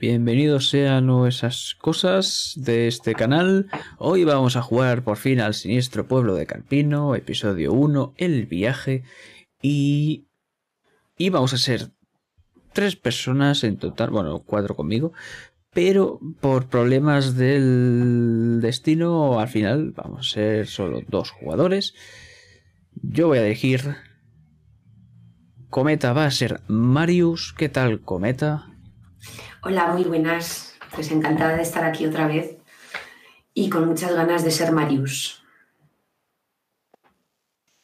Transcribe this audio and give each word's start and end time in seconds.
Bienvenidos 0.00 0.68
sean 0.68 1.10
esas 1.26 1.74
cosas 1.74 2.52
de 2.54 2.86
este 2.86 3.14
canal. 3.14 3.68
Hoy 3.98 4.22
vamos 4.22 4.54
a 4.54 4.62
jugar 4.62 5.02
por 5.02 5.16
fin 5.16 5.40
al 5.40 5.54
siniestro 5.54 6.06
pueblo 6.06 6.36
de 6.36 6.46
Carpino, 6.46 7.16
episodio 7.16 7.72
1, 7.72 8.14
el 8.16 8.46
viaje. 8.46 9.02
Y, 9.60 10.28
y 11.16 11.30
vamos 11.30 11.52
a 11.52 11.58
ser 11.58 11.90
tres 12.72 12.94
personas 12.94 13.64
en 13.64 13.76
total, 13.76 14.10
bueno, 14.10 14.38
cuatro 14.46 14.76
conmigo. 14.76 15.12
Pero 15.72 16.20
por 16.40 16.68
problemas 16.68 17.34
del 17.36 18.60
destino, 18.62 19.40
al 19.40 19.48
final 19.48 19.90
vamos 19.96 20.28
a 20.28 20.34
ser 20.34 20.66
solo 20.68 21.00
dos 21.08 21.32
jugadores. 21.32 21.94
Yo 23.02 23.26
voy 23.26 23.38
a 23.38 23.46
elegir... 23.46 24.07
Cometa 25.70 26.14
va 26.14 26.24
a 26.24 26.30
ser 26.30 26.62
Marius. 26.66 27.52
¿Qué 27.52 27.68
tal, 27.68 28.00
Cometa? 28.00 28.66
Hola, 29.62 29.88
muy 29.92 30.04
buenas. 30.04 30.74
Pues 30.94 31.10
encantada 31.10 31.56
de 31.56 31.62
estar 31.62 31.84
aquí 31.84 32.06
otra 32.06 32.26
vez 32.26 32.56
y 33.52 33.68
con 33.68 33.86
muchas 33.86 34.14
ganas 34.14 34.44
de 34.44 34.50
ser 34.50 34.72
Marius. 34.72 35.44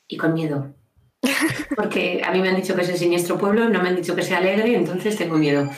Y 0.09 0.17
con 0.17 0.33
miedo. 0.33 0.75
Porque 1.77 2.23
a 2.25 2.31
mí 2.33 2.41
me 2.41 2.49
han 2.49 2.57
dicho 2.57 2.75
que 2.75 2.83
es 2.83 2.89
el 2.89 2.97
siniestro 2.97 3.39
pueblo, 3.39 3.69
no 3.69 3.83
me 3.83 3.91
han 3.91 3.97
dicho 3.97 4.17
que 4.17 4.23
sea 4.23 4.39
alegre, 4.39 4.75
entonces 4.75 5.17
tengo 5.17 5.37
miedo. 5.37 5.69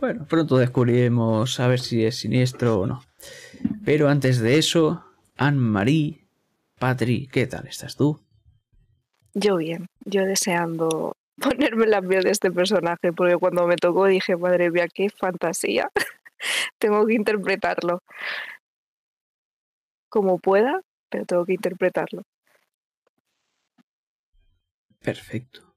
Bueno, 0.00 0.26
pronto 0.28 0.58
descubriremos 0.58 1.58
a 1.58 1.68
ver 1.68 1.80
si 1.80 2.04
es 2.04 2.16
siniestro 2.16 2.80
o 2.80 2.86
no. 2.86 3.02
Pero 3.84 4.08
antes 4.08 4.38
de 4.38 4.58
eso, 4.58 5.04
Anne-Marie, 5.36 6.28
Patri, 6.78 7.26
¿qué 7.26 7.46
tal 7.46 7.66
estás 7.66 7.96
tú? 7.96 8.20
Yo 9.40 9.56
bien, 9.56 9.86
yo 10.04 10.24
deseando 10.24 11.16
ponerme 11.40 11.86
la 11.86 12.02
piel 12.02 12.24
de 12.24 12.30
este 12.30 12.50
personaje, 12.50 13.12
porque 13.12 13.36
cuando 13.36 13.66
me 13.66 13.76
tocó 13.76 14.06
dije, 14.06 14.36
madre 14.36 14.70
mía, 14.70 14.88
qué 14.92 15.10
fantasía. 15.10 15.90
tengo 16.78 17.06
que 17.06 17.14
interpretarlo 17.14 18.02
como 20.08 20.38
pueda, 20.38 20.80
pero 21.08 21.24
tengo 21.24 21.44
que 21.44 21.52
interpretarlo. 21.52 22.22
Perfecto. 25.00 25.74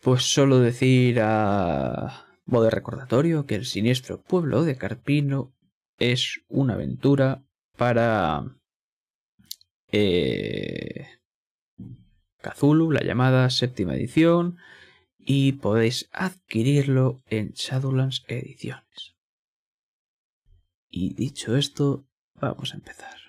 Pues 0.00 0.22
solo 0.22 0.60
decir 0.60 1.20
a 1.20 2.26
modo 2.44 2.64
de 2.64 2.70
recordatorio 2.70 3.46
que 3.46 3.56
el 3.56 3.64
siniestro 3.64 4.22
pueblo 4.22 4.62
de 4.62 4.76
Carpino 4.76 5.52
es 5.98 6.42
una 6.48 6.74
aventura 6.74 7.42
para 7.76 8.44
eh, 9.90 11.17
Cthulhu, 12.54 12.90
la 12.90 13.02
llamada 13.02 13.48
séptima 13.50 13.94
edición, 13.94 14.58
y 15.18 15.52
podéis 15.52 16.08
adquirirlo 16.12 17.22
en 17.26 17.52
Shadowlands 17.52 18.24
Ediciones. 18.28 19.14
Y 20.90 21.14
dicho 21.14 21.56
esto, 21.56 22.06
vamos 22.34 22.72
a 22.72 22.76
empezar. 22.76 23.27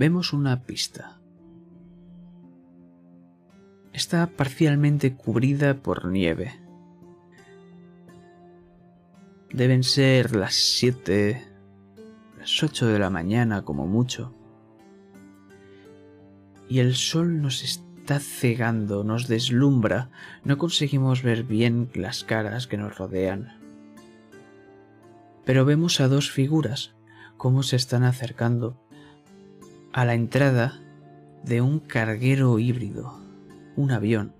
Vemos 0.00 0.32
una 0.32 0.62
pista. 0.62 1.20
Está 3.92 4.28
parcialmente 4.28 5.14
cubrida 5.14 5.74
por 5.82 6.06
nieve. 6.06 6.58
Deben 9.52 9.82
ser 9.82 10.34
las 10.34 10.54
7, 10.54 11.44
las 12.38 12.62
8 12.62 12.86
de 12.86 12.98
la 12.98 13.10
mañana 13.10 13.60
como 13.60 13.86
mucho. 13.86 14.34
Y 16.66 16.78
el 16.78 16.94
sol 16.94 17.42
nos 17.42 17.62
está 17.62 18.20
cegando, 18.20 19.04
nos 19.04 19.28
deslumbra, 19.28 20.08
no 20.44 20.56
conseguimos 20.56 21.22
ver 21.22 21.44
bien 21.44 21.90
las 21.94 22.24
caras 22.24 22.66
que 22.66 22.78
nos 22.78 22.96
rodean. 22.96 23.60
Pero 25.44 25.66
vemos 25.66 26.00
a 26.00 26.08
dos 26.08 26.30
figuras, 26.30 26.94
cómo 27.36 27.62
se 27.62 27.76
están 27.76 28.04
acercando 28.04 28.80
a 29.92 30.04
la 30.04 30.14
entrada 30.14 30.80
de 31.44 31.60
un 31.60 31.80
carguero 31.80 32.58
híbrido, 32.58 33.18
un 33.76 33.90
avión. 33.90 34.32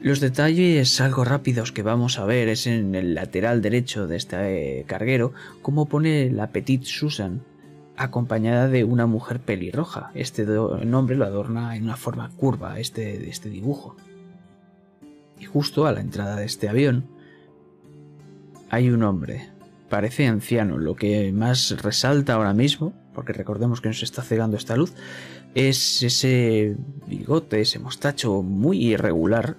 Los 0.00 0.20
detalles 0.20 1.00
algo 1.00 1.24
rápidos 1.24 1.70
que 1.70 1.82
vamos 1.82 2.18
a 2.18 2.24
ver 2.24 2.48
es 2.48 2.66
en 2.66 2.94
el 2.94 3.14
lateral 3.14 3.62
derecho 3.62 4.06
de 4.06 4.16
este 4.16 4.80
eh, 4.80 4.84
carguero 4.84 5.32
cómo 5.62 5.86
pone 5.86 6.30
la 6.30 6.50
Petite 6.50 6.86
Susan 6.86 7.42
acompañada 7.96 8.68
de 8.68 8.82
una 8.82 9.06
mujer 9.06 9.40
pelirroja. 9.40 10.10
Este 10.14 10.44
nombre 10.44 11.16
lo 11.16 11.24
adorna 11.24 11.76
en 11.76 11.84
una 11.84 11.96
forma 11.96 12.30
curva 12.30 12.80
este, 12.80 13.28
este 13.28 13.48
dibujo. 13.48 13.96
Y 15.38 15.44
justo 15.44 15.86
a 15.86 15.92
la 15.92 16.00
entrada 16.00 16.36
de 16.36 16.46
este 16.46 16.68
avión 16.68 17.06
hay 18.70 18.90
un 18.90 19.04
hombre. 19.04 19.50
Parece 19.88 20.26
anciano, 20.26 20.78
lo 20.78 20.96
que 20.96 21.32
más 21.32 21.80
resalta 21.82 22.34
ahora 22.34 22.54
mismo 22.54 22.92
porque 23.14 23.32
recordemos 23.32 23.80
que 23.80 23.88
nos 23.88 24.02
está 24.02 24.22
cegando 24.22 24.56
esta 24.56 24.76
luz, 24.76 24.94
es 25.54 26.02
ese 26.02 26.76
bigote, 27.06 27.60
ese 27.60 27.78
mostacho 27.78 28.42
muy 28.42 28.84
irregular. 28.84 29.56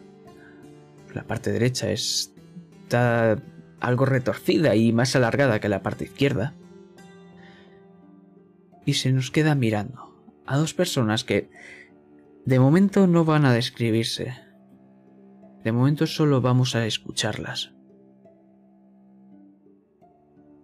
La 1.13 1.23
parte 1.23 1.51
derecha 1.51 1.91
está 1.91 3.37
algo 3.79 4.05
retorcida 4.05 4.75
y 4.75 4.91
más 4.93 5.15
alargada 5.15 5.59
que 5.59 5.69
la 5.69 5.83
parte 5.83 6.05
izquierda. 6.05 6.53
Y 8.85 8.93
se 8.93 9.11
nos 9.11 9.31
queda 9.31 9.55
mirando 9.55 10.13
a 10.45 10.57
dos 10.57 10.73
personas 10.73 11.23
que 11.23 11.49
de 12.45 12.59
momento 12.59 13.07
no 13.07 13.23
van 13.23 13.45
a 13.45 13.53
describirse. 13.53 14.33
De 15.63 15.71
momento 15.71 16.07
solo 16.07 16.41
vamos 16.41 16.75
a 16.75 16.85
escucharlas. 16.85 17.73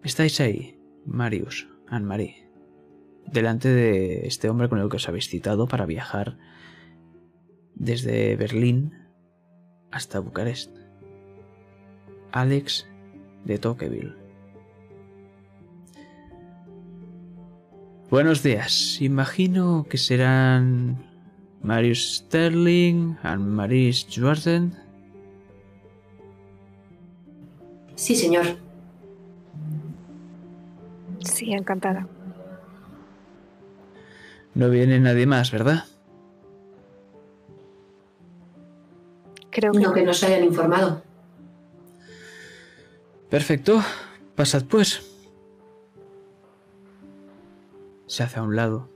¿Estáis 0.03 0.39
ahí, 0.39 0.79
Marius, 1.05 1.67
Anne-Marie? 1.87 2.48
Delante 3.31 3.69
de 3.69 4.27
este 4.27 4.49
hombre 4.49 4.69
con 4.69 4.79
el 4.79 4.89
que 4.89 4.97
os 4.97 5.07
habéis 5.07 5.29
citado 5.29 5.67
para 5.67 5.85
viajar 5.85 6.37
desde 7.75 8.35
Berlín 8.35 8.93
hasta 9.91 10.19
Bucarest. 10.19 10.75
Alex 12.31 12.87
de 13.45 13.57
Tocqueville. 13.57 14.13
Buenos 18.09 18.41
días. 18.43 19.01
Imagino 19.01 19.85
que 19.89 19.97
serán 19.97 20.97
Marius 21.61 22.15
Sterling 22.17 23.15
y 23.23 23.37
Maris 23.37 24.07
Jordan. 24.13 24.73
Sí, 27.95 28.15
señor. 28.15 28.45
Sí, 31.19 31.51
encantada. 31.53 32.07
No 34.59 34.69
viene 34.69 34.99
nadie 34.99 35.25
más, 35.25 35.51
¿verdad? 35.51 35.85
Creo 39.51 39.71
que 39.71 39.79
No 39.79 39.93
que 39.93 40.03
nos 40.03 40.21
hayan 40.21 40.43
informado. 40.43 41.01
Perfecto. 43.29 43.81
Pasad 44.35 44.65
pues. 44.65 45.01
Se 48.07 48.21
hace 48.21 48.39
a 48.39 48.43
un 48.43 48.57
lado. 48.57 48.89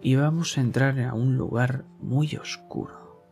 Y 0.00 0.16
vamos 0.16 0.56
a 0.56 0.62
entrar 0.62 0.98
a 0.98 1.12
un 1.12 1.36
lugar 1.36 1.84
muy 2.00 2.34
oscuro. 2.36 3.26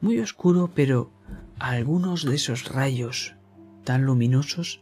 Muy 0.00 0.20
oscuro, 0.20 0.70
pero 0.74 1.10
algunos 1.58 2.24
de 2.24 2.34
esos 2.34 2.72
rayos 2.72 3.34
tan 3.84 4.06
luminosos 4.06 4.81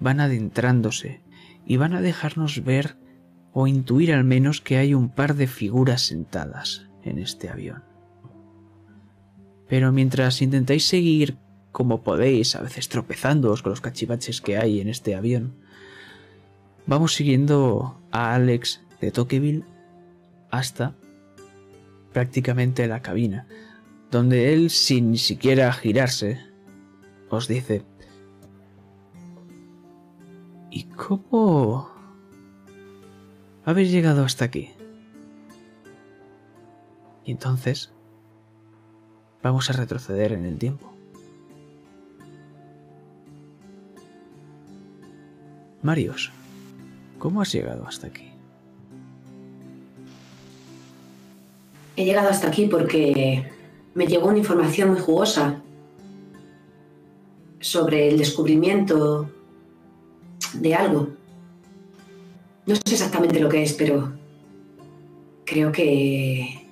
van 0.00 0.20
adentrándose 0.20 1.20
y 1.66 1.76
van 1.76 1.94
a 1.94 2.00
dejarnos 2.00 2.64
ver 2.64 2.96
o 3.52 3.66
intuir 3.66 4.12
al 4.12 4.24
menos 4.24 4.60
que 4.60 4.78
hay 4.78 4.94
un 4.94 5.08
par 5.10 5.34
de 5.34 5.46
figuras 5.46 6.02
sentadas 6.02 6.88
en 7.04 7.18
este 7.18 7.48
avión. 7.48 7.84
Pero 9.68 9.92
mientras 9.92 10.42
intentáis 10.42 10.86
seguir 10.86 11.36
como 11.72 12.02
podéis, 12.02 12.56
a 12.56 12.62
veces 12.62 12.88
tropezándoos 12.88 13.62
con 13.62 13.70
los 13.70 13.80
cachivaches 13.80 14.40
que 14.40 14.56
hay 14.56 14.80
en 14.80 14.88
este 14.88 15.14
avión, 15.14 15.54
vamos 16.86 17.14
siguiendo 17.14 18.00
a 18.10 18.34
Alex 18.34 18.82
de 19.00 19.12
Tocqueville 19.12 19.64
hasta 20.50 20.96
prácticamente 22.12 22.88
la 22.88 23.02
cabina, 23.02 23.46
donde 24.10 24.52
él, 24.52 24.70
sin 24.70 25.12
ni 25.12 25.18
siquiera 25.18 25.72
girarse, 25.72 26.40
os 27.28 27.46
dice, 27.46 27.84
¿y 30.70 30.84
cómo 30.84 31.90
habéis 33.64 33.90
llegado 33.90 34.24
hasta 34.24 34.44
aquí? 34.44 34.70
Y 37.24 37.32
entonces 37.32 37.92
vamos 39.42 39.68
a 39.70 39.72
retroceder 39.74 40.32
en 40.32 40.44
el 40.44 40.58
tiempo. 40.58 40.92
Marios, 45.82 46.30
¿cómo 47.18 47.40
has 47.40 47.52
llegado 47.52 47.86
hasta 47.86 48.06
aquí? 48.08 48.30
He 51.96 52.04
llegado 52.04 52.28
hasta 52.28 52.48
aquí 52.48 52.66
porque 52.66 53.50
me 53.94 54.06
llegó 54.06 54.28
una 54.28 54.38
información 54.38 54.90
muy 54.90 55.00
jugosa 55.00 55.62
sobre 57.60 58.08
el 58.08 58.18
descubrimiento 58.18 59.30
de 60.54 60.74
algo. 60.74 61.08
No 62.66 62.74
sé 62.74 62.82
exactamente 62.86 63.40
lo 63.40 63.48
que 63.48 63.62
es, 63.62 63.72
pero 63.72 64.12
creo 65.44 65.72
que 65.72 66.66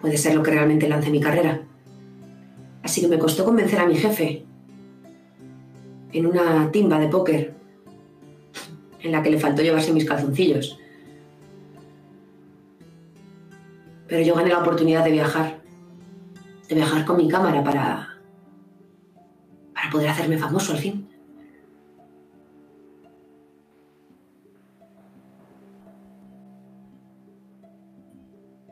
puede 0.00 0.16
ser 0.16 0.34
lo 0.34 0.42
que 0.42 0.50
realmente 0.50 0.88
lance 0.88 1.10
mi 1.10 1.20
carrera. 1.20 1.62
Así 2.82 3.00
que 3.00 3.08
me 3.08 3.18
costó 3.18 3.44
convencer 3.44 3.78
a 3.78 3.86
mi 3.86 3.96
jefe 3.96 4.44
en 6.12 6.26
una 6.26 6.70
timba 6.70 6.98
de 6.98 7.08
póker 7.08 7.54
en 9.00 9.12
la 9.12 9.22
que 9.22 9.30
le 9.30 9.38
faltó 9.38 9.62
llevarse 9.62 9.92
mis 9.92 10.04
calzoncillos. 10.04 10.78
Pero 14.08 14.22
yo 14.22 14.34
gané 14.34 14.50
la 14.50 14.60
oportunidad 14.60 15.04
de 15.04 15.12
viajar, 15.12 15.60
de 16.68 16.74
viajar 16.74 17.04
con 17.04 17.16
mi 17.16 17.28
cámara 17.28 17.64
para, 17.64 18.18
para 19.74 19.90
poder 19.90 20.08
hacerme 20.08 20.38
famoso 20.38 20.72
al 20.72 20.78
fin. 20.78 21.13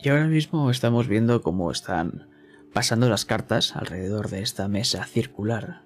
Y 0.02 0.08
ahora 0.08 0.26
mismo 0.26 0.70
estamos 0.70 1.06
viendo 1.06 1.42
cómo 1.42 1.70
están 1.70 2.28
pasando 2.72 3.08
las 3.08 3.24
cartas 3.24 3.76
alrededor 3.76 4.30
de 4.30 4.42
esta 4.42 4.66
mesa 4.66 5.04
circular 5.04 5.82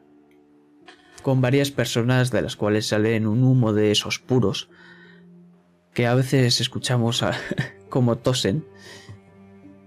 con 1.22 1.40
varias 1.40 1.72
personas 1.72 2.30
de 2.30 2.40
las 2.40 2.54
cuales 2.54 2.86
salen 2.86 3.26
un 3.26 3.42
humo 3.42 3.72
de 3.72 3.90
esos 3.90 4.20
puros 4.20 4.70
que 5.92 6.06
a 6.06 6.14
veces 6.14 6.60
escuchamos 6.60 7.24
como 7.88 8.16
tosen. 8.16 8.64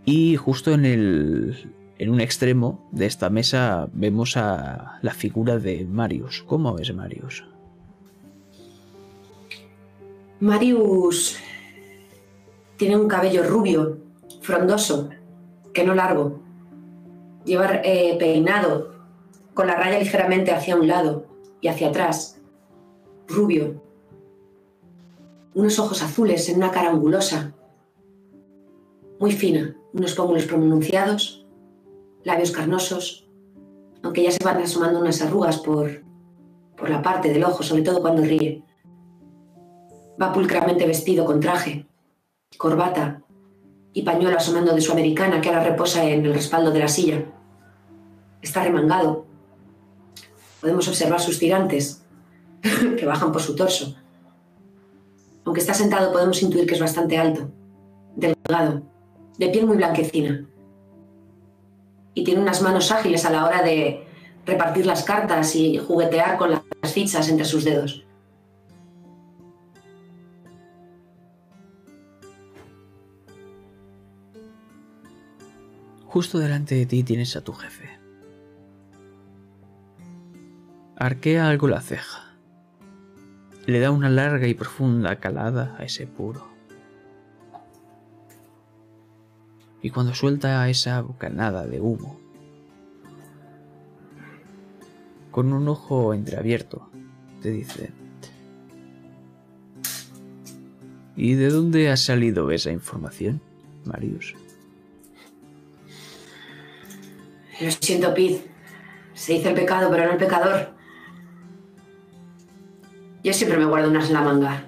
Y 0.04 0.36
justo 0.36 0.74
en 0.74 0.86
el 0.86 1.74
en 1.98 2.10
un 2.10 2.20
extremo 2.20 2.90
de 2.92 3.06
esta 3.06 3.30
mesa 3.30 3.90
vemos 3.94 4.38
a 4.38 5.00
la 5.02 5.14
figura 5.14 5.60
de 5.60 5.86
Marius. 5.86 6.44
¿Cómo 6.44 6.78
es 6.78 6.94
Marius? 6.94 7.46
Marius 10.40 11.38
tiene 12.78 12.98
un 12.98 13.08
cabello 13.08 13.44
rubio, 13.44 14.09
frondoso, 14.50 15.10
que 15.74 15.84
no 15.84 15.94
largo. 15.94 16.40
Lleva 17.46 17.81
eh, 17.84 18.16
peinado, 18.18 18.96
con 19.54 19.68
la 19.68 19.75
raya 19.75 20.00
ligeramente 20.00 20.51
hacia 20.51 20.75
un 20.75 20.88
lado 20.88 21.28
y 21.62 21.68
hacia 21.68 21.90
atrás, 21.90 22.42
rubio, 23.28 23.84
unos 25.54 25.78
ojos 25.78 26.01
azules 26.01 26.50
en 26.50 26.57
una 26.57 26.72
cara 26.72 26.90
angulosa, 26.90 27.54
muy 29.19 29.31
fina, 29.31 29.75
unos 29.94 30.16
pómulos 30.16 30.46
pronunciados, 30.46 31.46
labios 32.24 32.51
carnosos, 32.51 33.30
aunque 34.01 34.24
ya 34.24 34.31
se 34.31 34.44
van 34.44 34.62
asomando 34.62 35.00
unas 35.00 35.22
arrugas 35.22 35.60
por, 35.60 36.04
por 36.75 36.90
la 36.90 37.04
parte 37.04 37.31
del 37.31 37.44
ojo, 37.44 37.62
sobre 37.62 37.84
todo 37.84 38.01
cuando 38.01 38.24
ríe. 38.24 38.63
Va 40.19 40.34
pulcramente 40.34 40.88
vestido 40.88 41.24
con 41.25 41.40
traje, 41.40 41.86
corbata 42.57 43.24
y 43.94 44.03
pañuelo 44.03 44.38
asomando 44.38 44.74
de 44.74 44.81
su 44.81 44.91
americana 44.91 45.41
que 45.41 45.50
ahora 45.50 45.63
reposa 45.63 46.03
en 46.06 46.25
el 46.25 46.33
respaldo 46.33 46.71
de 46.71 46.80
la 46.80 46.88
silla. 46.88 47.25
Está 48.41 48.63
remangado, 48.63 49.25
Podemos 50.59 50.88
observar 50.88 51.21
sus 51.21 51.39
tirantes 51.39 52.03
que 52.97 53.06
bajan 53.06 53.31
por 53.31 53.41
su 53.41 53.56
torso. 53.56 53.95
Aunque 55.45 55.62
está 55.62 55.74
sentado 55.74 56.12
podemos 56.12 56.41
intuir 56.44 56.68
que 56.68 56.75
es 56.75 56.81
bastante 56.81 57.18
alto, 57.18 57.50
delgado, 58.15 58.81
de 59.38 59.50
piel 59.50 59.65
muy 59.65 59.77
blanquecina. 59.77 60.45
Y 62.13 62.24
tiene 62.24 62.41
unas 62.41 62.62
manos 62.62 62.91
ágiles 62.91 63.25
a 63.25 63.31
la 63.31 63.45
hora 63.45 63.63
de 63.63 64.06
repartir 64.45 64.86
las 64.86 65.03
cartas 65.03 65.56
y 65.56 65.77
juguetear 65.77 66.38
con 66.38 66.51
las 66.51 66.94
fichas 66.94 67.30
entre 67.30 67.45
sus 67.45 67.63
dedos. 67.63 68.03
Justo 76.10 76.40
delante 76.40 76.74
de 76.74 76.88
ti 76.88 77.04
tienes 77.04 77.36
a 77.36 77.42
tu 77.42 77.54
jefe. 77.54 77.88
Arquea 80.96 81.48
algo 81.48 81.68
la 81.68 81.82
ceja. 81.82 82.34
Le 83.68 83.80
da 83.80 83.92
una 83.92 84.10
larga 84.10 84.48
y 84.48 84.56
profunda 84.56 85.20
calada 85.20 85.76
a 85.78 85.84
ese 85.84 86.08
puro. 86.08 86.48
Y 89.84 89.92
cuando 89.92 90.16
suelta 90.16 90.68
esa 90.68 91.00
bocanada 91.02 91.68
de 91.68 91.80
humo, 91.80 92.20
con 95.30 95.54
un 95.54 95.68
ojo 95.68 96.16
entreabierto, 96.16 96.90
te 97.44 97.52
dice, 97.52 97.94
¿Y 101.16 101.36
de 101.36 101.50
dónde 101.50 101.92
ha 101.92 101.98
salido 101.98 102.50
esa 102.50 102.72
información, 102.72 103.42
Marius? 103.86 104.38
Lo 107.60 107.72
siento, 107.72 108.14
Pete. 108.14 108.50
Se 109.14 109.34
dice 109.34 109.50
el 109.50 109.56
pecado, 109.56 109.90
pero 109.92 110.06
no 110.06 110.12
el 110.14 110.18
pecador. 110.18 110.74
Yo 113.24 113.34
siempre 113.34 113.58
me 113.58 113.66
guardo 113.66 113.90
unas 113.90 114.08
en 114.08 114.14
la 114.14 114.22
manga. 114.22 114.66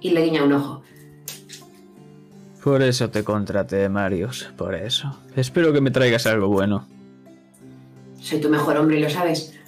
Y 0.00 0.10
le 0.10 0.22
guiña 0.22 0.44
un 0.44 0.52
ojo. 0.52 0.82
Por 2.62 2.82
eso 2.82 3.08
te 3.08 3.24
contraté, 3.24 3.88
Marius, 3.88 4.52
por 4.56 4.74
eso. 4.74 5.18
Espero 5.34 5.72
que 5.72 5.80
me 5.80 5.90
traigas 5.90 6.26
algo 6.26 6.48
bueno. 6.48 6.86
Soy 8.20 8.40
tu 8.40 8.50
mejor 8.50 8.76
hombre 8.76 8.98
y 8.98 9.02
lo 9.02 9.08
sabes. 9.08 9.58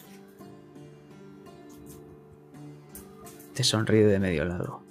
Te 3.55 3.65
sonríe 3.65 4.05
de 4.05 4.19
medio 4.19 4.45
lado, 4.45 4.83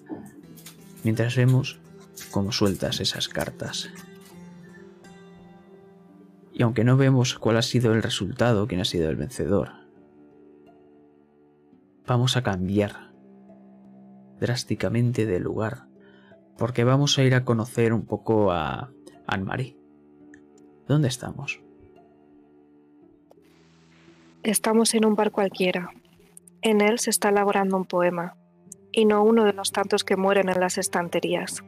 mientras 1.03 1.35
vemos 1.35 1.79
cómo 2.31 2.51
sueltas 2.51 2.99
esas 2.99 3.27
cartas. 3.27 3.89
Y 6.61 6.63
aunque 6.63 6.83
no 6.83 6.95
vemos 6.95 7.39
cuál 7.39 7.57
ha 7.57 7.63
sido 7.63 7.91
el 7.91 8.03
resultado, 8.03 8.67
quién 8.67 8.81
ha 8.81 8.85
sido 8.85 9.09
el 9.09 9.15
vencedor, 9.15 9.71
vamos 12.05 12.37
a 12.37 12.43
cambiar 12.43 13.15
drásticamente 14.39 15.25
de 15.25 15.39
lugar, 15.39 15.87
porque 16.59 16.83
vamos 16.83 17.17
a 17.17 17.23
ir 17.23 17.33
a 17.33 17.45
conocer 17.45 17.93
un 17.93 18.05
poco 18.05 18.51
a 18.51 18.91
Anne-Marie. 19.25 19.75
¿Dónde 20.87 21.07
estamos? 21.07 21.63
Estamos 24.43 24.93
en 24.93 25.05
un 25.05 25.15
bar 25.15 25.31
cualquiera. 25.31 25.89
En 26.61 26.81
él 26.81 26.99
se 26.99 27.09
está 27.09 27.29
elaborando 27.29 27.75
un 27.75 27.85
poema, 27.85 28.37
y 28.91 29.05
no 29.05 29.23
uno 29.23 29.45
de 29.45 29.53
los 29.53 29.71
tantos 29.71 30.03
que 30.03 30.15
mueren 30.15 30.47
en 30.47 30.59
las 30.59 30.77
estanterías. 30.77 31.63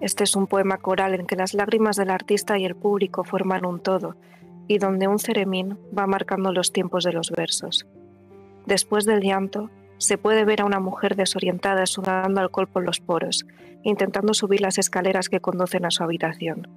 Este 0.00 0.24
es 0.24 0.34
un 0.34 0.46
poema 0.46 0.78
coral 0.78 1.14
en 1.14 1.26
que 1.26 1.36
las 1.36 1.52
lágrimas 1.52 1.96
del 1.96 2.10
artista 2.10 2.58
y 2.58 2.64
el 2.64 2.74
público 2.74 3.22
forman 3.22 3.66
un 3.66 3.80
todo, 3.80 4.16
y 4.66 4.78
donde 4.78 5.08
un 5.08 5.18
ceremín 5.18 5.78
va 5.96 6.06
marcando 6.06 6.52
los 6.52 6.72
tiempos 6.72 7.04
de 7.04 7.12
los 7.12 7.30
versos. 7.30 7.86
Después 8.66 9.04
del 9.04 9.20
llanto, 9.20 9.68
se 9.98 10.16
puede 10.16 10.44
ver 10.44 10.62
a 10.62 10.64
una 10.64 10.80
mujer 10.80 11.16
desorientada 11.16 11.84
sudando 11.84 12.40
alcohol 12.40 12.68
por 12.68 12.84
los 12.84 13.00
poros, 13.00 13.44
intentando 13.82 14.32
subir 14.32 14.62
las 14.62 14.78
escaleras 14.78 15.28
que 15.28 15.40
conducen 15.40 15.84
a 15.84 15.90
su 15.90 16.02
habitación. 16.02 16.68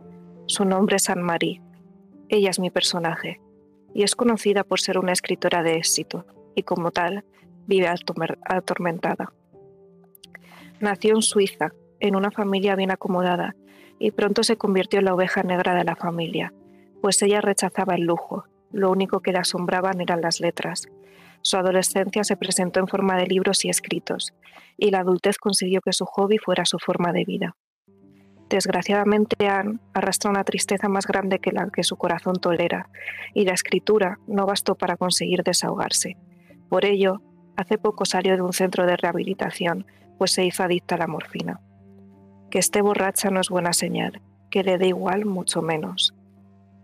Su 0.46 0.65
nombre 0.65 0.98
es 0.98 1.10
Anne-Marie. 1.10 1.62
Ella 2.27 2.50
es 2.50 2.60
mi 2.60 2.70
personaje, 2.70 3.39
y 3.94 4.03
es 4.03 4.15
conocida 4.15 4.65
por 4.65 4.82
ser 4.82 4.98
una 4.98 5.13
escritora 5.13 5.63
de 5.63 5.77
éxito, 5.77 6.25
y 6.56 6.63
como 6.63 6.92
tal, 6.92 7.24
vive 7.68 7.88
atormentada. 7.88 9.32
Nació 10.82 11.15
en 11.15 11.22
Suiza, 11.22 11.72
en 12.03 12.17
una 12.17 12.31
familia 12.31 12.75
bien 12.75 12.91
acomodada, 12.91 13.55
y 13.98 14.12
pronto 14.12 14.43
se 14.43 14.57
convirtió 14.57 15.00
en 15.00 15.05
la 15.05 15.13
oveja 15.13 15.41
negra 15.41 15.74
de 15.74 15.86
la 15.86 15.95
familia, 15.95 16.53
pues 17.01 17.22
ella 17.22 17.39
rechazaba 17.39 17.95
el 17.95 18.03
lujo, 18.03 18.43
lo 18.72 18.91
único 18.91 19.22
que 19.22 19.31
le 19.31 19.39
asombraban 19.39 20.01
eran 20.01 20.22
las 20.22 20.41
letras, 20.41 20.88
su 21.41 21.55
adolescencia 21.55 22.25
se 22.25 22.36
presentó 22.36 22.81
en 22.81 22.89
forma 22.89 23.15
de 23.15 23.27
libros 23.27 23.63
y 23.63 23.69
escritos, 23.69 24.33
y 24.77 24.91
la 24.91 25.00
adultez 25.00 25.38
consiguió 25.38 25.79
que 25.79 25.93
su 25.93 26.05
hobby 26.05 26.38
fuera 26.39 26.65
su 26.65 26.77
forma 26.77 27.13
de 27.13 27.24
vida. 27.24 27.55
Desgraciadamente 28.50 29.48
Anne 29.48 29.79
arrastra 29.93 30.29
una 30.29 30.43
tristeza 30.43 30.89
más 30.89 31.07
grande 31.07 31.39
que 31.39 31.53
la 31.53 31.69
que 31.69 31.83
su 31.83 31.95
corazón 31.95 32.36
tolera, 32.36 32.89
y 33.33 33.45
la 33.45 33.53
escritura 33.53 34.19
no 34.27 34.45
bastó 34.45 34.75
para 34.75 34.98
conseguir 34.98 35.41
desahogarse. 35.43 36.17
Por 36.67 36.83
ello, 36.83 37.22
hace 37.55 37.77
poco 37.77 38.03
salió 38.03 38.36
de 38.36 38.41
un 38.41 38.51
centro 38.51 38.86
de 38.86 38.98
rehabilitación, 38.98 39.86
pues 40.17 40.33
se 40.33 40.45
hizo 40.45 40.63
adicta 40.63 40.95
a 40.95 40.98
la 40.98 41.07
morfina. 41.07 41.62
Que 42.53 42.60
esté 42.60 42.83
borracha 42.83 43.31
no 43.31 43.41
es 43.41 43.50
buena 43.50 43.74
señal, 43.74 44.22
que 44.51 44.62
le 44.63 44.77
dé 44.77 44.89
igual 44.89 45.25
mucho 45.25 45.63
menos. 45.63 46.13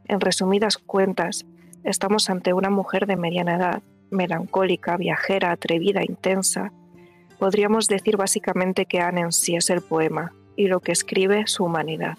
En 0.05 0.19
resumidas 0.19 0.79
cuentas, 0.79 1.45
estamos 1.83 2.31
ante 2.31 2.53
una 2.53 2.71
mujer 2.71 3.05
de 3.05 3.15
mediana 3.15 3.55
edad, 3.55 3.83
melancólica, 4.09 4.97
viajera, 4.97 5.51
atrevida, 5.51 6.03
intensa. 6.03 6.73
Podríamos 7.37 7.87
decir 7.87 8.17
básicamente 8.17 8.87
que 8.87 8.99
Anne 8.99 9.21
en 9.21 9.31
sí 9.31 9.55
es 9.57 9.69
el 9.69 9.81
poema, 9.81 10.33
y 10.55 10.69
lo 10.69 10.79
que 10.79 10.91
escribe 10.91 11.45
su 11.45 11.65
humanidad. 11.65 12.17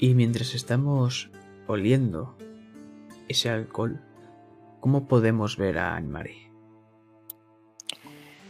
Y 0.00 0.14
mientras 0.14 0.52
estamos 0.56 1.30
oliendo 1.68 2.36
ese 3.28 3.50
alcohol, 3.50 4.00
¿cómo 4.80 5.06
podemos 5.06 5.56
ver 5.56 5.78
a 5.78 5.96
Anne-Marie? 5.96 6.50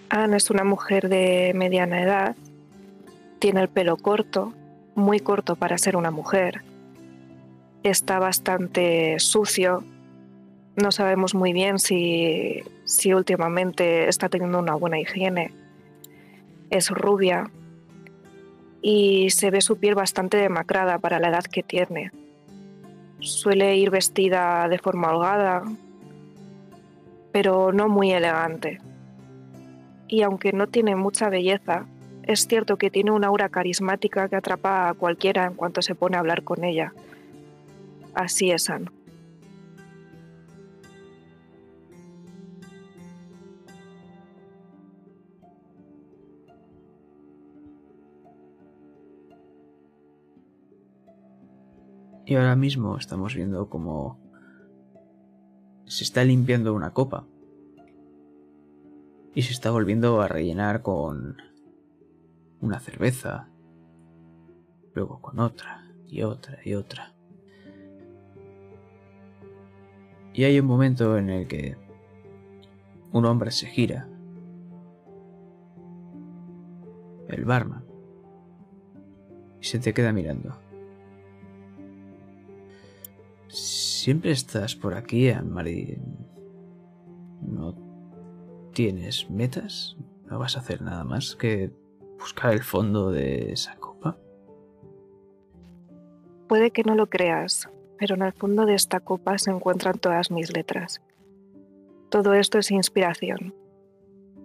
Anne 0.08 0.36
es 0.36 0.50
una 0.50 0.64
mujer 0.64 1.08
de 1.08 1.52
mediana 1.54 2.02
edad, 2.02 2.36
tiene 3.38 3.60
el 3.60 3.68
pelo 3.68 3.96
corto, 3.96 4.52
muy 4.94 5.20
corto 5.20 5.56
para 5.56 5.78
ser 5.78 5.96
una 5.96 6.10
mujer, 6.10 6.62
está 7.82 8.18
bastante 8.18 9.18
sucio, 9.18 9.84
no 10.76 10.92
sabemos 10.92 11.34
muy 11.34 11.52
bien 11.52 11.78
si, 11.78 12.62
si 12.84 13.12
últimamente 13.12 14.08
está 14.08 14.28
teniendo 14.28 14.58
una 14.58 14.74
buena 14.74 14.98
higiene. 14.98 15.52
Es 16.70 16.90
rubia 16.90 17.50
y 18.80 19.30
se 19.30 19.50
ve 19.50 19.60
su 19.60 19.78
piel 19.78 19.94
bastante 19.94 20.36
demacrada 20.36 20.98
para 20.98 21.18
la 21.18 21.28
edad 21.28 21.44
que 21.44 21.62
tiene. 21.62 22.12
Suele 23.18 23.76
ir 23.76 23.90
vestida 23.90 24.68
de 24.68 24.78
forma 24.78 25.10
holgada, 25.10 25.64
pero 27.32 27.72
no 27.72 27.88
muy 27.88 28.12
elegante. 28.12 28.80
Y 30.08 30.22
aunque 30.22 30.52
no 30.52 30.66
tiene 30.66 30.96
mucha 30.96 31.28
belleza, 31.28 31.86
es 32.24 32.46
cierto 32.46 32.76
que 32.76 32.90
tiene 32.90 33.10
una 33.10 33.28
aura 33.28 33.48
carismática 33.48 34.28
que 34.28 34.36
atrapa 34.36 34.88
a 34.88 34.94
cualquiera 34.94 35.46
en 35.46 35.54
cuanto 35.54 35.82
se 35.82 35.94
pone 35.94 36.16
a 36.16 36.20
hablar 36.20 36.42
con 36.42 36.64
ella. 36.64 36.92
Así 38.14 38.50
es 38.50 38.68
Anne. 38.70 38.90
Y 52.30 52.36
ahora 52.36 52.54
mismo 52.54 52.96
estamos 52.96 53.34
viendo 53.34 53.68
como 53.68 54.20
se 55.90 56.04
está 56.04 56.22
limpiando 56.22 56.72
una 56.72 56.92
copa. 56.92 57.26
Y 59.34 59.42
se 59.42 59.52
está 59.52 59.72
volviendo 59.72 60.20
a 60.20 60.28
rellenar 60.28 60.82
con 60.82 61.36
una 62.60 62.78
cerveza. 62.78 63.48
Luego 64.94 65.20
con 65.20 65.40
otra 65.40 65.92
y 66.06 66.22
otra 66.22 66.58
y 66.64 66.74
otra. 66.74 67.12
Y 70.32 70.44
hay 70.44 70.60
un 70.60 70.66
momento 70.66 71.18
en 71.18 71.28
el 71.28 71.48
que 71.48 71.76
un 73.10 73.24
hombre 73.24 73.50
se 73.50 73.66
gira. 73.66 74.08
El 77.26 77.44
barman. 77.44 77.84
Y 79.60 79.64
se 79.64 79.80
te 79.80 79.92
queda 79.92 80.12
mirando. 80.12 80.56
Siempre 84.00 84.30
estás 84.30 84.74
por 84.74 84.94
aquí, 84.94 85.28
Anne-Marie. 85.28 86.00
¿No 87.42 87.76
tienes 88.72 89.28
metas? 89.28 89.94
¿No 90.24 90.38
vas 90.38 90.56
a 90.56 90.60
hacer 90.60 90.80
nada 90.80 91.04
más 91.04 91.36
que 91.36 91.70
buscar 92.18 92.54
el 92.54 92.62
fondo 92.62 93.10
de 93.10 93.52
esa 93.52 93.76
copa? 93.76 94.16
Puede 96.48 96.70
que 96.70 96.82
no 96.82 96.94
lo 96.94 97.10
creas, 97.10 97.68
pero 97.98 98.14
en 98.14 98.22
el 98.22 98.32
fondo 98.32 98.64
de 98.64 98.72
esta 98.72 99.00
copa 99.00 99.36
se 99.36 99.50
encuentran 99.50 99.98
todas 99.98 100.30
mis 100.30 100.50
letras. 100.50 101.02
Todo 102.08 102.32
esto 102.32 102.56
es 102.56 102.70
inspiración. 102.70 103.54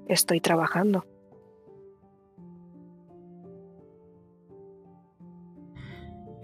Estoy 0.09 0.41
trabajando. 0.41 1.05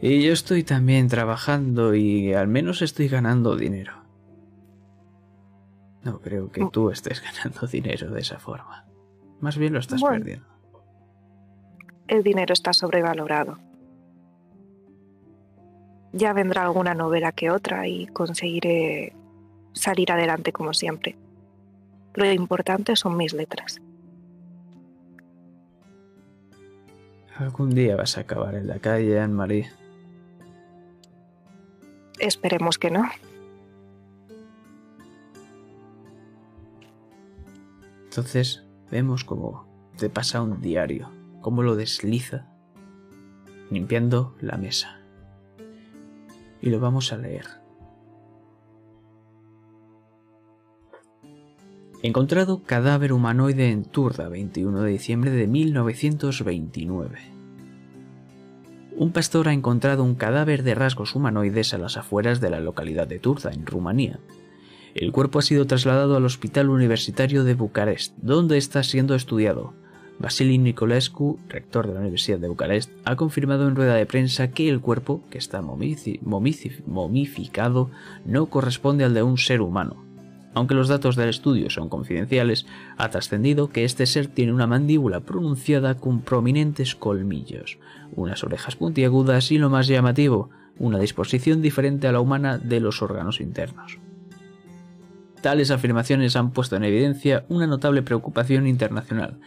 Y 0.02 0.24
yo 0.24 0.34
estoy 0.34 0.64
también 0.64 1.08
trabajando 1.08 1.94
y 1.94 2.34
al 2.34 2.48
menos 2.48 2.82
estoy 2.82 3.08
ganando 3.08 3.56
dinero. 3.56 3.94
No 6.04 6.20
creo 6.20 6.52
que 6.52 6.64
mm. 6.64 6.72
tú 6.72 6.90
estés 6.90 7.22
ganando 7.44 7.68
dinero 7.68 8.10
de 8.10 8.22
esa 8.22 8.40
forma. 8.40 8.86
Más 9.40 9.58
bien 9.58 9.74
lo 9.74 9.80
estás 9.80 10.02
perdiendo. 10.02 10.46
El 12.08 12.24
dinero 12.24 12.54
está 12.54 12.74
sobrevalorado. 12.74 13.60
Ya 16.14 16.34
vendrá 16.34 16.64
alguna 16.64 16.96
novela 16.96 17.32
que 17.32 17.52
otra 17.52 17.88
y 17.88 18.08
conseguiré 18.08 19.16
salir 19.72 20.12
adelante 20.12 20.52
como 20.52 20.74
siempre. 20.74 21.16
Lo 22.16 22.30
importante 22.30 22.96
son 22.96 23.16
mis 23.18 23.34
letras. 23.34 23.80
Algún 27.38 27.70
día 27.70 27.96
vas 27.96 28.18
a 28.18 28.22
acabar 28.22 28.56
en 28.56 28.68
la 28.68 28.80
calle, 28.80 29.20
Anne-Marie. 29.20 29.81
Esperemos 32.22 32.78
que 32.78 32.92
no. 32.92 33.10
Entonces 38.04 38.64
vemos 38.92 39.24
cómo 39.24 39.66
te 39.98 40.10
pasa 40.10 40.44
un 40.44 40.62
diario, 40.62 41.10
cómo 41.42 41.64
lo 41.64 41.76
desliza, 41.76 42.48
limpiando 43.72 44.36
la 44.40 44.58
mesa. 44.58 45.02
Y 46.62 46.70
lo 46.70 46.80
vamos 46.80 47.12
a 47.12 47.18
leer. 47.18 47.48
Encontrado 52.04 52.62
cadáver 52.62 53.14
humanoide 53.14 53.72
en 53.72 53.84
Turda, 53.84 54.30
21 54.30 54.82
de 54.82 54.92
diciembre 54.92 55.32
de 55.32 55.48
1929 55.48 57.31
un 59.02 59.12
pastor 59.12 59.50
ha 59.50 59.54
encontrado 59.54 60.04
un 60.04 60.14
cadáver 60.14 60.62
de 60.62 60.76
rasgos 60.76 61.16
humanoides 61.16 61.74
a 61.74 61.80
las 61.80 61.98
afueras 61.98 62.40
de 62.40 62.52
la 62.52 62.60
localidad 62.60 63.08
de 63.08 63.18
Turda, 63.18 63.50
en 63.52 63.66
Rumanía. 63.66 64.20
El 64.94 65.12
cuerpo 65.12 65.40
ha 65.40 65.42
sido 65.42 65.66
trasladado 65.66 66.16
al 66.16 66.26
Hospital 66.26 66.70
Universitario 66.70 67.44
de 67.44 67.56
Bucarest, 67.56 68.16
donde 68.18 68.60
está 68.60 68.84
siendo 68.84 69.16
estudiado. 69.16 69.74
Vasily 70.20 70.60
Nicolescu, 70.60 71.40
rector 71.50 71.88
de 71.88 71.96
la 71.96 72.02
Universidad 72.02 72.38
de 72.38 72.50
Bucarest, 72.50 72.92
ha 73.04 73.16
confirmado 73.16 73.68
en 73.68 73.76
rueda 73.76 73.96
de 73.96 74.06
prensa 74.06 74.52
que 74.52 74.70
el 74.70 74.82
cuerpo, 74.82 75.24
que 75.32 75.40
está 75.40 75.64
momificado, 75.64 77.90
no 78.24 78.46
corresponde 78.52 79.04
al 79.04 79.16
de 79.16 79.24
un 79.24 79.40
ser 79.40 79.62
humano. 79.62 80.11
Aunque 80.54 80.76
los 80.76 80.90
datos 80.90 81.16
del 81.16 81.30
estudio 81.30 81.70
son 81.70 81.88
confidenciales, 81.88 82.66
ha 82.98 83.10
trascendido 83.10 83.70
que 83.70 83.86
este 83.86 84.06
ser 84.06 84.28
tiene 84.28 84.54
una 84.54 84.68
mandíbula 84.68 85.22
pronunciada 85.22 85.96
con 85.96 86.22
prominentes 86.22 86.96
colmillos, 86.96 87.80
unas 88.16 88.44
orejas 88.44 88.76
puntiagudas 88.76 89.52
y 89.52 89.58
lo 89.58 89.70
más 89.70 89.88
llamativo, 89.88 90.50
una 90.78 91.00
disposición 91.00 91.62
diferente 91.62 92.08
a 92.08 92.12
la 92.12 92.20
humana 92.20 92.58
de 92.58 92.82
los 92.82 93.02
órganos 93.02 93.40
internos. 93.40 94.00
Tales 95.42 95.72
afirmaciones 95.72 96.36
han 96.36 96.52
puesto 96.52 96.76
en 96.76 96.84
evidencia 96.84 97.46
una 97.50 97.66
notable 97.66 98.04
preocupación 98.04 98.68
internacional, 98.68 99.40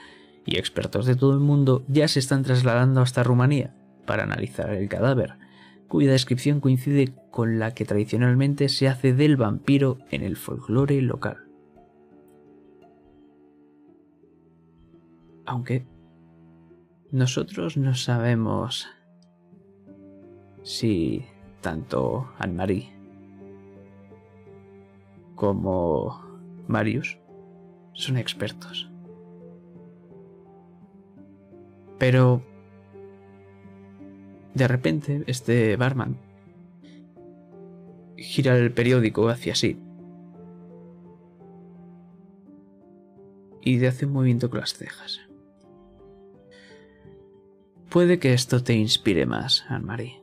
y 0.47 0.59
expertos 0.59 1.07
de 1.07 1.17
todo 1.17 1.33
el 1.33 1.41
mundo 1.41 1.85
ya 1.89 2.09
se 2.09 2.19
están 2.19 2.43
trasladando 2.43 3.01
hasta 3.01 3.23
Rumanía 3.23 3.75
para 4.07 4.25
analizar 4.25 4.71
el 4.71 4.89
cadáver, 4.89 5.35
cuya 5.89 6.13
descripción 6.13 6.61
coincide 6.61 7.15
con 7.31 7.59
la 7.59 7.75
que 7.75 7.85
tradicionalmente 7.85 8.69
se 8.69 8.89
hace 8.89 9.13
del 9.13 9.37
vampiro 9.37 9.99
en 10.11 10.23
el 10.23 10.37
folclore 10.37 11.01
local. 11.03 11.39
Aunque 15.47 15.87
nosotros 17.11 17.77
no 17.77 17.95
sabemos 17.95 18.89
si 20.63 21.25
tanto 21.61 22.29
Anne-Marie 22.39 22.91
como 25.35 26.21
Marius 26.67 27.19
son 27.93 28.17
expertos. 28.17 28.91
Pero 31.99 32.43
de 34.55 34.69
repente, 34.69 35.25
este 35.27 35.77
barman 35.77 36.17
gira 38.17 38.57
el 38.57 38.73
periódico 38.73 39.29
hacia 39.29 39.55
sí. 39.55 39.79
y 43.65 43.85
hace 43.87 44.05
un 44.05 44.13
movimiento 44.13 44.51
con 44.51 44.61
las 44.61 44.75
cejas. 44.75 45.21
Puede 47.89 48.19
que 48.19 48.35
esto 48.35 48.63
te 48.63 48.75
inspire 48.75 49.25
más, 49.25 49.65
Anne-Marie. 49.69 50.23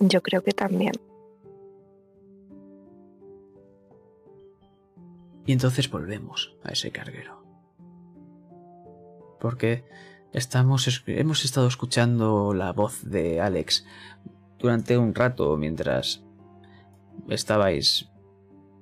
Yo 0.00 0.22
creo 0.22 0.42
que 0.42 0.52
también. 0.52 0.92
Y 5.46 5.52
entonces 5.52 5.90
volvemos 5.90 6.56
a 6.62 6.72
ese 6.72 6.90
carguero. 6.90 7.42
Porque 9.40 9.84
estamos, 10.32 11.02
hemos 11.06 11.44
estado 11.44 11.66
escuchando 11.66 12.54
la 12.54 12.72
voz 12.72 13.02
de 13.04 13.40
Alex 13.40 13.86
durante 14.58 14.98
un 14.98 15.14
rato 15.14 15.56
mientras 15.56 16.22
estabais 17.28 18.08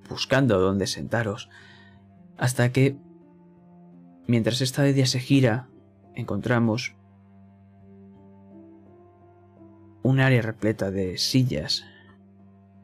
buscando 0.09 0.61
dónde 0.61 0.87
sentaros, 0.87 1.49
hasta 2.37 2.73
que, 2.73 2.97
mientras 4.27 4.61
esta 4.61 4.87
idea 4.89 5.07
se 5.07 5.21
gira, 5.21 5.69
encontramos 6.15 6.95
un 10.03 10.21
área 10.21 10.43
repleta 10.43 10.91
de 10.91 11.17
sillas 11.17 11.85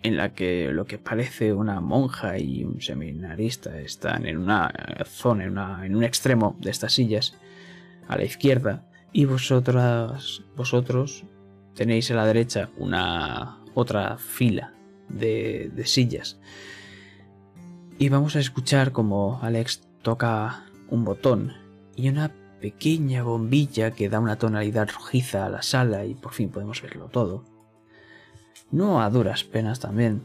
en 0.03 0.17
la 0.17 0.33
que 0.33 0.71
lo 0.73 0.87
que 0.87 0.97
parece 0.97 1.53
una 1.53 1.81
monja 1.81 2.39
y 2.39 2.65
un 2.65 2.81
seminarista 2.81 3.79
están 3.79 4.25
en 4.25 4.39
una 4.39 4.73
zona, 5.05 5.45
en, 5.45 5.59
en 5.85 5.97
un 5.97 6.05
extremo 6.05 6.57
de 6.59 6.71
estas 6.71 6.95
sillas, 6.95 7.37
a 8.11 8.17
la 8.17 8.25
izquierda, 8.25 8.87
y 9.13 9.25
vosotras, 9.25 10.43
vosotros 10.57 11.25
tenéis 11.75 12.11
a 12.11 12.15
la 12.15 12.27
derecha 12.27 12.71
una 12.77 13.59
otra 13.75 14.19
fila 14.19 14.75
de, 15.09 15.71
de 15.75 15.87
sillas. 15.87 16.39
Y 17.99 18.09
vamos 18.09 18.37
a 18.37 18.41
escuchar 18.41 18.93
como 18.93 19.41
Alex 19.43 19.83
toca 20.03 20.65
un 20.89 21.05
botón 21.05 21.53
y 21.97 22.09
una 22.09 22.33
pequeña 22.61 23.23
bombilla 23.23 23.93
que 23.93 24.09
da 24.09 24.21
una 24.21 24.37
tonalidad 24.37 24.89
rojiza 24.89 25.47
a 25.47 25.51
la 25.51 25.63
sala 25.63 26.05
y 26.05 26.15
por 26.15 26.33
fin 26.33 26.51
podemos 26.51 26.83
verlo 26.83 27.07
todo 27.07 27.45
no 28.71 29.03
a 29.03 29.11
duras 29.11 29.45
penas 29.45 29.81
también. 29.81 30.23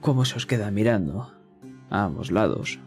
¿Cómo 0.00 0.24
se 0.24 0.36
os 0.36 0.46
queda 0.46 0.70
mirando? 0.70 1.32
A 1.90 2.04
ambos 2.04 2.30
lados. 2.30 2.78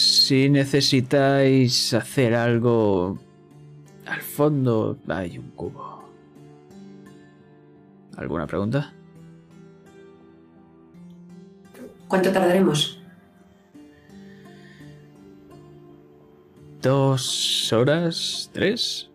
Si 0.00 0.48
necesitáis 0.48 1.92
hacer 1.92 2.34
algo... 2.34 3.18
Al 4.06 4.22
fondo 4.22 4.96
hay 5.06 5.36
un 5.36 5.50
cubo. 5.50 6.08
¿Alguna 8.16 8.46
pregunta? 8.46 8.94
¿Cuánto 12.08 12.32
tardaremos? 12.32 12.98
¿Dos 16.80 17.70
horas? 17.70 18.48
¿Tres? 18.54 19.10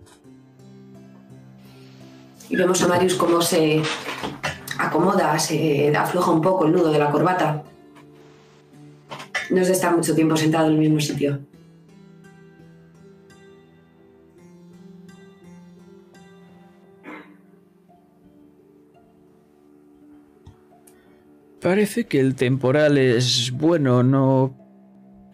Y 2.47 2.57
vemos 2.57 2.79
a 2.83 2.87
Marius 2.87 3.15
cómo 3.15 3.41
se 3.41 3.81
acomoda, 4.77 5.39
se 5.39 5.97
afloja 5.97 6.29
un 6.29 6.41
poco 6.41 6.65
el 6.65 6.73
nudo 6.73 6.91
de 6.91 6.99
la 6.99 7.09
corbata. 7.09 7.63
No 9.49 9.61
es 9.61 9.67
de 9.67 9.73
estar 9.73 9.95
mucho 9.95 10.15
tiempo 10.15 10.35
sentado 10.35 10.67
en 10.67 10.73
el 10.73 10.79
mismo 10.79 10.99
sitio. 10.99 11.39
Parece 21.61 22.05
que 22.05 22.19
el 22.19 22.35
temporal 22.35 22.97
es 22.97 23.51
bueno, 23.51 24.03
no 24.03 24.55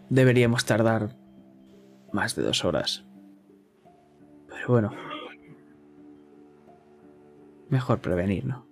deberíamos 0.08 0.64
tardar 0.64 1.14
más 2.12 2.34
de 2.36 2.42
dos 2.42 2.64
horas. 2.64 3.04
Pero 4.48 4.68
bueno, 4.68 4.92
mejor 7.68 8.00
prevenir, 8.00 8.44
¿no? 8.44 8.66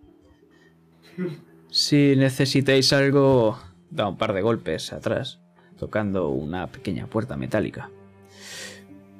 Si 1.72 2.16
necesitáis 2.16 2.92
algo, 2.92 3.56
da 3.90 4.09
un 4.09 4.16
par 4.16 4.33
de 4.33 4.42
golpes 4.42 4.92
atrás, 4.92 5.40
tocando 5.79 6.31
una 6.31 6.66
pequeña 6.68 7.07
puerta 7.07 7.37
metálica. 7.37 7.90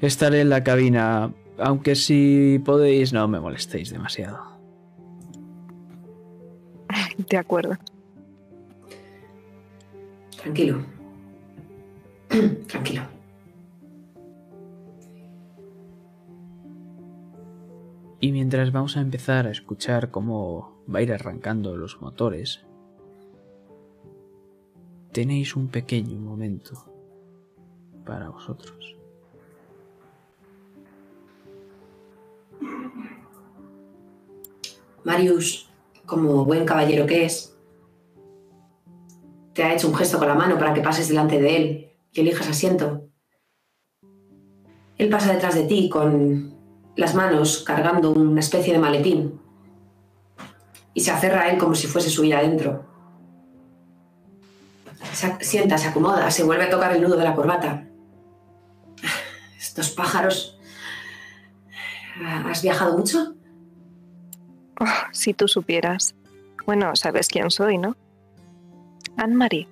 Estaré 0.01 0.41
en 0.41 0.51
la 0.51 0.65
cabina, 0.65 1.33
aunque 1.59 1.95
si 1.95 2.61
podéis 2.65 3.13
no 3.13 3.29
me 3.29 3.41
molestéis 3.41 3.91
demasiado. 3.91 4.39
De 7.29 7.37
acuerdo. 7.37 7.77
Tranquilo. 10.41 10.83
Tranquilo. 12.67 13.03
Y 18.23 18.33
mientras 18.33 18.71
vamos 18.71 18.97
a 18.97 19.01
empezar 19.01 19.47
a 19.47 19.51
escuchar 19.51 20.11
cómo 20.11 20.83
va 20.93 20.99
a 20.99 21.03
ir 21.03 21.13
arrancando 21.13 21.77
los 21.77 22.03
motores, 22.03 22.61
tenéis 25.13 25.57
un 25.57 25.69
pequeño 25.69 26.19
momento 26.19 26.85
para 28.05 28.29
vosotros. 28.29 28.97
Marius, 35.05 35.71
como 36.07 36.45
buen 36.45 36.65
caballero 36.65 37.07
que 37.07 37.25
es, 37.25 37.57
te 39.55 39.63
ha 39.63 39.75
hecho 39.75 39.89
un 39.89 39.95
gesto 39.95 40.19
con 40.19 40.29
la 40.29 40.35
mano 40.35 40.59
para 40.59 40.75
que 40.75 40.83
pases 40.83 41.09
delante 41.09 41.41
de 41.41 41.57
él 41.57 41.93
y 42.13 42.21
elijas 42.21 42.49
asiento. 42.49 43.09
Él 44.99 45.09
pasa 45.09 45.33
detrás 45.33 45.55
de 45.55 45.65
ti 45.65 45.89
con 45.89 46.55
las 46.97 47.15
manos 47.15 47.63
cargando 47.67 48.11
una 48.11 48.41
especie 48.41 48.73
de 48.73 48.79
maletín 48.79 49.41
y 50.93 51.01
se 51.01 51.11
aferra 51.11 51.43
a 51.43 51.51
él 51.51 51.59
como 51.59 51.75
si 51.75 51.87
fuese 51.87 52.11
su 52.11 52.23
vida 52.23 52.39
adentro. 52.39 52.90
Se 55.13 55.37
sienta, 55.41 55.77
se 55.77 55.89
acomoda, 55.89 56.31
se 56.31 56.45
vuelve 56.45 56.65
a 56.65 56.71
tocar 56.71 56.93
el 56.93 57.03
nudo 57.03 57.17
de 57.17 57.25
la 57.25 57.35
corbata. 57.35 57.87
Estos 59.59 59.91
pájaros... 59.91 60.57
¿Has 62.23 62.63
viajado 62.63 62.99
mucho? 62.99 63.35
Oh, 64.79 64.85
si 65.13 65.33
tú 65.33 65.49
supieras. 65.49 66.15
Bueno, 66.67 66.95
sabes 66.95 67.29
quién 67.29 67.51
soy, 67.51 67.79
¿no? 67.79 67.97
Anne-Marie. 69.17 69.69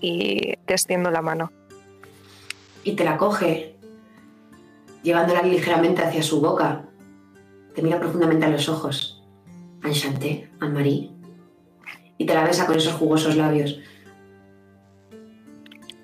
Y 0.00 0.56
te 0.64 0.74
extiendo 0.74 1.10
la 1.10 1.20
mano. 1.20 1.52
Y 2.84 2.96
te 2.96 3.04
la 3.04 3.18
coge, 3.18 3.76
llevándola 5.02 5.42
ligeramente 5.42 6.02
hacia 6.02 6.22
su 6.22 6.40
boca. 6.40 6.86
Te 7.74 7.82
mira 7.82 8.00
profundamente 8.00 8.46
a 8.46 8.50
los 8.50 8.68
ojos. 8.70 9.22
Enchanté, 9.84 10.50
Anne-Marie. 10.60 11.10
Y 12.16 12.24
te 12.24 12.34
la 12.34 12.44
besa 12.44 12.66
con 12.66 12.76
esos 12.76 12.94
jugosos 12.94 13.36
labios. 13.36 13.78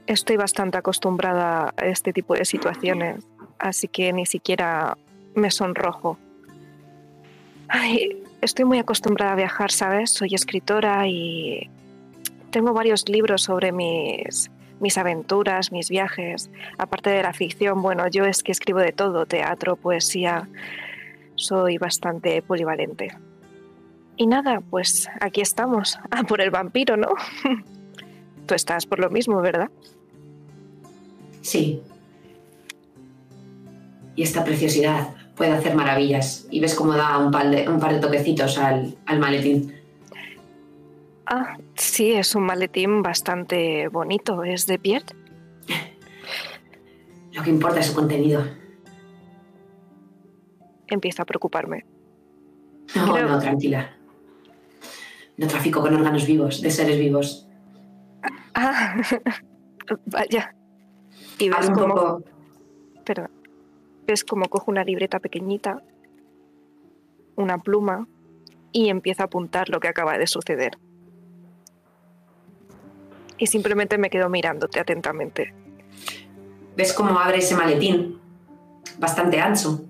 Estoy 0.07 0.37
bastante 0.37 0.79
acostumbrada 0.79 1.75
a 1.77 1.87
este 1.87 2.12
tipo 2.12 2.35
de 2.35 2.45
situaciones, 2.45 3.25
así 3.59 3.88
que 3.88 4.12
ni 4.12 4.27
siquiera 4.27 4.97
me 5.35 5.51
sonrojo. 5.51 6.19
Ay, 7.69 8.23
estoy 8.40 8.64
muy 8.64 8.79
acostumbrada 8.79 9.33
a 9.33 9.37
viajar, 9.37 9.71
¿sabes? 9.73 10.11
Soy 10.11 10.35
escritora 10.35 11.07
y 11.09 11.69
tengo 12.51 12.73
varios 12.73 13.09
libros 13.09 13.42
sobre 13.42 13.73
mis 13.73 14.51
mis 14.81 14.99
aventuras, 14.99 15.73
mis 15.73 15.88
viajes, 15.88 16.51
aparte 16.79 17.11
de 17.11 17.23
la 17.23 17.33
ficción, 17.33 17.83
bueno, 17.83 18.09
yo 18.09 18.25
es 18.25 18.42
que 18.42 18.53
escribo 18.53 18.81
de 18.81 18.92
todo, 18.92 19.27
teatro, 19.27 19.77
poesía, 19.77 20.49
soy 21.35 21.79
bastante 21.79 22.42
polivalente. 22.42 23.16
Y 24.16 24.27
nada, 24.27 24.61
pues 24.61 25.09
aquí 25.21 25.40
estamos, 25.40 25.99
a 26.11 26.23
por 26.29 26.40
el 26.40 26.51
vampiro, 26.51 26.97
¿no? 26.97 27.09
Tú 28.47 28.55
estás 28.55 28.87
por 28.87 28.99
lo 28.99 29.11
mismo, 29.11 29.40
¿verdad? 29.40 29.71
Sí. 31.47 31.81
Y 34.17 34.23
esta 34.25 34.43
preciosidad 34.43 35.15
puede 35.37 35.53
hacer 35.53 35.77
maravillas. 35.77 36.49
Y 36.51 36.59
ves 36.59 36.75
cómo 36.75 36.95
da 36.95 37.19
un 37.19 37.31
par 37.31 37.51
de, 37.51 37.69
un 37.69 37.79
par 37.79 37.95
de 37.95 38.01
toquecitos 38.01 38.59
al, 38.59 38.97
al 39.07 39.21
maletín. 39.21 39.73
Ah, 41.25 41.57
sí, 41.77 42.13
es 42.13 42.35
un 42.35 42.43
maletín 42.43 43.01
bastante 43.01 43.87
bonito. 43.87 44.43
¿Es 44.43 44.67
de 44.67 44.81
piel? 44.81 45.05
Lo 47.33 47.45
que 47.45 47.51
importa 47.51 47.79
es 47.79 47.87
su 47.87 47.95
contenido. 47.95 48.45
Empieza 50.89 51.23
a 51.23 51.27
preocuparme. 51.27 51.87
No, 52.97 53.17
no, 53.23 53.39
tranquila. 53.39 53.97
No 55.37 55.47
trafico 55.47 55.81
con 55.81 55.95
órganos 55.95 56.27
vivos, 56.27 56.61
de 56.61 56.71
seres 56.73 56.99
vivos. 56.99 57.47
Ah, 58.53 58.97
vaya. 60.07 60.56
Y 61.38 61.49
ves 61.49 61.70
como... 61.70 62.22
Pero 63.05 63.29
ves 64.07 64.25
como 64.25 64.49
cojo 64.49 64.70
una 64.70 64.85
libreta 64.85 65.20
pequeñita, 65.20 65.83
una 67.37 67.59
pluma 67.59 68.07
y 68.72 68.88
empieza 68.88 69.25
a 69.25 69.27
apuntar 69.27 69.68
lo 69.68 69.81
que 69.81 69.88
acaba 69.88 70.18
de 70.18 70.27
suceder. 70.27 70.79
Y 73.38 73.46
simplemente 73.46 73.99
me 73.99 74.11
quedo 74.11 74.29
mirándote 74.29 74.81
atentamente. 74.81 75.55
¿Ves 76.77 76.92
cómo 76.92 77.18
abre 77.18 77.38
ese 77.38 77.55
maletín? 77.55 78.18
Bastante 78.99 79.40
ancho. 79.40 79.85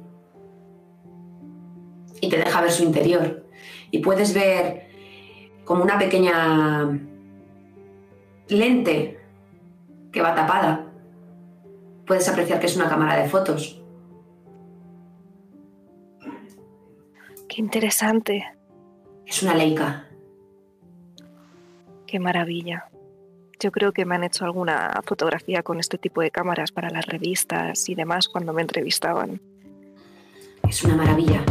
Y 2.21 2.29
te 2.29 2.39
deja 2.39 2.61
ver 2.61 2.71
su 2.71 2.83
interior. 2.83 3.45
Y 3.91 3.99
puedes 3.99 4.35
ver 4.35 4.89
como 5.65 5.83
una 5.83 5.99
pequeña 5.99 6.99
lente 8.49 9.21
que 10.13 10.23
va 10.23 10.35
tapada. 10.35 10.86
Puedes 12.07 12.29
apreciar 12.29 12.61
que 12.61 12.67
es 12.67 12.77
una 12.77 12.89
cámara 12.89 13.21
de 13.21 13.29
fotos. 13.29 13.83
Qué 17.49 17.61
interesante. 17.61 18.45
Es 19.27 19.43
una 19.43 19.55
Leica. 19.55 20.07
Qué 22.07 22.21
maravilla. 22.21 22.89
Yo 23.59 23.73
creo 23.73 23.93
que 23.93 24.05
me 24.05 24.15
han 24.15 24.25
hecho 24.25 24.45
alguna 24.45 25.01
fotografía 25.05 25.63
con 25.63 25.81
este 25.81 25.99
tipo 25.99 26.21
de 26.21 26.31
cámaras 26.31 26.71
para 26.71 26.91
las 26.91 27.07
revistas 27.07 27.89
y 27.89 27.95
demás 27.95 28.29
cuando 28.29 28.53
me 28.53 28.63
entrevistaban. 28.63 29.41
Es 30.69 30.85
una 30.85 30.97
maravilla. 30.97 31.43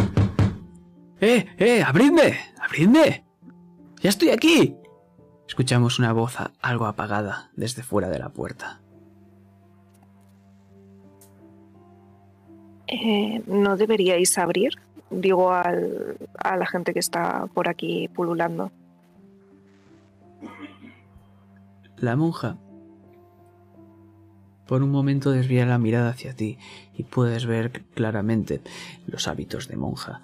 ¡Eh, 1.19 1.47
eh! 1.57 1.83
¡Abridme! 1.83 2.37
¡Abridme! 2.61 3.25
¡Ya 4.01 4.09
estoy 4.09 4.29
aquí! 4.29 4.75
Escuchamos 5.47 5.99
una 5.99 6.13
voz 6.13 6.35
algo 6.61 6.85
apagada 6.85 7.49
desde 7.55 7.83
fuera 7.83 8.09
de 8.09 8.19
la 8.19 8.29
puerta. 8.29 8.81
Eh, 12.87 13.41
¿No 13.47 13.77
deberíais 13.77 14.37
abrir? 14.37 14.73
Digo 15.09 15.51
a 15.51 16.57
la 16.57 16.65
gente 16.65 16.93
que 16.93 16.99
está 16.99 17.47
por 17.53 17.69
aquí 17.69 18.07
pululando. 18.09 18.71
La 21.97 22.15
monja 22.15 22.57
por 24.67 24.81
un 24.81 24.89
momento 24.89 25.31
desvía 25.31 25.65
la 25.65 25.77
mirada 25.77 26.09
hacia 26.09 26.35
ti 26.35 26.57
y 26.95 27.03
puedes 27.03 27.45
ver 27.45 27.83
claramente 27.93 28.61
los 29.05 29.27
hábitos 29.27 29.67
de 29.67 29.77
monja. 29.77 30.21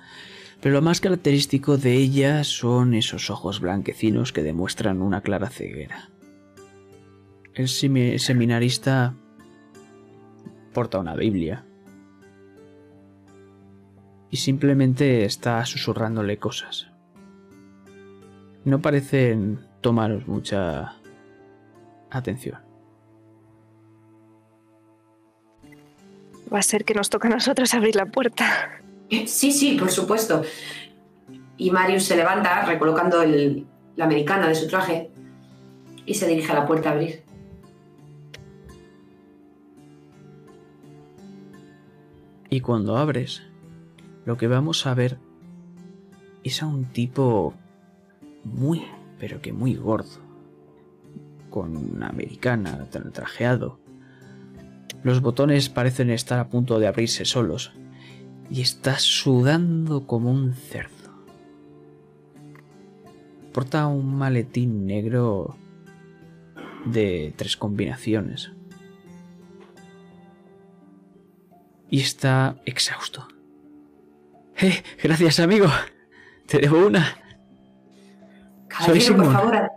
Pero 0.62 0.76
lo 0.76 0.82
más 0.82 1.02
característico 1.02 1.78
de 1.78 1.96
ella 1.96 2.44
son 2.44 2.94
esos 2.94 3.30
ojos 3.30 3.60
blanquecinos 3.60 4.32
que 4.32 4.44
demuestran 4.44 5.02
una 5.02 5.22
clara 5.22 5.50
ceguera. 5.50 6.10
El 7.54 7.68
seminarista 7.68 9.14
porta 10.74 11.00
una 11.00 11.16
Biblia 11.16 11.66
y 14.32 14.38
simplemente 14.38 15.26
está 15.26 15.64
susurrándole 15.66 16.38
cosas. 16.38 16.88
No 18.64 18.82
parecen 18.82 19.60
tomaros 19.82 20.26
mucha 20.28 20.96
atención. 22.10 22.60
Va 26.54 26.60
a 26.60 26.64
ser 26.64 26.86
que 26.86 26.94
nos 26.94 27.10
toca 27.10 27.28
a 27.28 27.32
nosotros 27.32 27.74
abrir 27.74 27.96
la 27.96 28.06
puerta. 28.06 28.82
Sí, 29.10 29.52
sí, 29.52 29.78
por 29.78 29.92
supuesto. 29.92 30.44
Y 31.58 31.70
Marius 31.72 32.06
se 32.06 32.16
levanta, 32.16 32.66
recolocando 32.66 33.24
la 33.24 34.06
americana 34.06 34.48
de 34.48 34.56
su 34.56 34.68
traje, 34.68 35.12
y 36.06 36.14
se 36.14 36.28
dirige 36.28 36.52
a 36.52 36.56
la 36.56 36.66
puerta 36.66 36.90
a 36.90 36.94
abrir. 36.94 37.24
Y 42.50 42.60
cuando 42.60 42.98
abres, 42.98 43.42
lo 44.26 44.38
que 44.38 44.48
vamos 44.48 44.86
a 44.86 44.94
ver 44.94 45.18
es 46.44 46.62
a 46.62 46.68
un 46.68 46.86
tipo 46.86 47.54
muy, 48.44 48.84
pero 49.20 49.42
que 49.42 49.54
muy 49.54 49.76
gordo, 49.76 50.20
con 51.50 51.78
una 51.78 52.08
americana 52.08 52.88
trajeado. 53.14 53.80
Los 55.04 55.22
botones 55.22 55.70
parecen 55.70 56.10
estar 56.10 56.40
a 56.40 56.50
punto 56.50 56.80
de 56.80 56.88
abrirse 56.88 57.26
solos 57.26 57.74
y 58.50 58.62
está 58.62 59.00
sudando 59.00 60.06
como 60.06 60.32
un 60.32 60.54
cerdo. 60.54 60.92
Porta 63.54 63.88
un 63.88 64.16
maletín 64.16 64.86
negro 64.86 65.56
de 66.86 67.34
tres 67.36 67.58
combinaciones. 67.58 68.52
Y 71.90 72.00
está 72.00 72.62
exhausto. 72.66 73.28
¡Eh! 74.62 74.84
Gracias, 75.02 75.40
amigo. 75.40 75.68
Te 76.46 76.60
debo 76.60 76.86
una. 76.86 77.18
Caballero, 78.68 79.18
por 79.18 79.34
favor. 79.34 79.72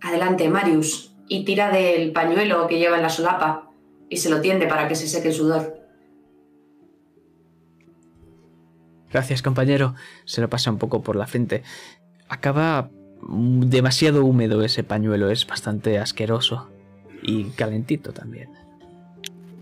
Adelante, 0.00 0.48
Marius. 0.48 1.14
Y 1.28 1.44
tira 1.44 1.70
del 1.70 2.12
pañuelo 2.12 2.66
que 2.66 2.78
lleva 2.78 2.96
en 2.96 3.02
la 3.02 3.10
solapa 3.10 3.70
y 4.08 4.16
se 4.16 4.30
lo 4.30 4.40
tiende 4.40 4.66
para 4.66 4.88
que 4.88 4.94
se 4.94 5.06
seque 5.06 5.28
el 5.28 5.34
sudor. 5.34 5.78
Gracias, 9.12 9.42
compañero. 9.42 9.94
Se 10.24 10.40
lo 10.40 10.48
pasa 10.48 10.70
un 10.70 10.78
poco 10.78 11.02
por 11.02 11.16
la 11.16 11.26
frente. 11.26 11.62
Acaba 12.28 12.90
demasiado 13.20 14.24
húmedo 14.24 14.62
ese 14.62 14.82
pañuelo, 14.82 15.30
es 15.30 15.46
bastante 15.46 15.98
asqueroso. 15.98 16.70
Y 17.22 17.44
calentito 17.50 18.12
también. 18.12 18.48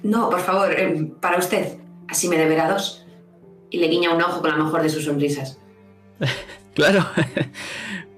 No, 0.05 0.31
por 0.31 0.41
favor, 0.41 0.73
eh, 0.73 1.11
para 1.21 1.39
usted. 1.39 1.79
Así 2.07 2.29
me 2.29 2.37
deberá 2.37 2.71
dos 2.71 3.06
y 3.71 3.79
le 3.79 3.89
guiña 3.89 4.15
un 4.15 4.23
ojo 4.23 4.41
con 4.41 4.51
la 4.51 4.57
mejor 4.57 4.83
de 4.83 4.89
sus 4.89 5.05
sonrisas. 5.05 5.59
claro. 6.75 7.05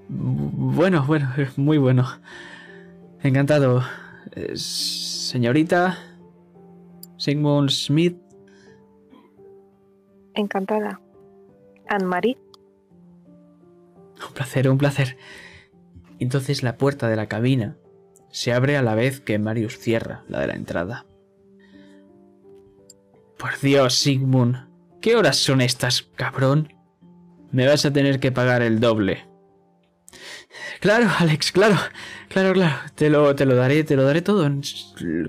bueno, 0.07 1.03
bueno, 1.05 1.29
muy 1.57 1.77
bueno. 1.77 2.07
Encantado. 3.21 3.83
Eh, 4.35 4.55
señorita 4.55 5.97
Sigmund 7.17 7.69
Smith. 7.69 8.17
Encantada. 10.35 11.01
Anne-Marie. 11.89 12.37
Un 14.27 14.33
placer, 14.33 14.69
un 14.69 14.77
placer. 14.77 15.17
Entonces 16.19 16.63
la 16.63 16.77
puerta 16.77 17.09
de 17.09 17.15
la 17.15 17.27
cabina 17.27 17.77
se 18.31 18.53
abre 18.53 18.77
a 18.77 18.83
la 18.83 18.95
vez 18.95 19.19
que 19.19 19.39
Marius 19.39 19.77
cierra 19.79 20.23
la 20.27 20.39
de 20.39 20.47
la 20.47 20.55
entrada. 20.55 21.05
Por 23.37 23.59
Dios, 23.61 23.95
Sigmund, 23.95 24.68
¿Qué 25.01 25.15
horas 25.15 25.37
son 25.37 25.61
estas, 25.61 26.03
cabrón? 26.15 26.73
Me 27.51 27.65
vas 27.65 27.85
a 27.85 27.93
tener 27.93 28.19
que 28.19 28.33
pagar 28.33 28.61
el 28.61 28.81
doble. 28.81 29.25
Claro, 30.81 31.07
Alex, 31.19 31.53
claro, 31.53 31.77
claro, 32.27 32.53
claro. 32.53 32.75
Te 32.95 33.09
lo, 33.09 33.33
te 33.33 33.45
lo 33.45 33.55
daré, 33.55 33.83
te 33.85 33.95
lo 33.95 34.03
daré 34.03 34.21
todo, 34.21 34.49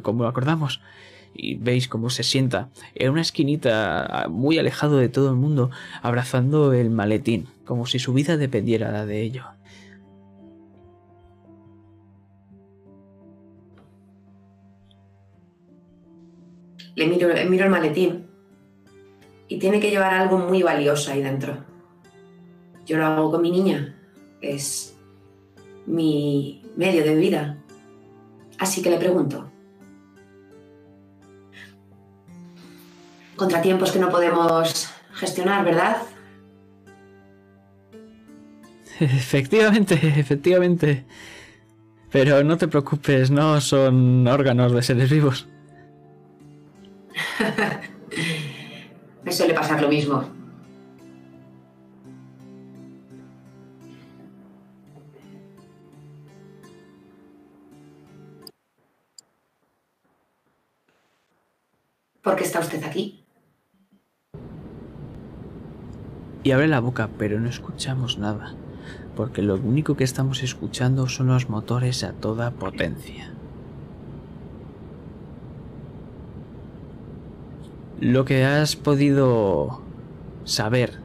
como 0.03 0.25
acordamos. 0.25 0.81
Y 1.33 1.55
veis 1.55 1.87
cómo 1.87 2.11
se 2.11 2.25
sienta 2.25 2.71
en 2.97 3.13
una 3.13 3.21
esquinita 3.21 4.27
muy 4.29 4.59
alejado 4.59 4.99
de 4.99 5.09
todo 5.09 5.31
el 5.31 5.37
mundo, 5.37 5.71
abrazando 6.03 6.73
el 6.73 6.91
maletín, 6.91 7.47
como 7.65 7.87
si 7.87 8.01
su 8.01 8.13
vida 8.13 8.37
dependiera 8.37 9.07
de 9.07 9.23
ello. 9.23 9.45
Le 16.97 17.07
miro, 17.07 17.29
le 17.33 17.49
miro 17.49 17.65
el 17.65 17.71
maletín 17.71 18.30
y 19.51 19.59
tiene 19.59 19.81
que 19.81 19.91
llevar 19.91 20.15
algo 20.15 20.39
muy 20.39 20.63
valioso 20.63 21.11
ahí 21.11 21.21
dentro. 21.21 21.65
Yo 22.87 22.97
lo 22.97 23.05
hago 23.05 23.33
con 23.33 23.43
mi 23.43 23.51
niña, 23.51 23.97
es 24.41 24.97
mi 25.87 26.63
medio 26.77 27.03
de 27.03 27.17
vida. 27.17 27.59
Así 28.59 28.81
que 28.81 28.91
le 28.91 28.99
pregunto. 28.99 29.51
Contratiempos 33.35 33.91
que 33.91 33.99
no 33.99 34.09
podemos 34.09 34.89
gestionar, 35.15 35.65
¿verdad? 35.65 35.97
Efectivamente, 39.01 39.99
efectivamente. 40.17 41.05
Pero 42.13 42.45
no 42.45 42.57
te 42.57 42.69
preocupes, 42.69 43.31
no 43.33 43.61
son 43.61 44.29
órganos 44.29 44.73
de 44.73 44.83
seres 44.83 45.11
vivos. 45.11 45.49
lo 49.79 49.89
mismo. 49.89 50.25
¿Por 62.23 62.37
qué 62.37 62.45
está 62.45 62.61
usted 62.61 62.83
aquí? 62.85 63.25
Y 66.43 66.53
abre 66.53 66.69
la 66.69 66.81
boca, 66.81 67.09
pero 67.19 67.39
no 67.39 67.49
escuchamos 67.49 68.19
nada, 68.19 68.55
porque 69.15 69.43
lo 69.43 69.57
único 69.57 69.97
que 69.97 70.05
estamos 70.05 70.43
escuchando 70.43 71.09
son 71.09 71.29
los 71.29 71.49
motores 71.49 72.03
a 72.03 72.13
toda 72.13 72.51
potencia. 72.51 73.35
Lo 78.01 78.25
que 78.25 78.45
has 78.45 78.77
podido 78.77 79.83
saber 80.45 81.01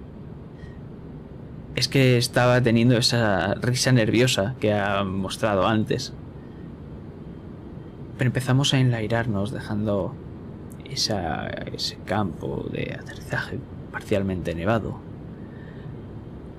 es 1.76 1.90
que 1.90 2.18
estaba 2.18 2.62
teniendo 2.62 2.96
esa 2.96 3.56
risa 3.56 3.92
nerviosa 3.92 4.56
que 4.62 4.72
ha 4.72 5.04
mostrado 5.04 5.68
antes. 5.68 6.14
empezamos 8.18 8.74
a 8.74 8.80
enlairarnos 8.80 9.52
dejando 9.52 10.16
ese 10.90 11.98
campo 12.06 12.66
de 12.72 12.98
aterrizaje 12.98 13.60
parcialmente 13.92 14.56
nevado. 14.56 14.98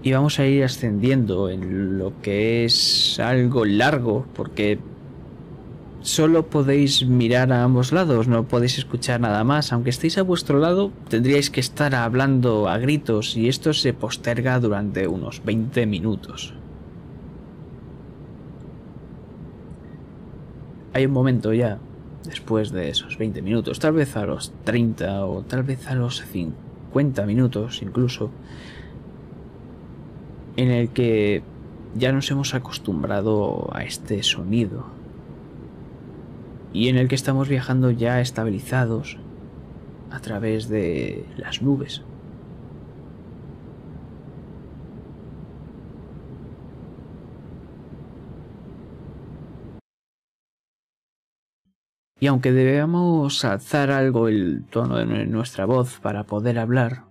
Y 0.03 0.13
vamos 0.13 0.39
a 0.39 0.45
ir 0.45 0.65
ascendiendo 0.65 1.49
en 1.49 1.99
lo 1.99 2.13
que 2.21 2.67
es 2.67 3.19
algo 3.21 3.65
largo, 3.65 4.27
porque 4.35 4.79
solo 6.07 6.47
podéis 6.47 7.05
mirar 7.05 7.53
a 7.53 7.65
ambos 7.65 7.91
lados, 7.91 8.29
no 8.29 8.47
podéis 8.47 8.79
escuchar 8.79 9.21
nada 9.21 9.43
más. 9.43 9.73
Aunque 9.73 9.91
estéis 9.91 10.19
a 10.19 10.23
vuestro 10.23 10.61
lado, 10.61 10.93
tendríais 11.09 11.51
que 11.51 11.59
estar 11.59 11.97
hablando 11.97 12.69
a 12.69 12.79
gritos 12.79 13.37
y 13.37 13.49
esto 13.49 13.73
se 13.73 13.93
posterga 13.93 14.61
durante 14.61 15.09
unos 15.09 15.45
20 15.45 15.85
minutos. 15.87 16.55
Hay 20.93 21.07
un 21.07 21.13
momento 21.13 21.53
ya 21.53 21.79
después 22.25 22.71
de 22.71 22.89
esos 22.89 23.19
20 23.19 23.43
minutos, 23.43 23.81
tal 23.81 23.95
vez 23.95 24.17
a 24.17 24.25
los 24.27 24.53
30 24.63 25.27
o 25.27 25.43
tal 25.43 25.65
vez 25.65 25.89
a 25.89 25.97
los 25.97 26.23
50 26.23 27.27
minutos 27.27 27.83
incluso, 27.83 28.31
en 30.57 30.71
el 30.71 30.89
que 30.91 31.43
ya 31.97 32.13
nos 32.13 32.31
hemos 32.31 32.55
acostumbrado 32.55 33.69
a 33.73 33.83
este 33.83 34.23
sonido 34.23 34.96
y 36.77 36.91
en 36.91 36.99
el 36.99 37.09
que 37.09 37.15
estamos 37.15 37.49
viajando 37.49 37.91
ya 37.91 38.21
estabilizados 38.21 39.17
a 40.11 40.21
través 40.21 40.69
de 40.69 41.25
las 41.39 41.63
nubes. 41.63 42.03
Y 52.21 52.27
aunque 52.27 52.53
debamos 52.53 53.43
alzar 53.47 53.91
algo 53.91 54.29
el 54.29 54.67
tono 54.69 54.99
de 54.99 55.25
nuestra 55.25 55.65
voz 55.65 55.99
para 56.01 56.25
poder 56.25 56.59
hablar, 56.59 57.05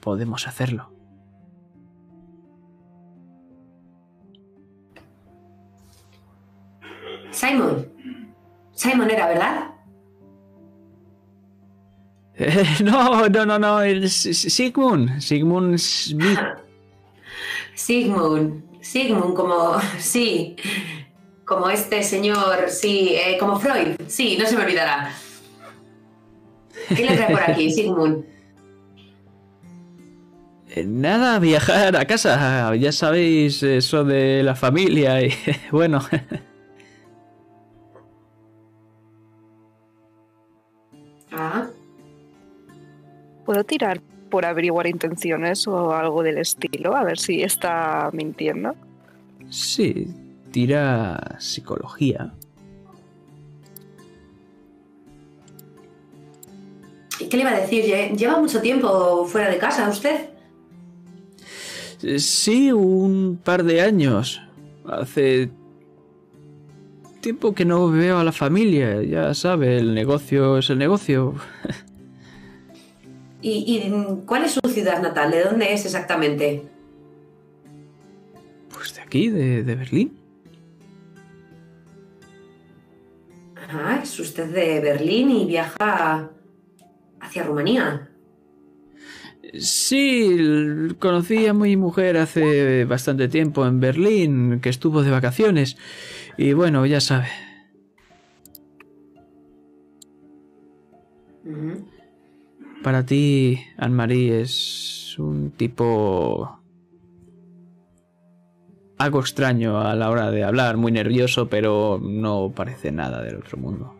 podemos 0.00 0.46
hacerlo. 0.46 0.97
Simon. 7.38 7.86
Simon 8.74 9.10
era, 9.10 9.28
¿verdad? 9.28 9.70
no, 12.84 13.28
no, 13.28 13.46
no, 13.46 13.58
no, 13.58 13.80
es 13.82 14.12
Sigmund, 14.12 15.20
Sigmund 15.20 15.78
Smith. 15.78 16.38
Sigmund, 17.74 18.64
Sigmund, 18.80 19.34
como, 19.34 19.80
sí, 19.98 20.56
como 21.44 21.70
este 21.70 22.02
señor, 22.02 22.70
sí, 22.70 23.14
eh, 23.14 23.36
como 23.38 23.58
Freud, 23.60 23.94
sí, 24.08 24.36
no 24.36 24.44
se 24.46 24.56
me 24.56 24.64
olvidará. 24.64 25.12
¿Qué 26.88 27.04
le 27.04 27.16
trae 27.16 27.30
por 27.30 27.42
aquí, 27.42 27.70
Sigmund? 27.74 28.24
Eh, 30.70 30.84
nada, 30.84 31.38
viajar 31.38 31.96
a 31.96 32.04
casa, 32.04 32.74
ya 32.74 32.90
sabéis 32.90 33.62
eso 33.62 34.02
de 34.02 34.42
la 34.42 34.56
familia 34.56 35.22
y 35.22 35.32
bueno. 35.70 36.00
¿Puedo 43.58 43.66
tirar 43.66 44.00
por 44.30 44.46
averiguar 44.46 44.86
intenciones 44.86 45.66
o 45.66 45.92
algo 45.92 46.22
del 46.22 46.38
estilo? 46.38 46.94
A 46.94 47.02
ver 47.02 47.18
si 47.18 47.42
está 47.42 48.08
mintiendo. 48.12 48.76
Sí, 49.50 50.06
tira 50.52 51.36
psicología. 51.40 52.32
¿Y 57.18 57.24
qué 57.24 57.36
le 57.36 57.42
iba 57.42 57.50
a 57.50 57.60
decir? 57.60 57.84
¿Lleva 58.16 58.38
mucho 58.38 58.60
tiempo 58.60 59.24
fuera 59.24 59.50
de 59.50 59.58
casa 59.58 59.88
usted? 59.88 60.28
Sí, 62.18 62.70
un 62.70 63.40
par 63.42 63.64
de 63.64 63.80
años. 63.80 64.40
Hace 64.86 65.50
tiempo 67.20 67.56
que 67.56 67.64
no 67.64 67.90
veo 67.90 68.18
a 68.18 68.22
la 68.22 68.30
familia. 68.30 69.02
Ya 69.02 69.34
sabe, 69.34 69.78
el 69.78 69.96
negocio 69.96 70.58
es 70.58 70.70
el 70.70 70.78
negocio. 70.78 71.34
¿Y, 73.40 73.90
cuál 74.26 74.44
es 74.44 74.52
su 74.52 74.68
ciudad 74.68 75.00
natal? 75.00 75.30
¿De 75.30 75.44
dónde 75.44 75.72
es 75.72 75.84
exactamente? 75.84 76.62
Pues 78.72 78.94
de 78.94 79.00
aquí, 79.02 79.28
de 79.28 79.62
Berlín. 79.62 80.18
Ah, 83.70 84.00
es 84.02 84.18
usted 84.18 84.48
de 84.48 84.80
Berlín 84.80 85.30
y 85.30 85.44
viaja 85.44 86.30
hacia 87.20 87.42
Rumanía. 87.42 88.08
Sí, 89.58 90.36
conocí 90.98 91.46
a 91.46 91.54
mi 91.54 91.76
mujer 91.76 92.16
hace 92.16 92.84
bastante 92.86 93.28
tiempo 93.28 93.66
en 93.66 93.80
Berlín, 93.80 94.60
que 94.60 94.70
estuvo 94.70 95.02
de 95.02 95.10
vacaciones. 95.10 95.76
Y 96.38 96.54
bueno, 96.54 96.86
ya 96.86 97.00
sabe. 97.00 97.28
Para 102.88 103.04
ti, 103.04 103.62
Anne-Marie 103.76 104.40
es 104.40 105.14
un 105.18 105.50
tipo 105.50 106.58
algo 108.96 109.20
extraño 109.20 109.78
a 109.78 109.94
la 109.94 110.08
hora 110.08 110.30
de 110.30 110.42
hablar, 110.42 110.78
muy 110.78 110.90
nervioso, 110.90 111.50
pero 111.50 112.00
no 112.02 112.50
parece 112.56 112.90
nada 112.90 113.22
del 113.22 113.36
otro 113.36 113.58
mundo. 113.58 113.94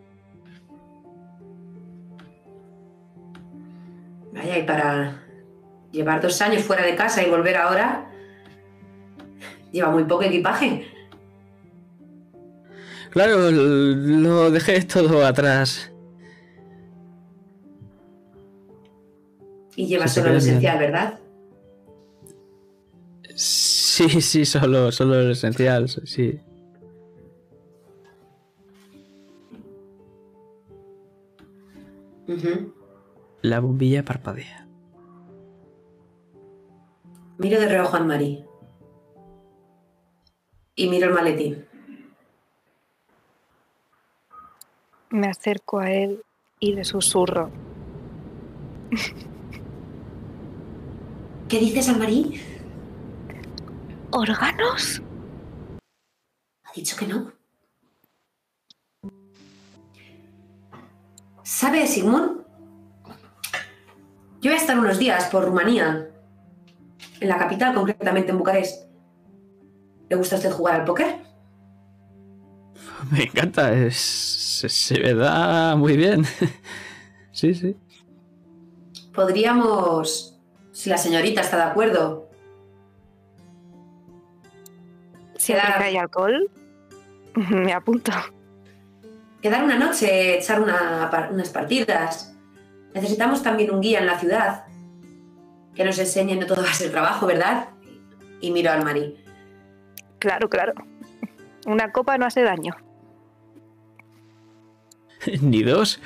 Vaya, 4.33 4.57
y 4.57 4.63
para 4.63 5.21
llevar 5.91 6.19
dos 6.19 6.41
años 6.41 6.63
fuera 6.63 6.83
de 6.83 6.95
casa 6.95 7.21
y 7.21 7.29
volver 7.29 7.57
ahora, 7.57 8.09
lleva 9.71 9.91
muy 9.91 10.05
poco 10.05 10.23
equipaje. 10.23 10.87
Claro, 13.11 13.51
lo 13.51 14.49
dejé 14.49 14.81
todo 14.81 15.23
atrás. 15.27 15.88
Y 19.79 19.87
lleva 19.87 20.09
solo 20.09 20.31
lo 20.31 20.39
esencial, 20.39 20.77
¿verdad? 20.77 21.19
Sí, 23.33 24.09
sí, 24.19 24.43
solo, 24.43 24.91
solo 24.91 25.23
lo 25.23 25.31
esencial, 25.31 25.87
sí. 25.87 26.37
La 33.41 33.61
bombilla 33.61 34.03
parpadea. 34.03 34.67
Miro 37.37 37.61
de 37.61 37.69
reojo 37.69 37.95
a 37.95 38.01
Marie. 38.01 38.45
Y 40.75 40.89
miro 40.89 41.07
el 41.07 41.13
maletín. 41.13 41.65
Me 45.09 45.27
acerco 45.27 45.79
a 45.79 45.89
él 45.89 46.21
y 46.59 46.73
le 46.73 46.83
susurro. 46.83 47.49
¿Qué 51.49 51.57
dices, 51.59 51.89
Anne-Marie? 51.89 52.39
órganos? 54.11 55.01
Ha 56.63 56.71
dicho 56.75 56.95
que 56.95 57.07
no. 57.07 57.31
¿Sabe, 61.43 61.87
Sigmund? 61.87 62.43
Yo 64.41 64.51
voy 64.51 64.53
a 64.53 64.57
estar 64.57 64.77
unos 64.77 64.99
días 64.99 65.25
por 65.25 65.43
Rumanía, 65.45 66.09
en 67.19 67.27
la 67.27 67.37
capital, 67.39 67.73
concretamente 67.73 68.31
en 68.31 68.37
Bucarest. 68.37 68.87
¿Le 70.07 70.15
gusta 70.15 70.35
a 70.35 70.37
usted 70.37 70.51
jugar 70.51 70.81
al 70.81 70.85
póker? 70.85 71.17
Me 73.11 73.23
encanta, 73.23 73.71
se 73.89 74.99
me 74.99 75.15
da 75.15 75.75
muy 75.75 75.97
bien. 75.97 76.25
sí, 77.31 77.55
sí. 77.55 77.75
Podríamos, 79.13 80.28
si 80.79 80.89
la 80.89 80.97
señorita 80.97 81.41
está 81.41 81.57
de 81.57 81.63
acuerdo, 81.63 82.29
Si 85.35 85.51
hay 85.53 85.97
alcohol, 85.97 86.49
me 87.35 87.73
apunto. 87.73 88.13
Quedar 89.41 89.63
una 89.65 89.77
noche, 89.77 90.37
echar 90.37 90.61
unas 90.61 91.49
partidas. 91.49 92.33
Necesitamos 92.93 93.43
también 93.43 93.71
un 93.71 93.81
guía 93.81 93.99
en 93.99 94.05
la 94.05 94.17
ciudad 94.19 94.67
que 95.75 95.83
nos 95.83 95.99
enseñe, 95.99 96.37
no 96.37 96.45
todo 96.45 96.63
va 96.63 96.69
a 96.69 96.73
ser 96.73 96.91
trabajo, 96.91 97.25
¿verdad? 97.25 97.69
Y 98.39 98.51
miro 98.51 98.71
al 98.71 98.85
Mari. 98.85 99.21
Claro, 100.19 100.49
claro. 100.49 100.73
Una 101.67 101.91
copa 101.91 102.17
no 102.17 102.25
hace 102.25 102.41
daño. 102.41 102.77
Ni 105.41 105.63
dos. 105.63 105.99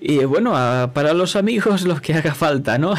Y 0.00 0.24
bueno, 0.24 0.52
para 0.92 1.12
los 1.12 1.36
amigos 1.36 1.82
lo 1.82 2.00
que 2.00 2.14
haga 2.14 2.34
falta, 2.34 2.78
¿no? 2.78 2.94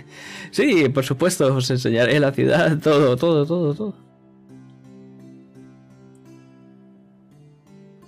sí, 0.50 0.88
por 0.88 1.04
supuesto, 1.04 1.54
os 1.54 1.70
enseñaré 1.70 2.20
la 2.20 2.32
ciudad, 2.32 2.78
todo, 2.78 3.16
todo, 3.16 3.46
todo, 3.46 3.74
todo. 3.74 4.04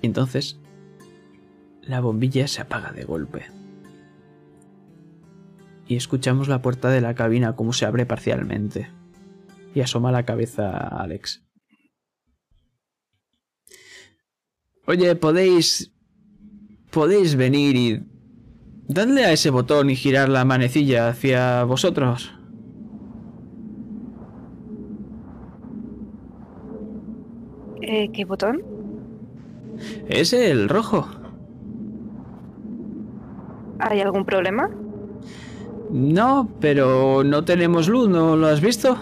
Entonces 0.02 0.58
la 1.86 2.00
bombilla 2.00 2.48
se 2.48 2.62
apaga 2.62 2.92
de 2.92 3.04
golpe. 3.04 3.46
Y 5.88 5.96
escuchamos 5.96 6.48
la 6.48 6.62
puerta 6.62 6.90
de 6.90 7.00
la 7.00 7.14
cabina 7.14 7.54
como 7.54 7.72
se 7.72 7.86
abre 7.86 8.06
parcialmente. 8.06 8.90
Y 9.74 9.80
asoma 9.80 10.10
la 10.10 10.24
cabeza 10.24 10.70
a 10.70 11.02
Alex. 11.02 11.44
Oye, 14.86 15.14
podéis... 15.16 15.92
Podéis 16.96 17.36
venir 17.36 17.76
y... 17.76 18.02
Dadle 18.88 19.26
a 19.26 19.32
ese 19.32 19.50
botón 19.50 19.90
y 19.90 19.96
girar 19.96 20.30
la 20.30 20.46
manecilla 20.46 21.08
hacia 21.08 21.62
vosotros. 21.64 22.32
Eh, 27.82 28.08
¿Qué 28.14 28.24
botón? 28.24 28.62
Es 30.08 30.32
el 30.32 30.70
rojo. 30.70 31.06
¿Hay 33.78 34.00
algún 34.00 34.24
problema? 34.24 34.70
No, 35.90 36.48
pero 36.60 37.22
no 37.22 37.44
tenemos 37.44 37.88
luz, 37.88 38.08
¿no 38.08 38.36
lo 38.36 38.46
has 38.46 38.62
visto? 38.62 38.96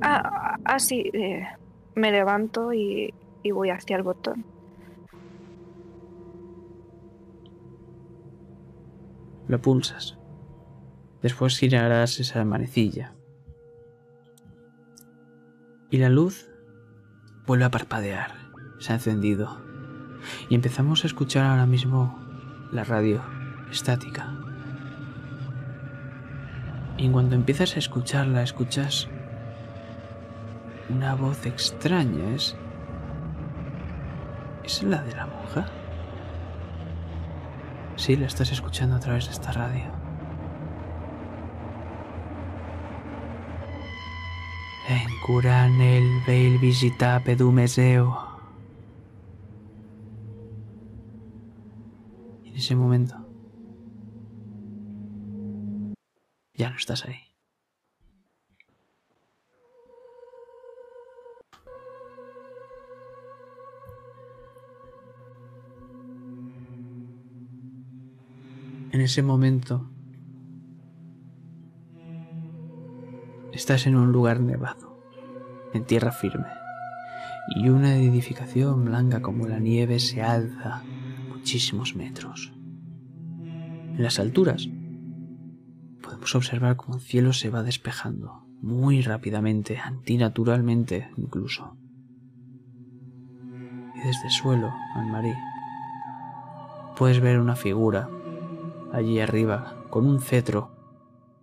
Ah, 0.00 0.56
ah 0.64 0.78
sí. 0.78 1.10
eh, 1.12 1.42
me 1.96 2.12
levanto 2.12 2.72
y, 2.72 3.12
y 3.42 3.50
voy 3.50 3.70
hacia 3.70 3.96
el 3.96 4.04
botón. 4.04 4.53
Lo 9.46 9.60
pulsas. 9.60 10.18
Después 11.22 11.58
girarás 11.58 12.20
esa 12.20 12.44
manecilla. 12.44 13.14
Y 15.90 15.98
la 15.98 16.08
luz 16.08 16.48
vuelve 17.46 17.64
a 17.64 17.70
parpadear. 17.70 18.34
Se 18.78 18.92
ha 18.92 18.96
encendido. 18.96 19.58
Y 20.48 20.54
empezamos 20.54 21.04
a 21.04 21.06
escuchar 21.06 21.44
ahora 21.44 21.66
mismo 21.66 22.18
la 22.72 22.84
radio 22.84 23.22
estática. 23.70 24.34
Y 26.96 27.06
en 27.06 27.12
cuanto 27.12 27.34
empiezas 27.34 27.76
a 27.76 27.78
escucharla, 27.78 28.42
escuchas 28.42 29.08
una 30.88 31.14
voz 31.14 31.44
extraña. 31.46 32.34
¿Es, 32.34 32.56
¿Es 34.62 34.82
la 34.82 35.02
de 35.02 35.14
la 35.14 35.26
monja? 35.26 35.66
Sí, 37.96 38.16
la 38.16 38.26
estás 38.26 38.50
escuchando 38.52 38.96
a 38.96 39.00
través 39.00 39.26
de 39.26 39.32
esta 39.32 39.52
radio. 39.52 39.84
En 44.88 45.80
el 45.80 46.20
veil 46.26 46.58
visita 46.58 47.22
pedumeseo. 47.24 48.38
En 52.44 52.54
ese 52.54 52.76
momento 52.76 53.16
ya 56.54 56.70
no 56.70 56.76
estás 56.76 57.04
ahí. 57.06 57.23
En 68.94 69.00
ese 69.00 69.24
momento 69.24 69.90
estás 73.52 73.88
en 73.88 73.96
un 73.96 74.12
lugar 74.12 74.38
nevado, 74.38 75.02
en 75.72 75.84
tierra 75.84 76.12
firme, 76.12 76.46
y 77.56 77.70
una 77.70 77.96
edificación 77.96 78.84
blanca 78.84 79.20
como 79.20 79.48
la 79.48 79.58
nieve 79.58 79.98
se 79.98 80.22
alza 80.22 80.84
muchísimos 81.28 81.96
metros. 81.96 82.52
En 83.42 84.00
las 84.00 84.20
alturas 84.20 84.68
podemos 86.00 86.32
observar 86.36 86.76
cómo 86.76 86.98
el 86.98 87.02
cielo 87.02 87.32
se 87.32 87.50
va 87.50 87.64
despejando 87.64 88.46
muy 88.62 89.02
rápidamente, 89.02 89.76
antinaturalmente 89.76 91.10
incluso. 91.16 91.76
Y 93.96 94.06
desde 94.06 94.26
el 94.26 94.30
suelo, 94.30 94.72
Anne-Marie, 94.94 95.36
puedes 96.96 97.18
ver 97.18 97.40
una 97.40 97.56
figura 97.56 98.08
allí 98.94 99.18
arriba, 99.18 99.74
con 99.90 100.06
un 100.06 100.20
cetro, 100.20 100.70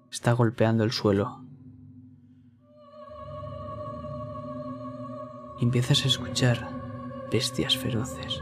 está 0.09 0.31
golpeando 0.31 0.85
el 0.85 0.91
suelo. 0.91 1.41
Empiezas 5.59 6.05
a 6.05 6.07
escuchar 6.07 6.69
bestias 7.29 7.77
feroces, 7.77 8.41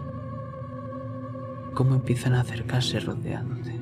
cómo 1.74 1.96
empiezan 1.96 2.36
a 2.36 2.42
acercarse 2.42 3.00
rodeándote. 3.00 3.80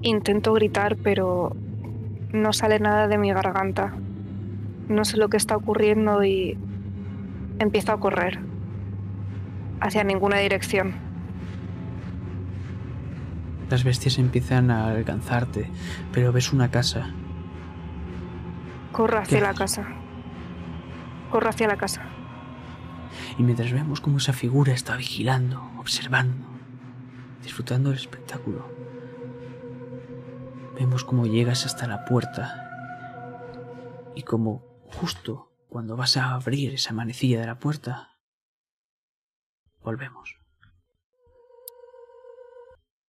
Intento 0.00 0.54
gritar, 0.54 0.96
pero 0.96 1.54
no 2.32 2.52
sale 2.54 2.80
nada 2.80 3.08
de 3.08 3.18
mi 3.18 3.30
garganta. 3.30 3.92
No 4.88 5.04
sé 5.04 5.18
lo 5.18 5.28
que 5.28 5.36
está 5.36 5.54
ocurriendo 5.54 6.24
y 6.24 6.56
empiezo 7.58 7.92
a 7.92 8.00
correr 8.00 8.55
hacia 9.80 10.04
ninguna 10.04 10.38
dirección. 10.38 10.94
Las 13.70 13.82
bestias 13.84 14.18
empiezan 14.18 14.70
a 14.70 14.88
alcanzarte, 14.88 15.70
pero 16.12 16.32
ves 16.32 16.52
una 16.52 16.70
casa. 16.70 17.10
Corro 18.92 19.18
hacia 19.18 19.38
¿Qué 19.38 19.42
la 19.42 19.50
haces? 19.50 19.58
casa. 19.58 19.88
Corro 21.30 21.48
hacia 21.48 21.66
la 21.66 21.76
casa. 21.76 22.02
Y 23.38 23.42
mientras 23.42 23.72
vemos 23.72 24.00
cómo 24.00 24.18
esa 24.18 24.32
figura 24.32 24.72
está 24.72 24.96
vigilando, 24.96 25.70
observando, 25.78 26.46
disfrutando 27.42 27.90
del 27.90 27.98
espectáculo, 27.98 28.70
vemos 30.78 31.04
cómo 31.04 31.26
llegas 31.26 31.66
hasta 31.66 31.86
la 31.86 32.04
puerta 32.04 32.62
y 34.14 34.22
como 34.22 34.62
justo 34.84 35.52
cuando 35.68 35.96
vas 35.96 36.16
a 36.16 36.32
abrir 36.34 36.72
esa 36.74 36.92
manecilla 36.94 37.40
de 37.40 37.46
la 37.46 37.58
puerta, 37.58 38.15
volvemos. 39.86 40.36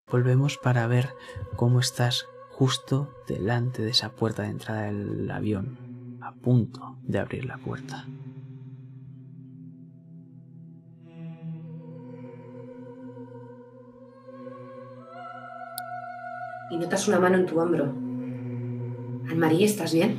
Volvemos 0.10 0.58
para 0.58 0.86
ver 0.88 1.10
cómo 1.56 1.80
estás 1.80 2.28
justo 2.52 3.14
delante 3.28 3.82
de 3.82 3.90
esa 3.90 4.12
puerta 4.12 4.44
de 4.44 4.50
entrada 4.50 4.84
del 4.84 5.30
avión, 5.30 6.20
a 6.22 6.34
punto 6.34 6.98
de 7.02 7.20
abrir 7.20 7.46
la 7.46 7.58
puerta. 7.58 8.06
Y 16.70 16.78
notas 16.78 17.08
una 17.08 17.20
mano 17.20 17.38
en 17.38 17.46
tu 17.48 17.60
hombro. 17.60 17.86
Anne-Marie, 17.86 19.66
¿estás 19.66 19.94
bien? 19.94 20.18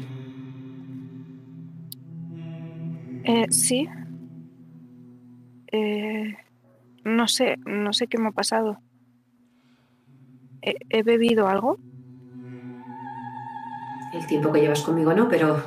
Eh, 3.24 3.46
sí. 3.50 3.88
Eh, 5.70 6.36
no 7.08 7.28
sé, 7.28 7.56
no 7.66 7.92
sé 7.92 8.06
qué 8.06 8.18
me 8.18 8.28
ha 8.28 8.32
pasado. 8.32 8.78
¿He, 10.62 10.76
he 10.90 11.02
bebido 11.02 11.48
algo? 11.48 11.78
El 14.12 14.26
tiempo 14.26 14.52
que 14.52 14.60
llevas 14.60 14.82
conmigo 14.82 15.12
no, 15.14 15.28
pero 15.28 15.60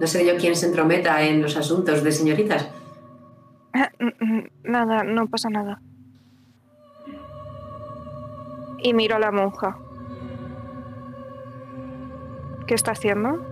no 0.00 0.06
seré 0.06 0.26
yo 0.26 0.36
quien 0.38 0.56
se 0.56 0.66
entrometa 0.66 1.22
en 1.22 1.42
los 1.42 1.56
asuntos 1.56 2.02
de 2.02 2.12
señoritas. 2.12 2.68
Ah, 3.72 3.90
Nada, 4.64 5.04
no 5.04 5.26
pasa 5.28 5.48
nada. 5.50 5.80
Y 8.82 8.94
miro 8.94 9.16
a 9.16 9.18
la 9.18 9.32
monja. 9.32 9.78
¿Qué 12.66 12.74
está 12.74 12.92
haciendo? 12.92 13.44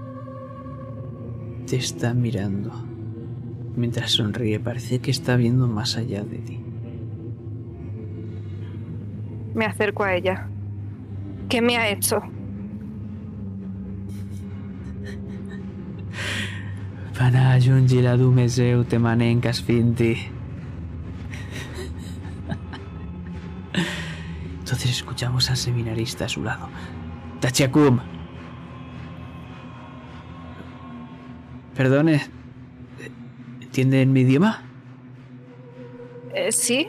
Te 1.66 1.76
está 1.76 2.14
mirando. 2.14 2.72
Mientras 3.76 4.12
sonríe, 4.12 4.60
parece 4.60 5.00
que 5.00 5.10
está 5.10 5.36
viendo 5.36 5.66
más 5.66 5.96
allá 5.96 6.22
de 6.24 6.38
ti. 6.38 6.63
Me 9.54 9.64
acerco 9.64 10.02
a 10.02 10.14
ella. 10.14 10.48
¿Qué 11.48 11.62
me 11.62 11.76
ha 11.76 11.88
hecho? 11.88 12.20
Para 17.16 17.58
giungi 17.60 18.02
la 18.02 18.16
dumeseu 18.16 18.84
te 18.84 18.98
manencas 18.98 19.62
finti. 19.62 20.16
Entonces 24.58 24.90
escuchamos 24.90 25.48
al 25.50 25.56
seminarista 25.56 26.24
a 26.24 26.28
su 26.28 26.42
lado. 26.42 26.68
Tachiakum. 27.40 28.00
Perdone. 31.76 32.22
¿Entienden 33.60 34.12
mi 34.12 34.20
idioma? 34.20 34.62
Eh, 36.34 36.50
sí, 36.50 36.88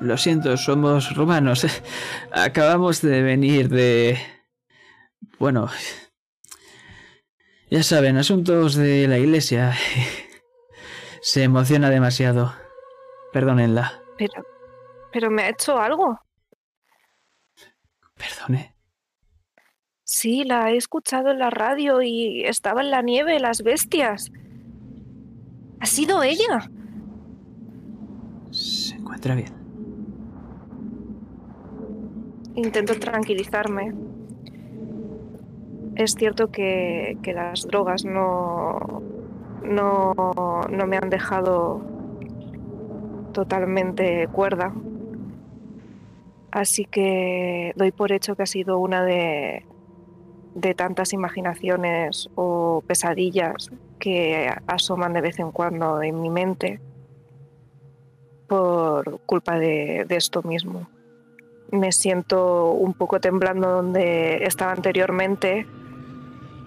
Lo 0.00 0.16
siento, 0.16 0.56
somos 0.56 1.14
romanos. 1.14 1.66
Acabamos 2.32 3.02
de 3.02 3.22
venir 3.22 3.68
de... 3.68 4.18
Bueno... 5.38 5.68
Ya 7.70 7.82
saben, 7.82 8.16
asuntos 8.18 8.76
de 8.76 9.08
la 9.08 9.18
iglesia. 9.18 9.74
Se 11.22 11.42
emociona 11.42 11.90
demasiado. 11.90 12.54
Perdónenla. 13.32 14.00
Pero, 14.16 14.44
pero 15.12 15.30
me 15.30 15.42
ha 15.42 15.48
hecho 15.48 15.80
algo. 15.80 16.20
Perdone. 18.14 18.76
Sí, 20.04 20.44
la 20.44 20.70
he 20.70 20.76
escuchado 20.76 21.30
en 21.30 21.38
la 21.40 21.50
radio 21.50 22.00
y 22.02 22.44
estaba 22.44 22.82
en 22.82 22.90
la 22.92 23.02
nieve, 23.02 23.40
las 23.40 23.62
bestias. 23.62 24.30
Ha 25.80 25.86
sido 25.86 26.22
ella. 26.22 26.70
Se 28.52 28.94
encuentra 28.94 29.34
bien. 29.34 29.63
Intento 32.54 32.98
tranquilizarme. 32.98 33.92
Es 35.96 36.14
cierto 36.14 36.50
que, 36.50 37.18
que 37.22 37.32
las 37.32 37.66
drogas 37.66 38.04
no, 38.04 39.02
no, 39.62 40.12
no 40.70 40.86
me 40.86 40.96
han 40.96 41.10
dejado 41.10 41.82
totalmente 43.32 44.28
cuerda. 44.28 44.72
Así 46.50 46.84
que 46.84 47.72
doy 47.74 47.90
por 47.90 48.12
hecho 48.12 48.36
que 48.36 48.44
ha 48.44 48.46
sido 48.46 48.78
una 48.78 49.04
de, 49.04 49.66
de 50.54 50.74
tantas 50.74 51.12
imaginaciones 51.12 52.30
o 52.36 52.82
pesadillas 52.86 53.72
que 53.98 54.52
asoman 54.66 55.12
de 55.12 55.20
vez 55.20 55.38
en 55.40 55.50
cuando 55.50 56.02
en 56.02 56.20
mi 56.20 56.30
mente 56.30 56.80
por 58.46 59.20
culpa 59.26 59.58
de, 59.58 60.04
de 60.06 60.16
esto 60.16 60.42
mismo. 60.42 60.86
Me 61.70 61.92
siento 61.92 62.70
un 62.70 62.94
poco 62.94 63.20
temblando 63.20 63.68
donde 63.68 64.44
estaba 64.44 64.72
anteriormente 64.72 65.66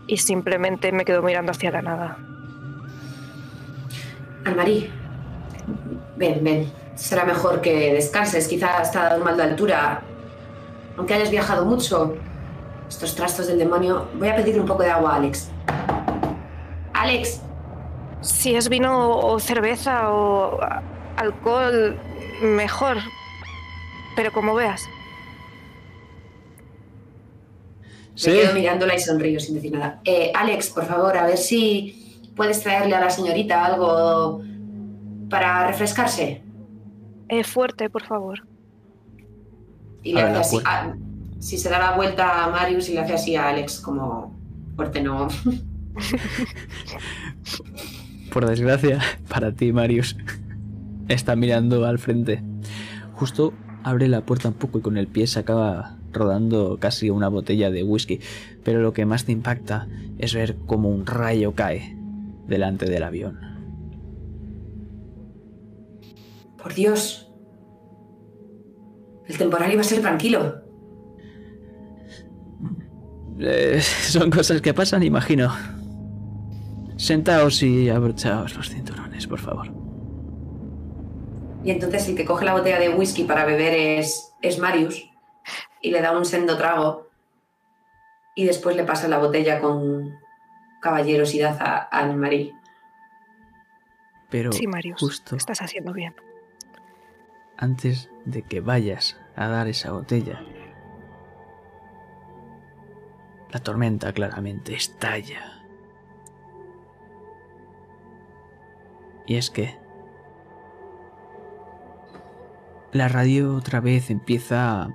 y 0.08 0.18
simplemente 0.18 0.92
me 0.92 1.06
quedo 1.06 1.22
mirando 1.22 1.52
hacia 1.52 1.72
la 1.72 1.82
nada. 1.82 2.18
Anne-Marie, 4.46 4.90
ven, 6.16 6.44
ven. 6.44 6.72
Será 6.96 7.26
mejor 7.26 7.62
que 7.62 7.94
descanses. 7.94 8.48
Quizá 8.48 8.78
has 8.78 8.88
estado 8.88 9.24
mal 9.24 9.38
de 9.38 9.44
altura. 9.44 10.02
Aunque 10.98 11.14
hayas 11.14 11.30
viajado 11.30 11.66
mucho, 11.66 12.16
estos 12.90 13.16
trastos 13.16 13.48
del 13.48 13.60
demonio. 13.60 14.08
Voy 14.16 14.30
a 14.30 14.36
pedirle 14.36 14.62
un 14.62 14.68
poco 14.68 14.84
de 14.84 14.92
agua 14.92 15.14
a 15.14 15.16
Alex. 15.18 15.52
Alex, 16.94 17.42
Si 18.22 18.56
es 18.56 18.68
vino 18.68 19.16
o 19.20 19.40
cerveza 19.40 20.12
o 20.12 20.60
alcohol, 21.18 21.98
mejor. 22.42 22.98
Pero 24.18 24.34
como 24.34 24.54
veas. 24.56 24.82
Sí. 28.16 28.32
me 28.32 28.36
quedo 28.38 28.54
mirándola 28.56 28.96
y 28.96 29.00
sonrío 29.00 29.40
sin 29.40 29.54
decir 29.56 29.72
nada. 29.74 30.02
Eh, 30.04 30.32
Alex, 30.36 30.72
por 30.72 30.86
favor, 30.86 31.16
a 31.16 31.26
ver 31.28 31.38
si 31.38 32.20
puedes 32.36 32.62
traerle 32.64 32.96
a 32.96 33.00
la 33.00 33.10
señorita 33.12 33.64
algo 33.64 34.42
para 35.30 35.68
refrescarse. 35.68 36.42
Eh, 37.30 37.44
fuerte, 37.44 37.90
por 37.92 38.04
favor. 38.04 38.46
Y 40.02 40.14
le 40.14 40.22
hace 40.22 40.40
así. 40.40 40.58
a- 40.66 40.96
si 41.40 41.58
se 41.60 41.70
da 41.70 41.78
la 41.78 41.92
vuelta 41.96 42.44
a 42.44 42.50
Marius 42.50 42.90
y 42.90 42.94
le 42.94 43.02
hace 43.02 43.14
así 43.14 43.36
a 43.36 43.50
Alex, 43.50 43.80
como 43.80 44.36
fuerte 44.76 45.00
no. 45.02 45.28
Por 48.34 48.48
desgracia, 48.48 49.00
para 49.30 49.52
ti, 49.52 49.72
Marius. 49.72 50.18
Está 51.08 51.36
mirando 51.36 51.86
al 51.86 52.00
frente. 52.00 52.42
Justo 53.14 53.54
abre 53.90 54.08
la 54.08 54.22
puerta 54.22 54.50
un 54.50 54.54
poco 54.54 54.80
y 54.80 54.82
con 54.82 54.98
el 54.98 55.08
pie 55.08 55.28
se 55.28 55.40
acaba 55.40 55.98
rodando 56.12 56.78
casi 56.80 57.10
una 57.10 57.30
botella 57.30 57.72
de 57.72 57.84
whisky. 57.84 58.20
Pero 58.64 58.82
lo 58.82 58.94
que 58.94 59.06
más 59.06 59.26
te 59.26 59.32
impacta 59.32 59.88
es 60.18 60.34
ver 60.34 60.58
cómo 60.66 60.90
un 60.90 61.06
rayo 61.06 61.54
cae 61.54 61.96
delante 62.48 62.86
del 62.86 63.04
avión. 63.04 63.40
Por 66.62 66.74
Dios. 66.74 67.32
El 69.28 69.38
temporal 69.38 69.72
iba 69.72 69.82
a 69.82 69.86
ser 69.86 70.02
tranquilo. 70.02 70.62
Eh, 73.40 73.80
son 73.82 74.30
cosas 74.30 74.62
que 74.62 74.74
pasan, 74.74 75.04
imagino. 75.04 75.54
Sentaos 76.98 77.62
y 77.62 77.90
abrochaos 77.90 78.56
los 78.56 78.70
cinturones, 78.70 79.28
por 79.28 79.40
favor. 79.40 79.77
Y 81.68 81.72
entonces 81.72 82.08
el 82.08 82.16
que 82.16 82.24
coge 82.24 82.46
la 82.46 82.54
botella 82.54 82.80
de 82.80 82.88
whisky 82.88 83.26
para 83.26 83.44
beber 83.44 83.74
es, 83.74 84.34
es 84.42 84.58
Marius 84.58 85.10
y 85.82 85.92
le 85.92 86.00
da 86.00 86.18
un 86.18 86.24
sendo 86.24 86.58
trago 86.58 87.10
y 88.36 88.46
después 88.46 88.78
le 88.78 88.86
pasa 88.86 89.10
la 89.10 89.18
botella 89.18 89.60
con 89.60 90.18
caballerosidad 90.82 91.58
a 91.60 91.90
Anne-Marie. 91.92 92.56
Pero 94.30 94.54
Sí, 94.54 94.66
Marius. 94.66 94.98
justo 94.98 95.36
Estás 95.36 95.62
haciendo 95.62 95.92
bien. 95.92 96.16
antes 97.58 98.10
de 98.24 98.44
que 98.44 98.62
vayas 98.62 99.20
a 99.36 99.50
dar 99.50 99.68
esa 99.68 99.92
botella, 99.92 100.42
la 103.52 103.60
tormenta 103.60 104.14
claramente 104.14 104.74
estalla. 104.74 105.66
Y 109.26 109.36
es 109.36 109.50
que 109.50 109.78
la 112.92 113.08
radio 113.08 113.56
otra 113.56 113.80
vez 113.80 114.10
empieza 114.10 114.84
a 114.84 114.94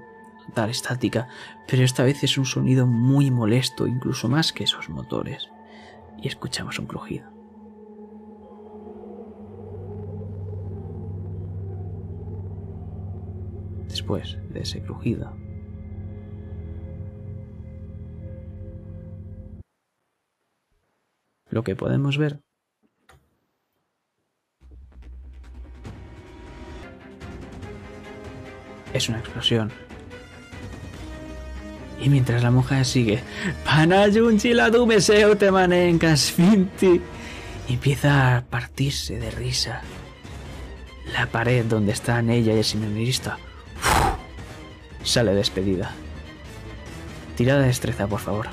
dar 0.55 0.71
estática, 0.71 1.29
pero 1.69 1.83
esta 1.83 2.05
vez 2.05 2.23
es 2.25 2.39
un 2.39 2.45
sonido 2.45 2.87
muy 2.87 3.31
molesto, 3.31 3.87
incluso 3.87 4.29
más 4.29 4.53
que 4.53 4.65
esos 4.65 4.89
motores. 4.89 5.51
Y 6.21 6.29
escuchamos 6.29 6.79
un 6.79 6.87
crujido. 6.87 7.31
Después 13.89 14.39
de 14.51 14.61
ese 14.61 14.83
crujido, 14.83 15.37
lo 21.51 21.63
que 21.63 21.77
podemos 21.77 22.17
ver 22.17 22.41
es 28.93 29.09
una 29.09 29.19
explosión. 29.19 29.73
Y 32.01 32.09
mientras 32.09 32.43
la 32.43 32.51
monja 32.51 32.83
sigue, 32.85 33.21
y 37.69 37.75
empieza 37.75 38.37
a 38.37 38.41
partirse 38.43 39.19
de 39.19 39.31
risa. 39.31 39.83
La 41.13 41.27
pared 41.27 41.65
donde 41.65 41.93
están 41.93 42.31
ella 42.31 42.55
y 42.55 42.59
el 42.59 42.65
seminarista 42.65 43.39
sale 45.05 45.35
despedida. 45.35 45.93
Tirada 47.37 47.61
de 47.61 47.67
destreza, 47.69 48.07
por 48.07 48.21
favor. 48.21 48.49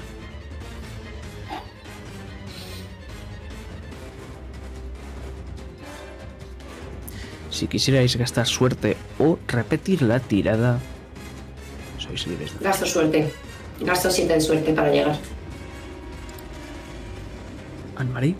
Si 7.59 7.67
quisierais 7.67 8.15
gastar 8.15 8.47
suerte 8.47 8.95
o 9.19 9.37
repetir 9.45 10.01
la 10.01 10.21
tirada, 10.21 10.79
sois 11.97 12.23
libres 12.25 12.55
de 12.55 12.63
Gasto 12.63 12.85
suerte. 12.85 13.33
Gasto 13.81 14.09
7 14.09 14.31
de 14.31 14.39
suerte 14.39 14.71
para 14.71 14.89
llegar. 14.89 15.17
Anne-Marie, 17.97 18.35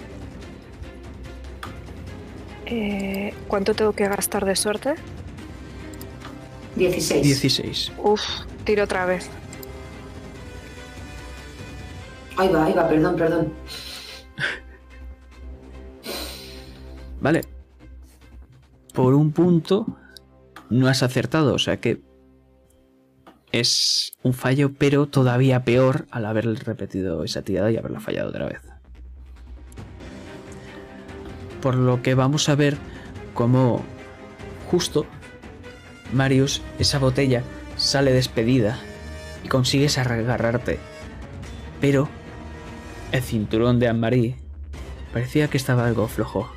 Eh, 2.66 3.34
¿Cuánto 3.50 3.74
tengo 3.74 3.92
que 3.92 4.08
gastar 4.08 4.46
de 4.46 4.56
suerte? 4.56 4.96
16. 6.78 7.22
16. 7.22 7.92
Uf, 7.98 8.22
tiro 8.64 8.86
otra 8.86 9.06
vez. 9.06 9.30
Ahí 12.38 12.48
va, 12.48 12.64
ahí 12.64 12.72
va, 12.72 12.88
perdón, 12.88 13.18
perdón. 13.18 13.54
Vale. 17.20 17.59
Por 19.00 19.14
un 19.14 19.32
punto 19.32 19.88
no 20.70 20.90
has 20.90 21.04
acertado, 21.04 21.54
o 21.54 21.58
sea 21.58 21.80
que 21.80 22.02
es 23.54 24.12
un 24.24 24.34
fallo, 24.34 24.74
pero 24.78 25.08
todavía 25.08 25.64
peor 25.64 26.06
al 26.12 26.26
haber 26.26 26.46
repetido 26.66 27.24
esa 27.24 27.42
tirada 27.42 27.72
y 27.72 27.78
haberla 27.78 28.02
fallado 28.02 28.28
otra 28.28 28.48
vez. 28.48 28.60
Por 31.62 31.76
lo 31.76 32.02
que 32.02 32.14
vamos 32.14 32.50
a 32.50 32.56
ver 32.56 32.76
cómo 33.34 33.82
justo 34.70 35.06
Marius, 36.12 36.62
esa 36.78 37.00
botella, 37.00 37.44
sale 37.78 38.12
despedida 38.12 38.82
y 39.46 39.48
consigues 39.48 39.98
agarrarte. 39.98 40.78
Pero 41.80 42.10
el 43.14 43.22
cinturón 43.22 43.80
de 43.80 43.88
Anne-Marie 43.88 44.36
parecía 45.14 45.48
que 45.48 45.56
estaba 45.56 45.88
algo 45.88 46.10
flojo 46.10 46.52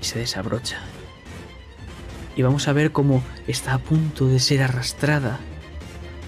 y 0.00 0.04
se 0.04 0.20
desabrocha. 0.20 0.78
Y 2.38 2.42
vamos 2.42 2.68
a 2.68 2.72
ver 2.72 2.92
cómo 2.92 3.20
está 3.48 3.74
a 3.74 3.78
punto 3.78 4.28
de 4.28 4.38
ser 4.38 4.62
arrastrada, 4.62 5.40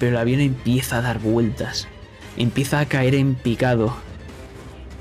pero 0.01 0.11
el 0.11 0.17
avión 0.17 0.41
empieza 0.41 0.99
a 0.99 1.03
dar 1.03 1.21
vueltas, 1.21 1.87
empieza 2.37 2.81
a 2.81 2.87
caer 2.87 3.15
en 3.15 3.37
picado. 3.37 3.95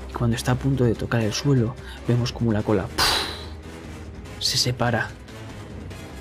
Y 0.08 0.12
Cuando 0.12 0.36
está 0.36 0.52
a 0.52 0.54
punto 0.54 0.84
de 0.84 0.94
tocar 0.94 1.22
el 1.22 1.32
suelo, 1.32 1.74
vemos 2.06 2.30
como 2.30 2.52
la 2.52 2.62
cola 2.62 2.86
se 4.38 4.56
separa. 4.56 5.10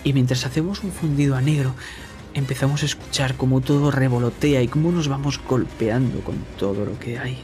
Y 0.03 0.13
mientras 0.13 0.47
hacemos 0.47 0.83
un 0.83 0.91
fundido 0.91 1.35
a 1.35 1.41
negro, 1.41 1.75
empezamos 2.33 2.81
a 2.81 2.87
escuchar 2.87 3.35
cómo 3.35 3.61
todo 3.61 3.91
revolotea 3.91 4.63
y 4.63 4.67
cómo 4.67 4.91
nos 4.91 5.07
vamos 5.07 5.39
golpeando 5.47 6.21
con 6.21 6.37
todo 6.57 6.83
lo 6.83 6.97
que 6.97 7.19
hay. 7.19 7.37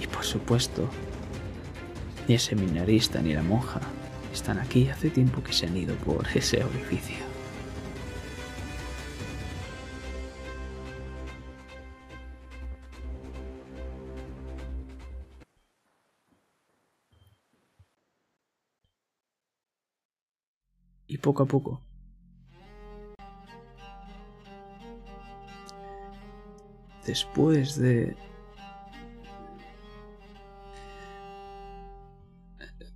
Y 0.00 0.06
por 0.06 0.24
supuesto, 0.24 0.88
ni 2.28 2.34
el 2.34 2.40
seminarista 2.40 3.20
ni 3.20 3.34
la 3.34 3.42
monja 3.42 3.80
están 4.34 4.58
aquí 4.58 4.88
hace 4.88 5.10
tiempo 5.10 5.42
que 5.42 5.52
se 5.52 5.66
han 5.66 5.76
ido 5.76 5.94
por 5.96 6.26
ese 6.34 6.62
orificio. 6.64 7.16
Y 21.06 21.18
poco 21.18 21.44
a 21.44 21.46
poco 21.46 21.80
después 27.06 27.76
de 27.76 28.16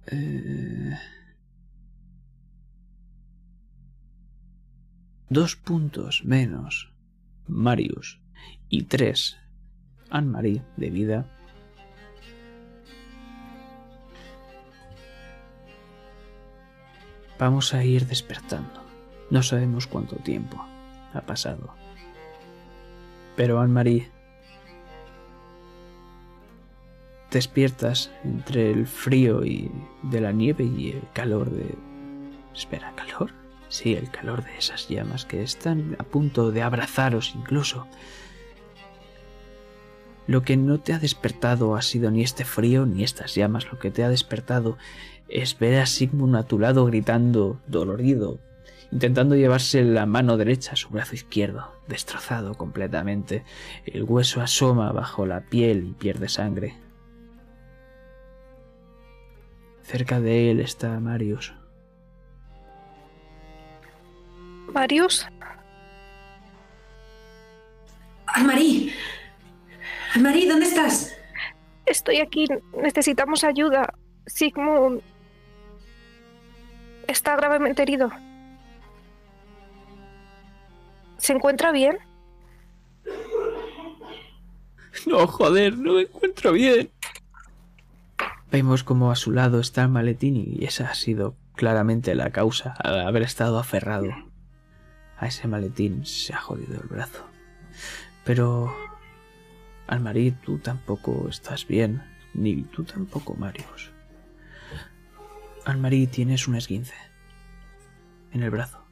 eh, 0.07 0.99
dos 5.29 5.57
puntos 5.57 6.25
menos 6.25 6.93
Marius. 7.47 8.21
Y 8.69 8.85
tres 8.85 9.39
Anne-Marie 10.11 10.63
de 10.77 10.91
vida. 10.91 11.27
Vamos 17.39 17.73
a 17.73 17.85
ir 17.85 18.07
despertando. 18.07 18.83
No 19.31 19.43
sabemos 19.43 19.87
cuánto 19.87 20.17
tiempo 20.17 20.63
ha 21.15 21.23
pasado. 21.23 21.75
Pero 23.37 23.61
Anne-Marie, 23.61 24.11
despiertas 27.31 28.11
entre 28.25 28.71
el 28.71 28.87
frío 28.87 29.45
y 29.45 29.71
de 30.03 30.21
la 30.21 30.33
nieve 30.33 30.65
y 30.65 30.91
el 30.91 31.03
calor 31.13 31.51
de... 31.51 31.75
Espera, 32.55 32.93
¿calor? 32.97 33.33
Sí, 33.69 33.95
el 33.95 34.11
calor 34.11 34.45
de 34.45 34.57
esas 34.57 34.89
llamas 34.89 35.25
que 35.25 35.43
están 35.43 35.97
a 35.99 36.05
punto 36.05 36.51
de 36.51 36.63
abrazaros 36.63 37.35
incluso. 37.35 37.87
Lo 40.27 40.43
que 40.43 40.57
no 40.57 40.79
te 40.79 40.93
ha 40.93 40.99
despertado 40.99 41.75
ha 41.75 41.83
sido 41.83 42.11
ni 42.11 42.23
este 42.23 42.45
frío 42.45 42.87
ni 42.87 43.03
estas 43.03 43.35
llamas, 43.35 43.71
lo 43.71 43.79
que 43.79 43.91
te 43.91 44.05
ha 44.05 44.09
despertado 44.09 44.77
es 45.29 45.59
ver 45.59 45.81
a 45.81 45.87
Sigmund 45.87 46.37
a 46.37 46.43
tu 46.45 46.59
lado 46.59 46.85
gritando, 46.87 47.61
dolorido, 47.67 48.39
intentando 48.91 49.37
llevarse 49.37 49.83
la 49.85 50.07
mano 50.07 50.37
derecha 50.37 50.73
a 50.73 50.77
su 50.77 50.89
brazo 50.89 51.15
izquierdo, 51.15 51.73
destrozado 51.87 52.55
completamente. 52.55 53.45
El 53.87 54.05
hueso 54.05 54.41
asoma 54.41 54.93
bajo 54.93 55.27
la 55.27 55.43
piel 55.43 55.87
y 55.89 55.93
pierde 55.93 56.29
sangre. 56.29 56.77
Cerca 59.83 60.21
de 60.21 60.51
él 60.51 60.61
está 60.61 61.01
Marius. 61.01 61.55
¿Marius? 64.73 65.27
¡Almarí! 68.27 68.93
¡Almarí, 70.15 70.47
¿dónde 70.47 70.67
estás? 70.67 71.17
Estoy 71.87 72.21
aquí. 72.21 72.47
Necesitamos 72.77 73.45
ayuda. 73.45 73.95
Sigmund 74.27 75.03
está 77.07 77.37
gravemente 77.37 77.83
herido. 77.83 78.11
¿Se 81.17 81.33
encuentra 81.33 81.73
bien? 81.73 81.99
No, 85.07 85.27
joder, 85.27 85.77
no 85.79 85.95
me 85.95 86.03
encuentro 86.03 86.53
bien. 86.53 86.91
Vemos 88.51 88.85
como 88.85 89.11
a 89.11 89.17
su 89.17 89.33
lado 89.33 89.61
está 89.61 89.83
el 89.83 89.89
maletín 89.89 90.37
y 90.37 90.65
esa 90.65 90.91
ha 90.91 90.95
sido 90.95 91.35
claramente 91.55 92.15
la 92.15 92.31
causa 92.31 92.75
al 92.79 93.01
haber 93.01 93.23
estado 93.23 93.59
aferrado. 93.59 94.28
A 95.19 95.27
ese 95.27 95.49
maletín 95.49 96.07
se 96.07 96.33
ha 96.33 96.39
jodido 96.39 96.81
el 96.81 96.89
brazo. 96.89 97.25
Pero... 98.25 98.75
Almarí, 99.87 100.33
tú 100.33 100.59
tampoco 100.59 101.29
estás 101.31 101.67
bien, 101.67 102.03
ni 102.35 102.63
tú 102.63 102.85
tampoco, 102.85 103.35
Marius. 103.35 103.91
Almarí, 105.65 106.07
tienes 106.07 106.47
un 106.47 106.57
esguince 106.57 106.95
en 108.33 108.43
el 108.43 108.51
brazo. 108.51 108.89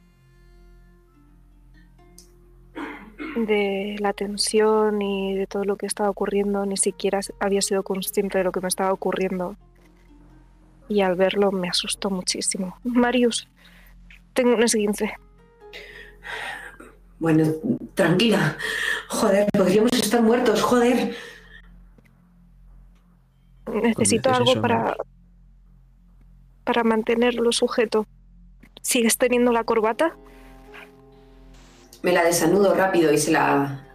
de 3.45 3.95
la 3.99 4.13
tensión 4.13 5.01
y 5.01 5.35
de 5.35 5.47
todo 5.47 5.63
lo 5.63 5.75
que 5.75 5.85
estaba 5.85 6.09
ocurriendo, 6.09 6.65
ni 6.65 6.77
siquiera 6.77 7.19
había 7.39 7.61
sido 7.61 7.83
consciente 7.83 8.37
de 8.37 8.43
lo 8.43 8.51
que 8.51 8.61
me 8.61 8.67
estaba 8.67 8.91
ocurriendo. 8.91 9.55
Y 10.89 11.01
al 11.01 11.15
verlo 11.15 11.51
me 11.51 11.69
asustó 11.69 12.09
muchísimo. 12.09 12.77
Marius, 12.83 13.47
tengo 14.33 14.55
un 14.55 14.63
esguince. 14.63 15.13
Bueno, 17.19 17.45
tranquila. 17.95 18.57
Joder, 19.09 19.47
podríamos 19.51 19.91
estar 19.93 20.21
muertos, 20.21 20.61
joder. 20.61 21.15
Necesito 23.73 24.31
algo 24.31 24.61
para 24.61 24.95
para 26.67 26.83
mantenerlo 26.83 27.53
sujeto. 27.53 28.05
¿Sigues 28.81 29.17
teniendo 29.17 29.53
la 29.53 29.63
corbata? 29.63 30.17
Me 32.03 32.11
la 32.11 32.25
desanudo 32.25 32.75
rápido 32.75 33.13
y 33.13 33.17
se 33.17 33.31
la. 33.31 33.87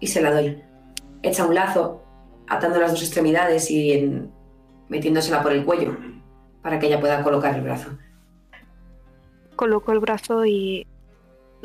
y 0.00 0.06
se 0.06 0.22
la 0.22 0.32
doy. 0.32 0.62
Echa 1.22 1.44
un 1.44 1.54
lazo, 1.54 2.02
atando 2.48 2.80
las 2.80 2.92
dos 2.92 3.02
extremidades 3.02 3.70
y 3.70 4.10
metiéndosela 4.88 5.42
por 5.42 5.52
el 5.52 5.66
cuello, 5.66 5.96
para 6.62 6.78
que 6.78 6.86
ella 6.86 6.98
pueda 6.98 7.22
colocar 7.22 7.54
el 7.54 7.60
brazo. 7.60 7.90
Coloco 9.54 9.92
el 9.92 10.00
brazo 10.00 10.46
y 10.46 10.86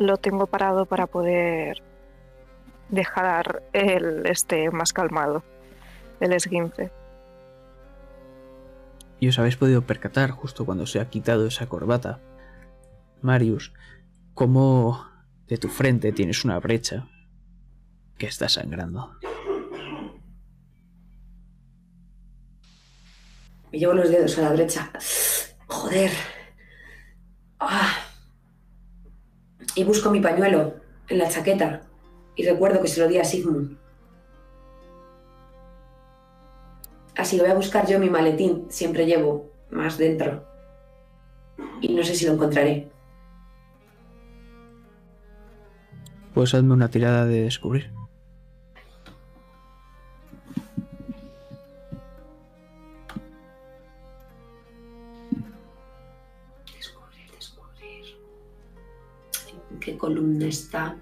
lo 0.01 0.17
tengo 0.17 0.47
parado 0.47 0.85
para 0.85 1.07
poder 1.07 1.81
dejar 2.89 3.63
el 3.71 4.25
este 4.25 4.69
más 4.71 4.93
calmado, 4.93 5.43
el 6.19 6.33
esguince. 6.33 6.91
Y 9.19 9.27
os 9.27 9.37
habéis 9.37 9.55
podido 9.55 9.83
percatar, 9.83 10.31
justo 10.31 10.65
cuando 10.65 10.87
se 10.87 10.99
ha 10.99 11.09
quitado 11.09 11.45
esa 11.45 11.67
corbata, 11.67 12.19
Marius, 13.21 13.71
cómo 14.33 15.05
de 15.47 15.57
tu 15.57 15.67
frente 15.69 16.11
tienes 16.11 16.43
una 16.43 16.59
brecha 16.59 17.07
que 18.17 18.25
está 18.25 18.49
sangrando. 18.49 19.15
Me 23.71 23.77
llevo 23.77 23.93
los 23.93 24.09
dedos 24.09 24.37
a 24.39 24.41
la 24.41 24.53
brecha. 24.53 24.91
Joder. 25.67 26.11
Ah. 27.59 28.10
Y 29.75 29.83
busco 29.83 30.11
mi 30.11 30.19
pañuelo 30.19 30.75
en 31.07 31.17
la 31.17 31.29
chaqueta 31.29 31.81
y 32.35 32.45
recuerdo 32.45 32.81
que 32.81 32.87
se 32.87 32.99
lo 32.99 33.07
di 33.07 33.17
a 33.17 33.23
Sigmund. 33.23 33.77
Así 37.15 37.35
que 37.35 37.43
voy 37.43 37.51
a 37.51 37.55
buscar 37.55 37.87
yo 37.87 37.99
mi 37.99 38.09
maletín. 38.09 38.65
Siempre 38.69 39.05
llevo 39.05 39.51
más 39.69 39.97
dentro. 39.97 40.45
Y 41.81 41.93
no 41.93 42.03
sé 42.03 42.15
si 42.15 42.25
lo 42.25 42.33
encontraré. 42.33 42.89
Pues 46.33 46.53
hazme 46.53 46.73
una 46.73 46.89
tirada 46.89 47.25
de 47.25 47.43
descubrir. 47.43 47.91
Descubrir, 47.91 48.00
qué 59.81 59.97
columna 59.97 60.45
está? 60.45 60.95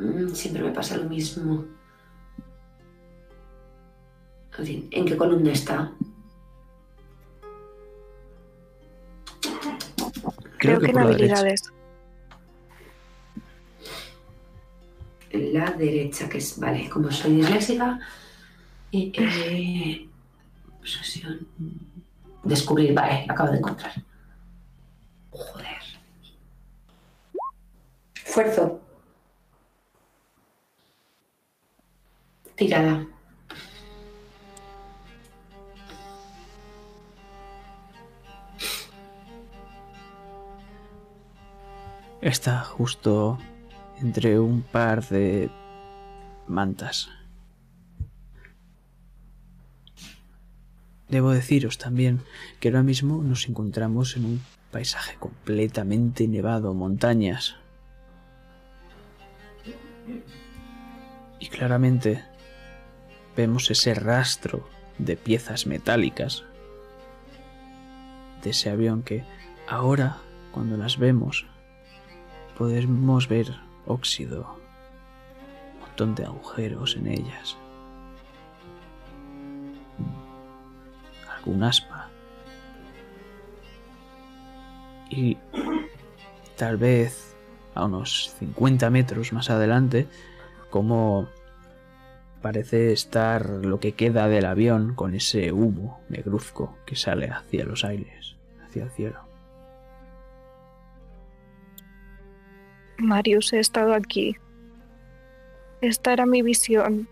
Mm, 0.00 0.30
siempre 0.30 0.64
me 0.64 0.72
pasa 0.72 0.96
lo 0.96 1.08
mismo. 1.08 1.64
¿En 4.58 5.06
qué 5.06 5.16
columna 5.16 5.52
está? 5.52 5.92
Creo, 10.58 10.78
que, 10.78 10.90
en 10.90 10.98
habilidades. 10.98 11.72
La 15.32 15.70
derecha, 15.70 16.28
que 16.28 16.38
es, 16.38 16.58
vale, 16.58 16.90
como 16.90 17.10
soy 17.10 17.36
disléxica. 17.36 17.98
Y, 18.90 19.12
eh, 19.16 20.08
obsesión. 20.80 21.46
Descubrir, 22.42 22.92
vale, 22.92 23.26
acabo 23.28 23.52
de 23.52 23.58
encontrar. 23.58 24.09
Joder. 25.30 25.82
Esfuerzo. 28.14 28.80
Tirada. 32.56 33.06
Está 42.20 42.62
justo 42.64 43.38
entre 44.00 44.38
un 44.38 44.62
par 44.62 45.02
de 45.08 45.50
mantas. 46.46 47.08
Debo 51.08 51.30
deciros 51.30 51.78
también 51.78 52.20
que 52.60 52.68
ahora 52.68 52.82
mismo 52.82 53.22
nos 53.22 53.48
encontramos 53.48 54.16
en 54.16 54.26
un 54.26 54.40
paisaje 54.70 55.16
completamente 55.18 56.26
nevado, 56.28 56.74
montañas. 56.74 57.56
Y 61.38 61.48
claramente 61.48 62.24
vemos 63.36 63.70
ese 63.70 63.94
rastro 63.94 64.68
de 64.98 65.16
piezas 65.16 65.66
metálicas 65.66 66.44
de 68.42 68.50
ese 68.50 68.70
avión 68.70 69.02
que 69.02 69.24
ahora, 69.68 70.18
cuando 70.52 70.76
las 70.76 70.98
vemos, 70.98 71.46
podemos 72.56 73.28
ver 73.28 73.54
óxido, 73.86 74.56
un 75.74 75.80
montón 75.80 76.14
de 76.14 76.24
agujeros 76.24 76.96
en 76.96 77.06
ellas, 77.06 77.56
algún 81.36 81.62
aspa. 81.62 81.99
Y 85.10 85.36
tal 86.56 86.76
vez 86.76 87.34
a 87.74 87.84
unos 87.84 88.34
50 88.38 88.88
metros 88.90 89.32
más 89.32 89.50
adelante, 89.50 90.06
como 90.70 91.28
parece 92.40 92.92
estar 92.92 93.48
lo 93.48 93.80
que 93.80 93.92
queda 93.92 94.28
del 94.28 94.46
avión 94.46 94.94
con 94.94 95.14
ese 95.14 95.52
humo 95.52 96.00
negruzco 96.08 96.76
que 96.86 96.96
sale 96.96 97.28
hacia 97.28 97.64
los 97.64 97.84
aires, 97.84 98.36
hacia 98.64 98.84
el 98.84 98.90
cielo. 98.90 99.20
Marius, 102.98 103.52
he 103.52 103.58
estado 103.58 103.94
aquí. 103.94 104.36
Esta 105.80 106.12
era 106.12 106.26
mi 106.26 106.42
visión. 106.42 107.08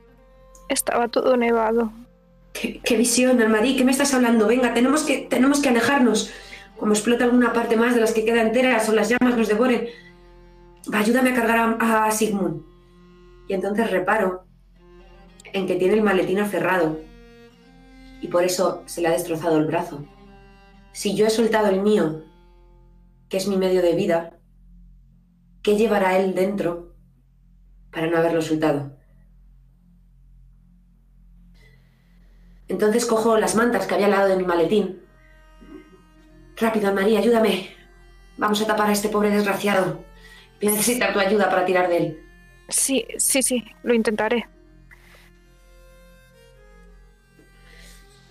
Estaba 0.68 1.08
todo 1.08 1.36
nevado. 1.36 1.90
¿Qué, 2.52 2.80
qué 2.84 2.96
visión, 2.96 3.40
Almarí? 3.40 3.76
¿Qué 3.76 3.84
me 3.84 3.92
estás 3.92 4.12
hablando? 4.12 4.46
Venga, 4.46 4.74
tenemos 4.74 5.02
que, 5.04 5.18
tenemos 5.18 5.60
que 5.60 5.70
alejarnos. 5.70 6.30
Como 6.78 6.92
explota 6.92 7.24
alguna 7.24 7.52
parte 7.52 7.76
más 7.76 7.94
de 7.94 8.00
las 8.00 8.12
que 8.12 8.24
queda 8.24 8.42
enteras 8.42 8.88
o 8.88 8.92
las 8.92 9.08
llamas 9.08 9.36
nos 9.36 9.48
devoren. 9.48 9.88
Ayúdame 10.92 11.30
a 11.30 11.34
cargar 11.34 11.76
a, 11.80 12.06
a 12.06 12.10
Sigmund. 12.10 12.62
Y 13.48 13.54
entonces 13.54 13.90
reparo 13.90 14.44
en 15.52 15.66
que 15.66 15.76
tiene 15.76 15.94
el 15.94 16.02
maletín 16.02 16.38
aferrado. 16.38 17.00
Y 18.20 18.28
por 18.28 18.44
eso 18.44 18.82
se 18.86 19.00
le 19.00 19.08
ha 19.08 19.12
destrozado 19.12 19.58
el 19.58 19.66
brazo. 19.66 20.04
Si 20.92 21.14
yo 21.14 21.26
he 21.26 21.30
soltado 21.30 21.68
el 21.68 21.82
mío, 21.82 22.24
que 23.28 23.36
es 23.36 23.46
mi 23.46 23.56
medio 23.56 23.82
de 23.82 23.94
vida, 23.94 24.38
¿qué 25.62 25.76
llevará 25.76 26.18
él 26.18 26.34
dentro 26.34 26.94
para 27.90 28.08
no 28.08 28.16
haberlo 28.16 28.42
soltado? 28.42 28.96
Entonces 32.68 33.06
cojo 33.06 33.38
las 33.38 33.54
mantas 33.54 33.86
que 33.86 33.94
había 33.94 34.06
al 34.06 34.12
lado 34.12 34.28
de 34.28 34.36
mi 34.36 34.44
maletín. 34.44 35.02
Rápido, 36.60 36.92
María, 36.92 37.20
ayúdame. 37.20 37.70
Vamos 38.36 38.60
a 38.62 38.66
tapar 38.66 38.88
a 38.88 38.92
este 38.92 39.08
pobre 39.08 39.30
desgraciado. 39.30 40.04
Voy 40.60 40.68
a 40.68 40.72
necesitar 40.72 41.12
tu 41.12 41.20
ayuda 41.20 41.48
para 41.48 41.64
tirar 41.64 41.88
de 41.88 41.96
él. 41.96 42.22
Sí, 42.68 43.06
sí, 43.16 43.42
sí, 43.42 43.64
lo 43.82 43.94
intentaré. 43.94 44.46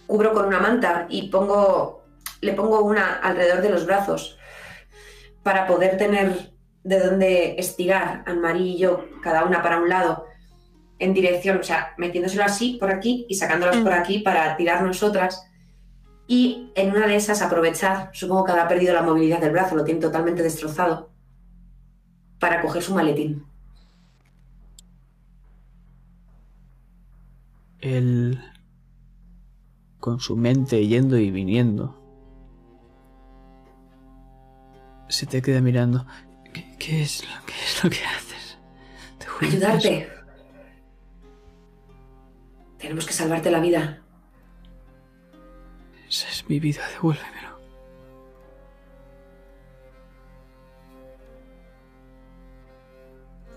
Cubro 0.05 0.33
con 0.33 0.45
una 0.45 0.59
manta 0.59 1.05
y 1.09 1.29
pongo, 1.29 2.05
le 2.41 2.53
pongo 2.53 2.81
una 2.81 3.15
alrededor 3.19 3.61
de 3.61 3.69
los 3.69 3.85
brazos 3.85 4.37
para 5.43 5.67
poder 5.67 5.97
tener 5.97 6.51
de 6.83 6.99
dónde 6.99 7.55
estirar 7.57 8.23
Anne-Marie 8.25 8.73
y 8.73 8.77
yo, 8.77 9.05
cada 9.21 9.43
una 9.43 9.61
para 9.61 9.77
un 9.79 9.89
lado, 9.89 10.25
en 10.99 11.13
dirección, 11.13 11.59
o 11.59 11.63
sea, 11.63 11.93
metiéndoselo 11.97 12.43
así 12.43 12.77
por 12.79 12.89
aquí 12.89 13.25
y 13.29 13.35
sacándolas 13.35 13.77
Mm. 13.77 13.83
por 13.83 13.93
aquí 13.93 14.19
para 14.19 14.55
tirar 14.55 14.81
nosotras. 14.81 15.45
Y 16.27 16.71
en 16.75 16.91
una 16.91 17.07
de 17.07 17.15
esas 17.15 17.41
aprovechar, 17.41 18.09
supongo 18.13 18.43
que 18.43 18.51
habrá 18.51 18.67
perdido 18.67 18.93
la 18.93 19.01
movilidad 19.01 19.39
del 19.39 19.53
brazo, 19.53 19.75
lo 19.75 19.85
tiene 19.85 20.01
totalmente 20.01 20.43
destrozado, 20.43 21.09
para 22.37 22.61
coger 22.61 22.83
su 22.83 22.93
maletín. 22.93 23.45
Él, 27.79 28.41
con 29.99 30.19
su 30.19 30.35
mente 30.35 30.85
yendo 30.85 31.17
y 31.17 31.31
viniendo, 31.31 31.95
se 35.07 35.25
te 35.25 35.41
queda 35.41 35.61
mirando. 35.61 36.05
¿Qué, 36.53 36.75
qué 36.77 37.03
es, 37.03 37.23
lo, 37.23 37.45
qué 37.45 37.53
es 37.53 37.83
lo 37.83 37.89
que 37.89 38.03
haces? 38.03 38.57
Te 39.17 39.45
Ayudarte. 39.45 40.09
Tenemos 42.77 43.05
que 43.05 43.13
salvarte 43.13 43.49
la 43.49 43.59
vida. 43.59 44.01
Esa 46.09 46.29
es 46.29 46.49
mi 46.49 46.59
vida, 46.59 46.81
devuélvemelo. 46.93 47.57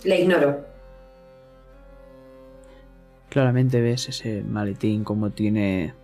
Le 0.04 0.20
ignoro. 0.20 0.66
Claramente 3.28 3.80
ves 3.80 4.08
ese 4.08 4.42
maletín 4.42 5.04
como 5.04 5.30
tiene 5.30 5.94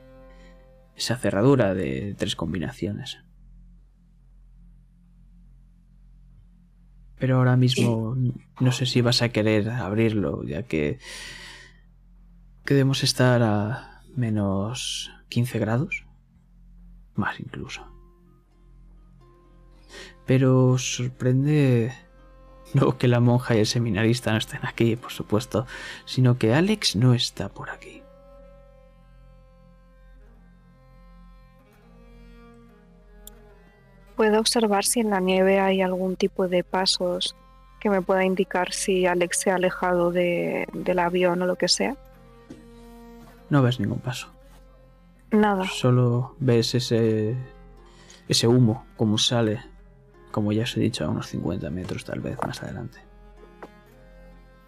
esa 0.95 1.17
cerradura 1.17 1.75
de 1.75 2.15
tres 2.17 2.37
combinaciones. 2.37 3.19
Pero 7.19 7.39
ahora 7.39 7.57
mismo 7.57 8.15
no 8.61 8.73
sé 8.73 8.87
si 8.87 9.01
vas 9.01 9.23
a 9.23 9.31
querer 9.31 9.71
abrirlo, 9.71 10.45
ya 10.45 10.63
que 10.63 10.99
que 12.67 12.75
debemos 12.75 13.05
estar 13.05 13.43
a 13.43 14.03
menos 14.17 15.11
15 15.29 15.59
grados, 15.61 16.06
más 17.19 17.39
incluso. 17.41 17.87
Pero 20.27 20.77
sorprende 20.79 21.93
no 22.75 22.99
que 22.99 23.09
la 23.09 23.21
monja 23.21 23.55
y 23.55 23.61
el 23.61 23.67
seminarista 23.67 24.33
no 24.33 24.39
estén 24.39 24.65
aquí, 24.67 24.97
por 24.97 25.13
supuesto, 25.13 25.67
sino 26.05 26.37
que 26.39 26.53
Alex 26.55 26.97
no 26.97 27.15
está 27.15 27.49
por 27.49 27.71
aquí. 27.71 28.03
¿Puedo 34.17 34.41
observar 34.41 34.85
si 34.85 35.01
en 35.01 35.11
la 35.11 35.21
nieve 35.21 35.61
hay 35.61 35.83
algún 35.83 36.17
tipo 36.17 36.49
de 36.49 36.65
pasos 36.65 37.37
que 37.81 37.91
me 37.91 38.01
pueda 38.01 38.25
indicar 38.25 38.73
si 38.73 39.07
Alex 39.07 39.41
se 39.41 39.51
ha 39.51 39.57
alejado 39.57 40.11
de- 40.11 40.67
del 40.73 40.99
avión 40.99 41.43
o 41.43 41.47
lo 41.47 41.57
que 41.57 41.69
sea? 41.69 41.97
No 43.51 43.63
ves 43.63 43.79
ningún 43.79 43.99
paso. 43.99 44.29
Nada. 45.31 45.65
Solo 45.65 46.35
ves 46.39 46.75
ese 46.75 47.37
ese 48.29 48.49
humo 48.49 48.87
como 48.97 49.19
sale, 49.19 49.63
como 50.31 50.53
ya 50.53 50.65
os 50.65 50.77
he 50.77 50.81
dicho, 50.81 51.05
a 51.05 51.09
unos 51.09 51.29
50 51.29 51.71
metros 51.71 52.05
tal 52.05 52.21
vez 52.21 52.37
más 52.45 52.63
adelante. 52.63 52.99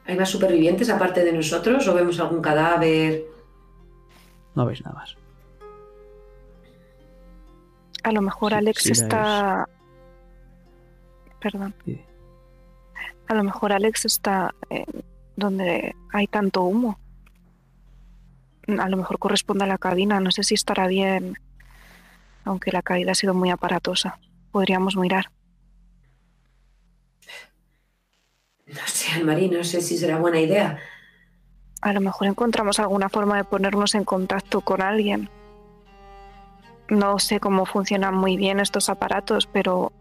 ¿Hay 0.07 0.17
más 0.17 0.31
supervivientes 0.31 0.89
aparte 0.89 1.23
de 1.25 1.33
nosotros 1.33 1.87
o 1.87 1.95
vemos 1.95 2.19
algún 2.19 2.41
cadáver? 2.41 3.25
No 4.55 4.65
veis 4.65 4.83
nada 4.83 4.97
más. 4.97 5.17
A 8.05 8.13
lo 8.13 8.23
mejor 8.23 8.53
Sí, 8.53 8.57
Alex 8.57 8.83
sí, 8.83 8.93
está... 8.93 9.69
Perdón. 11.41 11.75
Sí. 11.85 12.01
A 13.27 13.35
lo 13.35 13.45
mejor 13.45 13.73
Alex 13.73 14.07
está 14.07 14.55
eh, 14.71 14.87
donde 15.37 15.95
hay 16.13 16.27
tanto 16.27 16.63
humo. 16.63 16.99
A 18.69 18.89
lo 18.89 18.97
mejor 18.99 19.19
corresponde 19.19 19.65
a 19.65 19.69
la 19.69 19.79
cabina. 19.79 20.21
No 20.21 20.31
sé 20.31 20.43
si 20.43 20.55
estará 20.55 20.87
bien, 20.87 21.39
aunque 22.45 22.71
la 22.73 22.83
caída 22.83 23.13
ha 23.13 23.15
sido 23.15 23.33
muy 23.35 23.51
aparatosa. 23.51 24.19
Podríamos 24.53 24.97
mirar. 24.97 25.31
No 28.67 28.81
sé, 28.87 29.13
Anne-Marie, 29.13 29.49
no 29.49 29.65
sé 29.65 29.81
si 29.81 29.97
será 29.97 30.19
buena 30.19 30.41
idea. 30.41 30.79
A 31.81 31.93
lo 31.93 32.01
mejor 32.01 32.27
encontramos 32.27 32.79
alguna 32.79 33.09
forma 33.09 33.37
de 33.37 33.45
ponernos 33.45 33.95
en 33.95 34.05
contacto 34.05 34.61
con 34.61 34.83
alguien. 34.83 35.31
No 36.91 37.19
sé 37.19 37.41
cómo 37.41 37.65
funcionan 37.67 38.15
muy 38.15 38.37
bien 38.37 38.61
estos 38.61 38.89
aparatos, 38.91 39.47
pero 39.47 39.93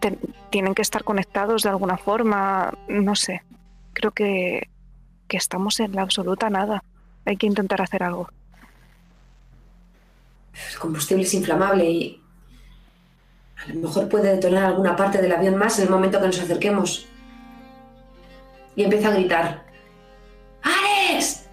te- 0.00 0.18
tienen 0.50 0.74
que 0.74 0.82
estar 0.82 1.02
conectados 1.04 1.62
de 1.62 1.70
alguna 1.70 1.96
forma. 1.96 2.72
No 2.88 3.16
sé. 3.16 3.42
Creo 3.94 4.12
que, 4.12 4.68
que 5.32 5.38
estamos 5.38 5.80
en 5.80 5.92
la 5.92 6.02
absoluta 6.02 6.50
nada. 6.50 6.84
Hay 7.24 7.38
que 7.38 7.46
intentar 7.46 7.80
hacer 7.80 8.02
algo. 8.02 8.28
El 10.70 10.78
combustible 10.78 11.22
es 11.22 11.32
inflamable 11.32 11.90
y 11.90 12.22
a 13.56 13.68
lo 13.72 13.80
mejor 13.80 14.10
puede 14.10 14.34
detonar 14.34 14.64
alguna 14.64 14.94
parte 14.94 15.22
del 15.22 15.32
avión 15.32 15.56
más 15.56 15.78
en 15.78 15.86
el 15.86 15.90
momento 15.90 16.20
que 16.20 16.26
nos 16.26 16.38
acerquemos. 16.38 17.06
Y 18.76 18.84
empieza 18.84 19.08
a 19.08 19.12
gritar. 19.12 19.64
¡Alex! 20.62 21.46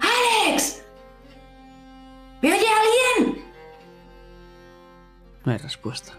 ¡Alex! 0.00 0.82
¿Me 2.42 2.52
oye 2.52 2.66
alguien? 2.66 3.44
No 5.44 5.52
hay 5.52 5.58
respuesta. 5.58 6.14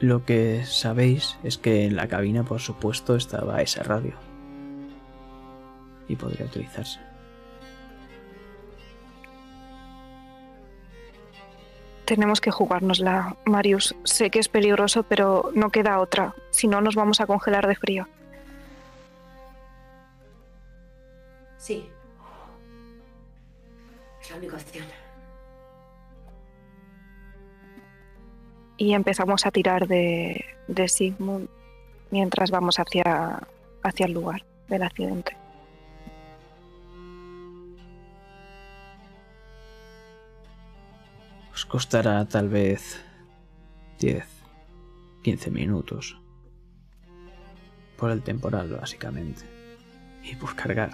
Lo 0.00 0.24
que 0.24 0.64
sabéis 0.66 1.38
es 1.44 1.56
que 1.56 1.86
en 1.86 1.96
la 1.96 2.08
cabina, 2.08 2.42
por 2.42 2.60
supuesto, 2.60 3.16
estaba 3.16 3.62
esa 3.62 3.82
radio. 3.82 4.14
Y 6.08 6.16
podría 6.16 6.46
utilizarse. 6.46 7.00
Tenemos 12.04 12.42
que 12.42 12.50
jugárnosla, 12.50 13.36
Marius. 13.46 13.94
Sé 14.04 14.30
que 14.30 14.38
es 14.38 14.48
peligroso, 14.48 15.04
pero 15.04 15.50
no 15.54 15.70
queda 15.70 16.00
otra. 16.00 16.34
Si 16.50 16.68
no, 16.68 16.82
nos 16.82 16.94
vamos 16.94 17.20
a 17.20 17.26
congelar 17.26 17.66
de 17.66 17.76
frío. 17.76 18.06
Sí. 21.56 21.88
Es 24.20 24.30
la 24.30 24.36
única 24.36 24.56
opción. 24.56 25.03
Y 28.76 28.92
empezamos 28.92 29.46
a 29.46 29.50
tirar 29.50 29.86
de, 29.86 30.44
de 30.66 30.88
Sigmund 30.88 31.48
mientras 32.10 32.50
vamos 32.50 32.78
hacia, 32.78 33.40
hacia 33.82 34.06
el 34.06 34.12
lugar 34.12 34.44
del 34.68 34.82
accidente. 34.82 35.36
Os 41.52 41.64
costará 41.64 42.24
tal 42.26 42.48
vez 42.48 43.04
10, 44.00 44.26
15 45.22 45.50
minutos. 45.50 46.18
Por 47.96 48.10
el 48.10 48.22
temporal, 48.22 48.70
básicamente. 48.70 49.42
Y 50.24 50.34
por 50.34 50.56
cargar. 50.56 50.90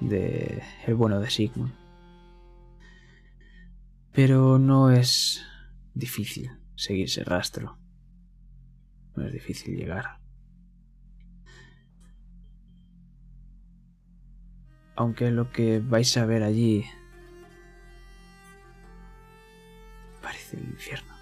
De 0.00 0.62
el 0.86 0.94
bueno 0.94 1.20
de 1.20 1.30
Sigmund. 1.30 1.72
Pero 4.12 4.58
no 4.58 4.90
es 4.90 5.44
difícil 5.94 6.50
seguir 6.74 7.06
ese 7.06 7.24
rastro. 7.24 7.78
No 9.16 9.26
es 9.26 9.32
difícil 9.32 9.76
llegar. 9.76 10.18
Aunque 14.96 15.30
lo 15.30 15.50
que 15.50 15.80
vais 15.80 16.16
a 16.16 16.26
ver 16.26 16.42
allí 16.42 16.84
parece 20.22 20.56
el 20.56 20.64
infierno. 20.64 21.13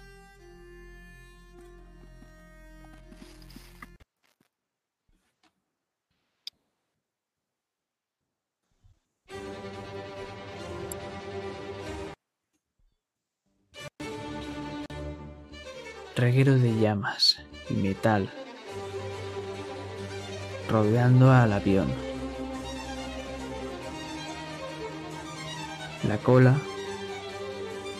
Reguero 16.15 16.59
de 16.59 16.79
llamas 16.79 17.39
y 17.71 17.73
metal 17.73 18.29
rodeando 20.69 21.31
al 21.31 21.53
avión. 21.53 21.87
La 26.07 26.17
cola 26.17 26.55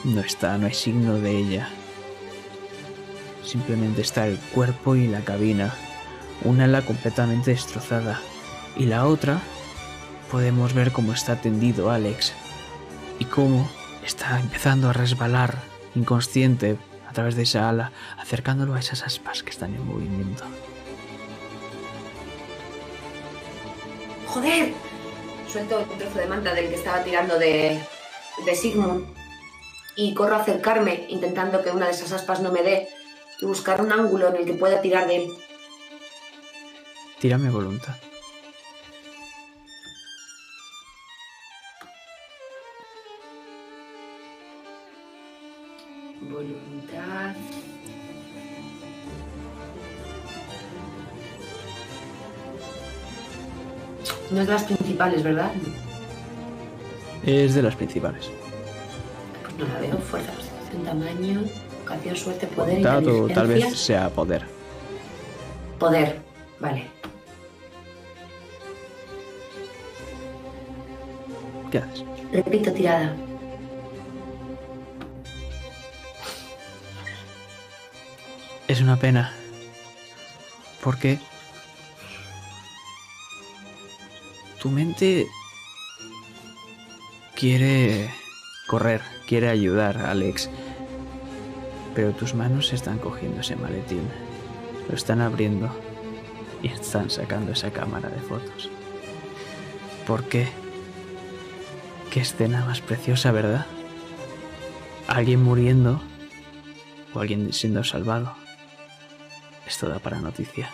no 0.04 0.22
está, 0.22 0.58
no 0.60 0.68
hay 0.68 0.74
signo 0.74 1.16
de 1.16 1.38
ella. 1.38 1.70
Simplemente 3.44 4.02
está 4.02 4.28
el 4.28 4.38
cuerpo 4.38 4.96
y 4.96 5.08
la 5.08 5.22
cabina, 5.22 5.74
una 6.44 6.66
ala 6.66 6.84
completamente 6.84 7.52
destrozada 7.52 8.20
y 8.78 8.86
la 8.86 9.08
otra 9.08 9.40
podemos 10.32 10.74
ver 10.74 10.92
cómo 10.92 11.14
está 11.14 11.42
tendido 11.42 11.90
Alex 11.90 12.34
y 13.18 13.26
cómo 13.26 13.70
está 14.06 14.40
empezando 14.40 14.90
a 14.90 14.94
resbalar 14.94 15.58
inconsciente 15.96 16.78
a 17.14 17.22
través 17.22 17.36
de 17.36 17.44
esa 17.44 17.70
ala, 17.70 17.92
acercándolo 18.18 18.74
a 18.74 18.80
esas 18.80 19.04
aspas 19.04 19.44
que 19.44 19.52
están 19.52 19.76
en 19.76 19.86
movimiento. 19.86 20.44
¡Joder! 24.26 24.74
Suelto 25.48 25.80
el 25.80 25.98
trozo 26.00 26.18
de 26.18 26.26
manta 26.26 26.56
del 26.56 26.70
que 26.70 26.76
estaba 26.76 27.04
tirando 27.04 27.38
de, 27.38 27.80
de 28.44 28.56
Sigmund 28.56 29.06
y 29.96 30.16
corro 30.16 30.38
a 30.38 30.40
acercarme, 30.40 31.06
intentando 31.08 31.62
que 31.62 31.70
una 31.70 31.86
de 31.86 31.92
esas 31.92 32.12
aspas 32.14 32.40
no 32.42 32.52
me 32.52 32.64
dé 32.64 32.88
y 33.40 33.46
buscar 33.46 33.80
un 33.80 33.92
ángulo 33.92 34.30
en 34.30 34.38
el 34.38 34.46
que 34.46 34.54
pueda 34.54 34.82
tirar 34.82 35.06
de 35.06 35.18
él. 35.18 35.30
Tírame. 37.20 37.52
Voluntad. 37.52 37.94
No 54.34 54.42
es 54.42 54.48
de 54.48 54.54
las 54.54 54.64
principales, 54.64 55.24
¿verdad? 55.24 55.52
Es 57.24 57.54
de 57.54 57.62
las 57.62 57.76
principales. 57.76 58.32
Pues 59.44 59.58
no 59.58 59.68
la 59.72 59.80
veo. 59.80 59.98
Fuerza, 60.00 60.32
constitución, 60.34 60.84
tamaño, 60.84 61.44
vocación, 61.80 62.16
suerte, 62.16 62.48
poder, 62.48 62.84
Voluntad 62.84 63.08
o 63.08 63.28
tal 63.28 63.48
vez 63.48 63.80
sea 63.80 64.10
poder. 64.10 64.44
Poder. 65.78 66.20
Vale. 66.60 66.88
¿Qué 71.70 71.78
haces? 71.78 72.04
Repito, 72.32 72.74
tirada. 72.74 73.16
Es 78.68 78.82
una 78.82 78.96
pena. 78.98 79.32
Porque 80.82 81.20
tu 84.64 84.70
mente 84.70 85.28
quiere 87.36 88.10
correr, 88.66 89.02
quiere 89.28 89.50
ayudar 89.50 89.98
a 89.98 90.12
Alex. 90.12 90.50
Pero 91.94 92.14
tus 92.14 92.34
manos 92.34 92.72
están 92.72 92.98
cogiendo 92.98 93.42
ese 93.42 93.58
maletín. 93.58 94.08
Lo 94.88 94.96
están 94.96 95.20
abriendo 95.20 95.70
y 96.62 96.68
están 96.68 97.10
sacando 97.10 97.52
esa 97.52 97.72
cámara 97.72 98.08
de 98.08 98.22
fotos. 98.22 98.70
¿Por 100.08 100.24
qué? 100.30 100.48
Qué 102.10 102.22
escena 102.22 102.64
más 102.64 102.80
preciosa, 102.80 103.34
¿verdad? 103.34 103.66
Alguien 105.08 105.44
muriendo 105.44 106.02
o 107.14 107.20
alguien 107.20 107.52
siendo 107.52 107.84
salvado. 107.84 108.34
Esto 109.68 109.90
da 109.90 110.00
para 110.00 110.22
noticia. 110.22 110.70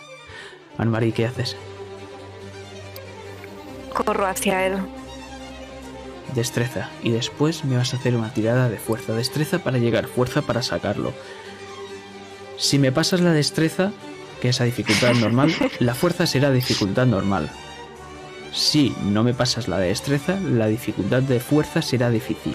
Anne-Marie, 0.78 1.12
¿qué 1.12 1.26
haces? 1.26 1.56
Corro 4.04 4.26
hacia 4.26 4.66
él. 4.66 4.78
Destreza. 6.34 6.88
Y 7.02 7.10
después 7.10 7.64
me 7.64 7.76
vas 7.76 7.92
a 7.92 7.96
hacer 7.96 8.14
una 8.14 8.32
tirada 8.32 8.68
de 8.68 8.78
fuerza. 8.78 9.14
Destreza 9.14 9.58
para 9.60 9.78
llegar, 9.78 10.06
fuerza 10.06 10.42
para 10.42 10.62
sacarlo. 10.62 11.12
Si 12.56 12.78
me 12.78 12.92
pasas 12.92 13.20
la 13.20 13.32
destreza, 13.32 13.92
que 14.40 14.50
es 14.50 14.60
a 14.60 14.64
dificultad 14.64 15.14
normal, 15.20 15.54
la 15.78 15.94
fuerza 15.94 16.26
será 16.26 16.50
dificultad 16.50 17.06
normal. 17.06 17.50
Si 18.52 18.94
no 19.04 19.22
me 19.22 19.34
pasas 19.34 19.68
la 19.68 19.78
destreza, 19.78 20.38
la 20.40 20.66
dificultad 20.66 21.22
de 21.22 21.40
fuerza 21.40 21.82
será 21.82 22.10
difícil. 22.10 22.54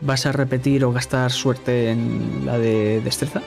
¿Vas 0.00 0.26
a 0.26 0.32
repetir 0.32 0.84
o 0.84 0.92
gastar 0.92 1.32
suerte 1.32 1.90
en 1.90 2.42
la 2.44 2.58
de 2.58 3.00
destreza? 3.00 3.42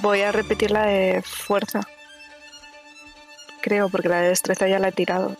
Voy 0.00 0.22
a 0.22 0.32
repetir 0.32 0.70
la 0.70 0.86
de 0.86 1.22
fuerza. 1.22 1.80
Creo, 3.60 3.88
porque 3.88 4.08
la 4.08 4.20
de 4.20 4.28
destreza 4.28 4.68
ya 4.68 4.78
la 4.78 4.88
he 4.88 4.92
tirado. 4.92 5.36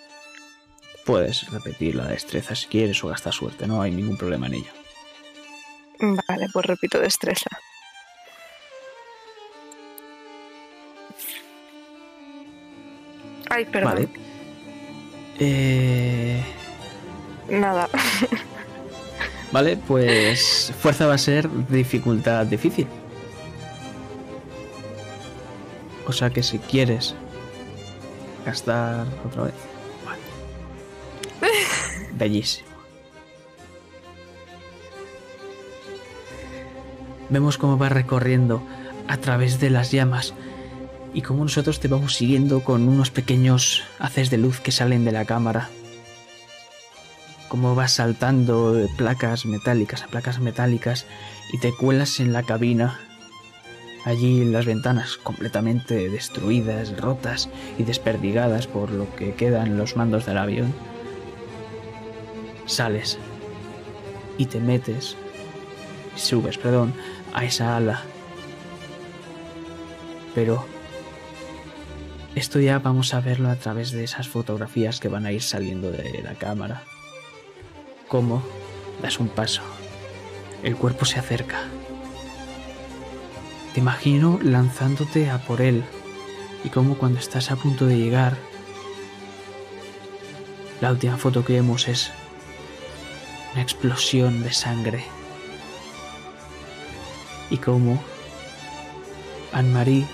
Puedes 1.05 1.51
repetir 1.51 1.95
la 1.95 2.07
destreza 2.07 2.55
si 2.55 2.67
quieres 2.67 3.03
o 3.03 3.09
gastar 3.09 3.33
suerte, 3.33 3.67
no 3.67 3.81
hay 3.81 3.91
ningún 3.93 4.17
problema 4.17 4.47
en 4.47 4.55
ello. 4.55 4.73
Vale, 6.01 6.49
pues 6.53 6.67
repito 6.67 7.01
destreza. 7.01 7.49
Ay, 13.51 13.65
perdón. 13.65 13.95
Vale. 13.95 14.09
Eh, 15.41 16.43
Nada. 17.49 17.89
vale, 19.53 19.77
pues 19.77 20.73
fuerza 20.81 21.07
va 21.07 21.15
a 21.15 21.19
ser 21.19 21.49
dificultad 21.69 22.45
difícil. 22.47 22.87
O 26.09 26.13
sea 26.13 26.31
que 26.31 26.43
si 26.43 26.59
quieres 26.59 27.15
gastar 28.45 29.07
otra 29.27 29.45
vez. 29.45 29.55
Vale. 30.05 31.53
Bellísimo. 32.19 32.67
Vemos 37.29 37.59
cómo 37.59 37.77
va 37.77 37.91
recorriendo 37.91 38.63
a 39.07 39.19
través 39.19 39.61
de 39.61 39.69
las 39.69 39.93
llamas 39.93 40.33
y 41.13 41.21
como 41.21 41.43
nosotros 41.43 41.79
te 41.79 41.89
vamos 41.89 42.15
siguiendo 42.15 42.65
con 42.65 42.89
unos 42.89 43.11
pequeños 43.11 43.83
haces 43.99 44.31
de 44.31 44.39
luz 44.39 44.61
que 44.61 44.73
salen 44.73 45.05
de 45.05 45.13
la 45.13 45.27
cámara. 45.27 45.69
Como 47.49 47.75
vas 47.75 47.93
saltando 47.93 48.73
de 48.73 48.89
placas 48.97 49.45
metálicas 49.45 50.03
a 50.03 50.07
placas 50.07 50.39
metálicas 50.39 51.07
y 51.53 51.59
te 51.61 51.73
cuelas 51.75 52.21
en 52.21 52.33
la 52.33 52.43
cabina. 52.43 52.99
Allí 54.05 54.45
las 54.45 54.65
ventanas 54.65 55.17
completamente 55.17 56.09
destruidas, 56.09 56.97
rotas 56.97 57.49
y 57.79 57.83
desperdigadas 57.83 58.67
por 58.67 58.91
lo 58.91 59.15
que 59.17 59.35
quedan 59.35 59.77
los 59.77 59.97
mandos 59.97 60.25
del 60.27 60.39
avión. 60.39 60.73
Sales 62.67 63.19
y 64.39 64.47
te 64.47 64.61
metes, 64.61 65.17
subes, 66.15 66.59
perdón, 66.59 66.95
a 67.35 67.45
esa 67.45 67.77
ala. 67.77 68.03
Pero 70.35 70.65
esto 72.35 72.61
ya 72.61 72.79
vamos 72.79 73.15
a 73.15 73.21
verlo 73.21 73.51
a 73.51 73.57
través 73.57 73.91
de 73.91 74.05
esas 74.05 74.29
fotografías 74.29 75.01
que 75.01 75.09
van 75.09 75.27
a 75.27 75.33
ir 75.33 75.43
saliendo 75.43 75.91
de 75.91 76.23
la 76.23 76.35
cámara. 76.35 76.85
Cómo 78.07 78.43
das 79.03 79.19
un 79.19 79.29
paso, 79.29 79.63
el 80.63 80.77
cuerpo 80.77 81.05
se 81.05 81.19
acerca. 81.19 81.69
Te 83.75 83.81
imagino 83.81 84.39
lanzándote 84.43 85.31
a 85.31 85.39
por 85.39 85.61
él 85.61 85.85
y 86.65 86.71
cómo 86.71 86.97
cuando 86.99 87.19
estás 87.19 87.51
a 87.51 87.57
punto 87.57 87.87
de 87.87 87.99
llegar, 87.99 88.37
la 90.81 90.91
última 90.91 91.17
foto 91.17 91.45
que 91.45 91.55
vemos 91.55 91.89
es 91.89 92.11
una 93.53 93.63
explosión 93.63 94.43
de 94.43 94.53
sangre 94.53 95.05
y 97.51 97.59
cómo 97.59 98.03
Anne-Marie 99.53 100.07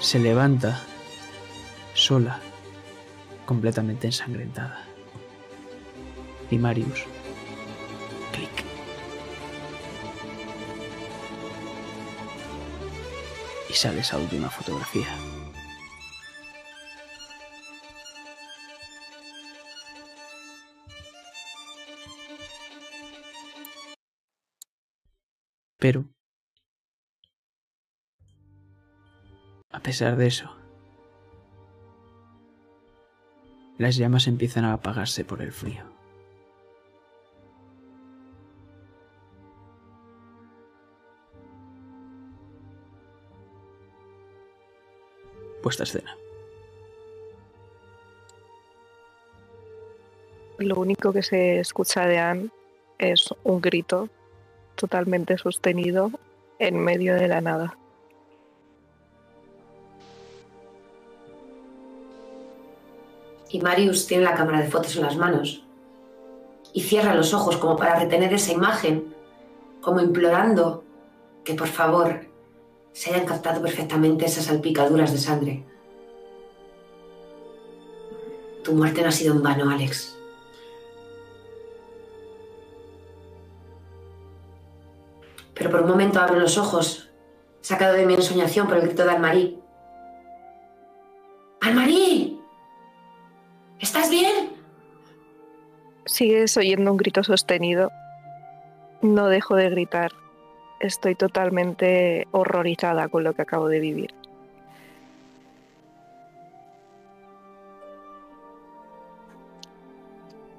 se 0.00 0.18
levanta 0.18 0.80
sola, 1.94 2.40
completamente 3.46 4.06
ensangrentada. 4.06 4.84
Y 6.50 6.58
Marius, 6.58 7.04
clic. 8.32 8.65
Sale 13.76 14.00
esa 14.00 14.18
última 14.18 14.50
fotografía. 14.50 15.06
Pero, 25.78 26.04
a 29.70 29.80
pesar 29.80 30.16
de 30.16 30.26
eso, 30.26 30.56
las 33.78 33.96
llamas 33.96 34.26
empiezan 34.26 34.64
a 34.64 34.72
apagarse 34.72 35.24
por 35.24 35.42
el 35.42 35.52
frío. 35.52 35.95
Puesta 45.66 45.82
escena. 45.82 46.16
Lo 50.58 50.76
único 50.76 51.12
que 51.12 51.24
se 51.24 51.58
escucha 51.58 52.06
de 52.06 52.18
Anne 52.20 52.50
es 52.98 53.34
un 53.42 53.60
grito 53.60 54.08
totalmente 54.76 55.36
sostenido 55.36 56.12
en 56.60 56.78
medio 56.78 57.16
de 57.16 57.26
la 57.26 57.40
nada. 57.40 57.76
Y 63.50 63.60
Marius 63.60 64.06
tiene 64.06 64.22
la 64.22 64.36
cámara 64.36 64.60
de 64.60 64.70
fotos 64.70 64.94
en 64.94 65.02
las 65.02 65.16
manos 65.16 65.64
y 66.74 66.82
cierra 66.82 67.12
los 67.12 67.34
ojos 67.34 67.56
como 67.56 67.74
para 67.74 67.98
retener 67.98 68.32
esa 68.32 68.52
imagen, 68.52 69.12
como 69.80 70.00
implorando 70.00 70.84
que 71.42 71.54
por 71.54 71.66
favor 71.66 72.35
se 72.96 73.10
hayan 73.10 73.26
captado 73.26 73.60
perfectamente 73.60 74.24
esas 74.24 74.46
salpicaduras 74.46 75.12
de 75.12 75.18
sangre. 75.18 75.62
Tu 78.64 78.72
muerte 78.72 79.02
no 79.02 79.08
ha 79.08 79.12
sido 79.12 79.34
en 79.34 79.42
vano, 79.42 79.68
Alex. 79.68 80.16
Pero 85.52 85.70
por 85.70 85.82
un 85.82 85.90
momento 85.90 86.20
abro 86.20 86.40
los 86.40 86.56
ojos, 86.56 87.10
sacado 87.60 87.92
de 87.92 88.06
mi 88.06 88.14
ensoñación 88.14 88.66
por 88.66 88.78
el 88.78 88.86
grito 88.86 89.04
de 89.04 89.10
Anne-Marie. 89.10 89.58
¡Anne-Marie! 91.60 92.38
¿Estás 93.78 94.08
bien? 94.08 94.54
Sigues 96.06 96.56
oyendo 96.56 96.90
un 96.90 96.96
grito 96.96 97.22
sostenido. 97.22 97.90
No 99.02 99.28
dejo 99.28 99.54
de 99.54 99.68
gritar. 99.68 100.12
Estoy 100.80 101.14
totalmente 101.14 102.28
horrorizada 102.32 103.08
con 103.08 103.24
lo 103.24 103.34
que 103.34 103.42
acabo 103.42 103.68
de 103.68 103.80
vivir. 103.80 104.14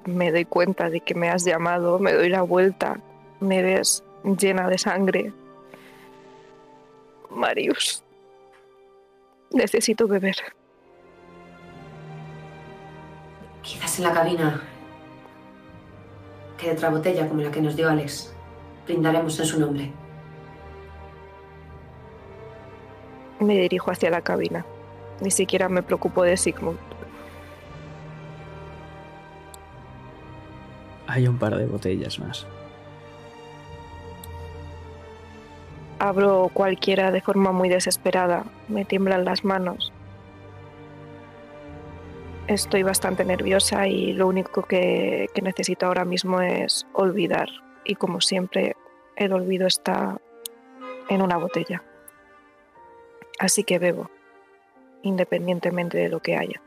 Me 0.04 0.32
doy 0.32 0.44
cuenta 0.44 0.90
de 0.90 1.00
que 1.00 1.14
me 1.14 1.28
has 1.28 1.44
llamado, 1.44 1.98
me 1.98 2.14
doy 2.14 2.30
la 2.30 2.42
vuelta, 2.42 2.98
me 3.40 3.62
ves 3.62 4.02
llena 4.24 4.68
de 4.68 4.78
sangre. 4.78 5.32
Marius, 7.30 8.02
necesito 9.50 10.08
beber. 10.08 10.36
Quizás 13.62 13.98
en 13.98 14.04
la 14.04 14.14
cabina 14.14 14.62
quede 16.56 16.72
otra 16.72 16.88
botella 16.90 17.28
como 17.28 17.42
la 17.42 17.50
que 17.50 17.60
nos 17.60 17.76
dio 17.76 17.88
Alex. 17.88 18.32
Brindaremos 18.86 19.38
en 19.38 19.46
su 19.46 19.60
nombre. 19.60 19.92
Me 23.40 23.58
dirijo 23.58 23.90
hacia 23.90 24.10
la 24.10 24.20
cabina. 24.20 24.64
Ni 25.20 25.30
siquiera 25.30 25.68
me 25.68 25.82
preocupo 25.82 26.22
de 26.22 26.36
Sigmund. 26.36 26.78
Hay 31.06 31.26
un 31.26 31.38
par 31.38 31.56
de 31.56 31.66
botellas 31.66 32.18
más. 32.18 32.46
Abro 35.98 36.50
cualquiera 36.52 37.10
de 37.10 37.20
forma 37.20 37.50
muy 37.50 37.68
desesperada. 37.68 38.44
Me 38.68 38.84
tiemblan 38.84 39.24
las 39.24 39.44
manos. 39.44 39.92
Estoy 42.46 42.82
bastante 42.82 43.24
nerviosa 43.24 43.88
y 43.88 44.12
lo 44.12 44.26
único 44.26 44.62
que, 44.62 45.28
que 45.34 45.42
necesito 45.42 45.86
ahora 45.86 46.04
mismo 46.04 46.40
es 46.40 46.86
olvidar. 46.92 47.48
Y 47.84 47.94
como 47.94 48.20
siempre, 48.20 48.76
el 49.16 49.32
olvido 49.32 49.66
está 49.66 50.20
en 51.08 51.22
una 51.22 51.36
botella. 51.36 51.82
Así 53.38 53.64
que 53.64 53.78
bebo, 53.78 54.10
independientemente 55.02 55.98
de 55.98 56.08
lo 56.08 56.20
que 56.20 56.36
haya. 56.36 56.60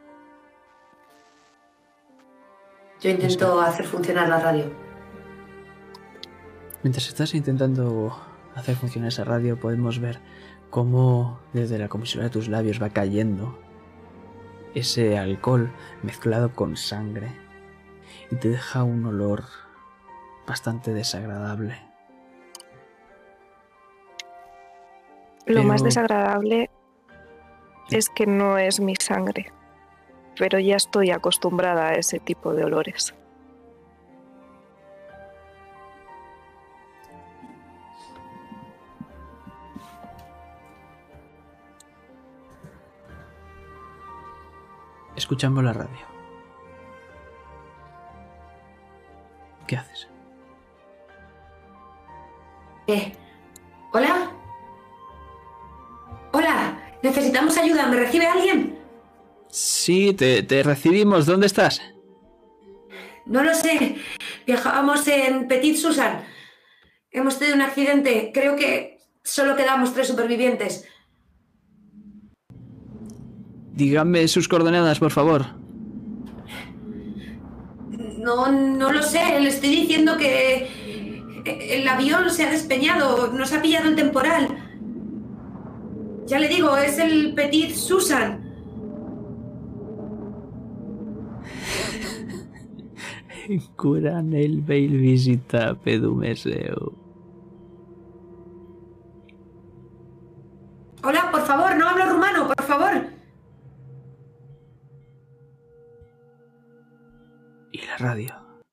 Yo 3.02 3.10
intento 3.10 3.60
hacer 3.62 3.86
funcionar 3.86 4.30
la 4.30 4.40
radio. 4.40 4.72
Mientras 6.84 7.08
estás 7.08 7.34
intentando 7.34 8.16
hacer 8.56 8.76
funcionar 8.76 9.10
esa 9.10 9.24
radio, 9.24 9.60
podemos 9.60 10.00
ver 10.00 10.20
cómo 10.70 11.40
desde 11.54 11.78
la 11.78 11.90
comisura 11.90 12.26
de 12.26 12.30
tus 12.30 12.48
labios 12.48 12.82
va 12.82 12.90
cayendo 12.90 13.58
ese 14.74 15.18
alcohol 15.18 15.72
mezclado 16.02 16.54
con 16.54 16.78
sangre 16.78 17.32
y 18.30 18.36
te 18.36 18.50
deja 18.50 18.84
un 18.84 19.06
olor 19.06 19.44
bastante 20.48 20.94
desagradable. 20.94 21.91
Lo 25.46 25.64
más 25.64 25.84
desagradable 25.84 26.70
es 27.90 28.10
que 28.10 28.26
no 28.26 28.58
es 28.58 28.80
mi 28.80 28.96
sangre, 28.96 29.52
pero 30.38 30.60
ya 30.60 30.76
estoy 30.76 31.12
acostumbrada 31.12 31.90
a 31.90 31.94
ese 31.96 32.20
tipo 32.20 32.54
de 32.54 32.64
olores. 32.64 33.14
Escuchamos 45.16 45.64
la 45.64 45.74
radio. 45.74 46.21
Sí, 59.82 60.14
te, 60.14 60.44
te 60.44 60.62
recibimos. 60.62 61.26
¿Dónde 61.26 61.48
estás? 61.48 61.82
No 63.26 63.44
lo 63.44 63.54
sé. 63.56 63.96
Viajábamos 64.46 65.08
en 65.08 65.48
Petit 65.48 65.76
Susan. 65.76 66.24
Hemos 67.10 67.40
tenido 67.40 67.56
un 67.56 67.64
accidente. 67.64 68.32
Creo 68.34 68.56
que 68.56 68.92
Solo 69.24 69.56
quedamos 69.56 69.94
tres 69.94 70.08
supervivientes. 70.08 70.86
Díganme 73.74 74.28
sus 74.28 74.48
coordenadas, 74.48 75.00
por 75.00 75.12
favor. 75.12 75.46
No, 78.18 78.52
no 78.52 78.92
lo 78.92 79.04
sé. 79.04 79.40
Le 79.40 79.50
estoy 79.50 79.70
diciendo 79.70 80.18
que 80.18 80.68
el 81.46 81.88
avión 81.88 82.30
se 82.30 82.44
ha 82.44 82.52
despeñado. 82.52 83.32
Nos 83.32 83.54
ha 83.54 83.62
pillado 83.62 83.90
el 83.90 83.96
temporal. 83.96 84.48
Ya 86.26 86.40
le 86.40 86.48
digo, 86.48 86.76
es 86.78 86.98
el 86.98 87.34
Petit 87.36 87.74
Susan. 87.76 88.51
Curan 93.78 94.34
el 94.34 94.62
veil 94.62 94.98
visita 94.98 95.76
pedumeseo. 95.76 96.94
Hola, 101.04 101.32
por 101.32 101.42
favor, 101.42 101.76
no 101.76 101.90
hablo 101.90 102.06
rumano, 102.10 102.48
por 102.48 102.66
favor. 102.66 103.10
Y 107.72 107.82
la 107.82 107.98
radio 107.98 108.64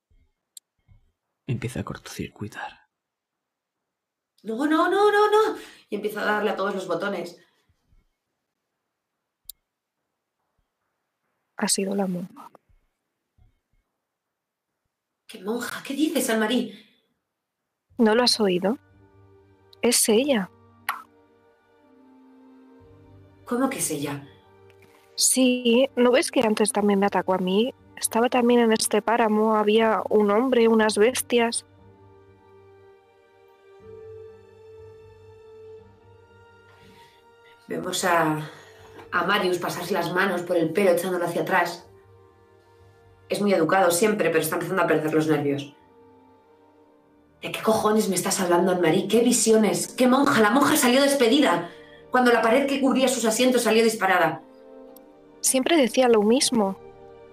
empieza 1.46 1.80
a 1.80 1.84
cortocircuitar. 1.84 2.88
No, 4.42 4.66
no, 4.66 4.90
no, 4.90 5.10
no, 5.10 5.30
no. 5.30 5.58
Y 5.88 5.96
empiezo 5.96 6.20
a 6.20 6.24
darle 6.24 6.50
a 6.50 6.56
todos 6.56 6.74
los 6.74 6.86
botones. 6.86 7.40
Ha 11.56 11.68
sido 11.68 11.94
la 11.94 12.06
monja. 12.06 12.50
¿Qué 15.28 15.44
monja? 15.44 15.82
¿Qué 15.82 15.92
dices, 15.92 16.30
Anne-Marie? 16.30 16.72
¿No 17.98 18.14
lo 18.14 18.22
has 18.22 18.40
oído? 18.40 18.78
Es 19.82 20.08
ella. 20.08 20.50
¿Cómo 23.44 23.68
que 23.68 23.76
es 23.76 23.90
ella? 23.90 24.26
Sí, 25.16 25.90
¿no 25.96 26.12
ves 26.12 26.30
que 26.30 26.40
antes 26.40 26.72
también 26.72 26.98
me 26.98 27.06
atacó 27.06 27.34
a 27.34 27.38
mí? 27.38 27.74
Estaba 27.94 28.30
también 28.30 28.60
en 28.60 28.72
este 28.72 29.02
páramo, 29.02 29.56
había 29.56 30.02
un 30.08 30.30
hombre, 30.30 30.66
unas 30.66 30.96
bestias. 30.96 31.66
Vemos 37.66 38.02
a, 38.06 38.48
a 39.12 39.24
Marius 39.24 39.58
pasarse 39.58 39.92
las 39.92 40.10
manos 40.14 40.40
por 40.40 40.56
el 40.56 40.72
pelo 40.72 40.92
echándolo 40.92 41.26
hacia 41.26 41.42
atrás. 41.42 41.87
Es 43.28 43.40
muy 43.40 43.52
educado 43.52 43.90
siempre, 43.90 44.30
pero 44.30 44.40
está 44.40 44.56
empezando 44.56 44.82
a 44.82 44.86
perder 44.86 45.12
los 45.12 45.26
nervios. 45.26 45.74
¿De 47.42 47.52
qué 47.52 47.62
cojones 47.62 48.08
me 48.08 48.16
estás 48.16 48.40
hablando, 48.40 48.72
Anne-Marie? 48.72 49.06
¿Qué 49.06 49.20
visiones? 49.20 49.88
¿Qué 49.88 50.08
monja? 50.08 50.40
La 50.40 50.50
monja 50.50 50.76
salió 50.76 51.02
despedida 51.02 51.70
cuando 52.10 52.32
la 52.32 52.42
pared 52.42 52.66
que 52.66 52.80
cubría 52.80 53.06
sus 53.08 53.24
asientos 53.24 53.62
salió 53.62 53.84
disparada. 53.84 54.42
Siempre 55.40 55.76
decía 55.76 56.08
lo 56.08 56.22
mismo. 56.22 56.76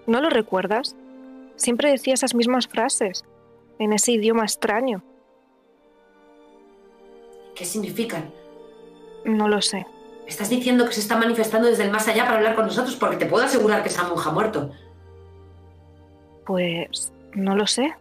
¿No 0.05 0.21
lo 0.21 0.29
recuerdas? 0.29 0.95
Siempre 1.55 1.89
decía 1.89 2.13
esas 2.13 2.35
mismas 2.35 2.67
frases, 2.67 3.23
en 3.79 3.93
ese 3.93 4.11
idioma 4.11 4.43
extraño. 4.43 5.03
¿Qué 7.55 7.65
significan? 7.65 8.31
No 9.23 9.47
lo 9.47 9.61
sé. 9.61 9.87
Me 10.23 10.29
estás 10.29 10.49
diciendo 10.49 10.85
que 10.85 10.93
se 10.93 10.99
está 10.99 11.17
manifestando 11.17 11.67
desde 11.67 11.83
el 11.83 11.91
más 11.91 12.07
allá 12.07 12.25
para 12.25 12.37
hablar 12.37 12.55
con 12.55 12.65
nosotros 12.65 12.95
porque 12.95 13.15
te 13.15 13.25
puedo 13.25 13.45
asegurar 13.45 13.81
que 13.81 13.89
esa 13.89 14.03
monja 14.03 14.29
ha 14.29 14.33
muerto. 14.33 14.71
Pues 16.45 17.13
no 17.33 17.55
lo 17.55 17.67
sé. 17.67 17.95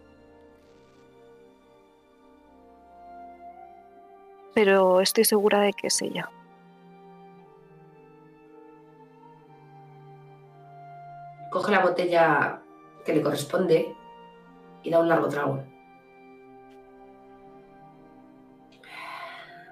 Pero 4.53 5.01
estoy 5.01 5.25
segura 5.25 5.59
de 5.59 5.73
que 5.73 5.87
es 5.87 6.01
ella. 6.01 6.29
Coge 11.51 11.71
la 11.71 11.83
botella 11.83 12.61
que 13.05 13.13
le 13.13 13.21
corresponde 13.21 13.93
y 14.83 14.89
da 14.89 14.99
un 14.99 15.09
largo 15.09 15.27
trago. 15.27 15.63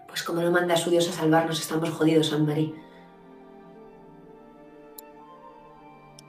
Pues 0.08 0.24
como 0.24 0.42
no 0.42 0.52
manda 0.52 0.76
a 0.76 0.78
su 0.78 0.90
Dios 0.90 1.10
a 1.10 1.12
salvarnos, 1.12 1.60
estamos 1.60 1.90
jodidos, 1.90 2.32
Anne-Marie. 2.34 2.74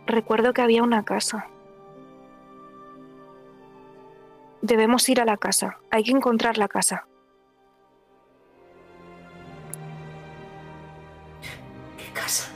Recuerdo 0.06 0.52
que 0.52 0.62
había 0.62 0.82
una 0.82 1.04
casa. 1.04 1.48
Debemos 4.64 5.06
ir 5.10 5.20
a 5.20 5.26
la 5.26 5.36
casa. 5.36 5.76
Hay 5.90 6.04
que 6.04 6.12
encontrar 6.12 6.56
la 6.56 6.68
casa. 6.68 7.06
¿Qué 11.98 12.10
casa? 12.14 12.50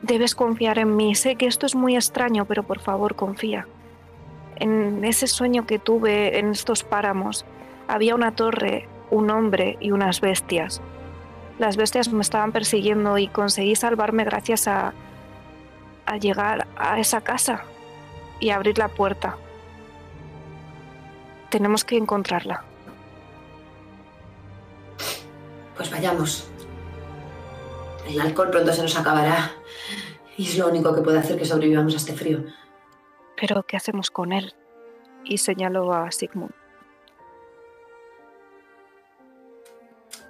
Debes 0.00 0.34
confiar 0.34 0.78
en 0.78 0.96
mí. 0.96 1.14
Sé 1.14 1.36
que 1.36 1.44
esto 1.44 1.66
es 1.66 1.74
muy 1.74 1.94
extraño, 1.94 2.46
pero 2.46 2.62
por 2.62 2.80
favor 2.80 3.16
confía. 3.16 3.68
En 4.54 5.04
ese 5.04 5.26
sueño 5.26 5.66
que 5.66 5.78
tuve 5.78 6.38
en 6.38 6.52
estos 6.52 6.84
páramos, 6.84 7.44
había 7.86 8.14
una 8.14 8.34
torre, 8.34 8.88
un 9.10 9.28
hombre 9.28 9.76
y 9.78 9.90
unas 9.90 10.22
bestias. 10.22 10.80
Las 11.58 11.76
bestias 11.76 12.10
me 12.10 12.22
estaban 12.22 12.52
persiguiendo 12.52 13.18
y 13.18 13.28
conseguí 13.28 13.76
salvarme 13.76 14.24
gracias 14.24 14.68
a, 14.68 14.94
a 16.06 16.16
llegar 16.16 16.66
a 16.76 16.98
esa 16.98 17.20
casa 17.20 17.64
y 18.40 18.48
abrir 18.48 18.78
la 18.78 18.88
puerta. 18.88 19.36
Tenemos 21.50 21.84
que 21.84 21.96
encontrarla. 21.96 22.64
Pues 25.76 25.90
vayamos. 25.90 26.48
El 28.08 28.20
alcohol 28.20 28.50
pronto 28.50 28.72
se 28.72 28.82
nos 28.82 28.98
acabará. 28.98 29.52
Y 30.36 30.44
es 30.44 30.58
lo 30.58 30.68
único 30.68 30.94
que 30.94 31.02
puede 31.02 31.18
hacer 31.18 31.38
que 31.38 31.44
sobrevivamos 31.44 31.94
a 31.94 31.96
este 31.96 32.12
frío. 32.12 32.44
Pero, 33.40 33.62
¿qué 33.64 33.76
hacemos 33.76 34.10
con 34.10 34.32
él? 34.32 34.54
Y 35.24 35.38
señaló 35.38 35.92
a 35.92 36.10
Sigmund. 36.10 36.52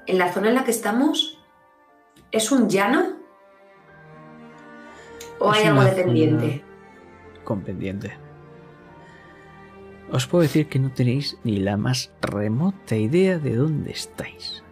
En 0.07 0.19
la 0.19 0.33
zona 0.33 0.49
en 0.49 0.55
la 0.55 0.65
que 0.65 0.71
estamos, 0.71 1.39
¿es 2.31 2.53
un 2.53 2.69
llano? 2.69 3.17
¿O 5.41 5.53
Es 5.53 5.59
hay 5.59 5.67
algo 5.67 5.83
de 5.83 5.93
pendiente? 5.93 6.65
Con 7.45 7.63
pendiente. 7.63 8.26
Os 10.13 10.27
puedo 10.27 10.43
decir 10.43 10.69
que 10.69 10.79
no 10.79 10.91
tenéis 10.91 11.37
ni 11.43 11.57
la 11.57 11.77
más 11.77 12.13
remota 12.23 12.97
idea 12.97 13.39
de 13.39 13.57
dónde 13.57 13.91
estáis. 13.91 14.63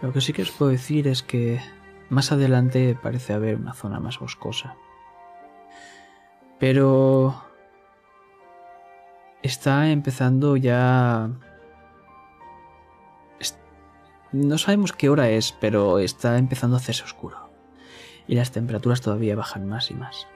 Lo 0.00 0.12
que 0.12 0.20
sí 0.20 0.32
que 0.32 0.42
os 0.42 0.50
puedo 0.50 0.70
decir 0.70 1.08
es 1.08 1.24
que 1.24 1.60
más 2.08 2.30
adelante 2.30 2.96
parece 3.02 3.32
haber 3.32 3.56
una 3.56 3.74
zona 3.74 3.98
más 3.98 4.20
boscosa. 4.20 4.76
Pero 6.60 7.42
está 9.42 9.90
empezando 9.90 10.56
ya... 10.56 11.30
No 14.30 14.58
sabemos 14.58 14.92
qué 14.92 15.08
hora 15.08 15.30
es, 15.30 15.52
pero 15.58 15.98
está 15.98 16.36
empezando 16.36 16.76
a 16.76 16.80
hacerse 16.80 17.02
oscuro. 17.02 17.50
Y 18.26 18.34
las 18.34 18.52
temperaturas 18.52 19.00
todavía 19.00 19.34
bajan 19.34 19.66
más 19.66 19.90
y 19.90 19.94
más. 19.94 20.28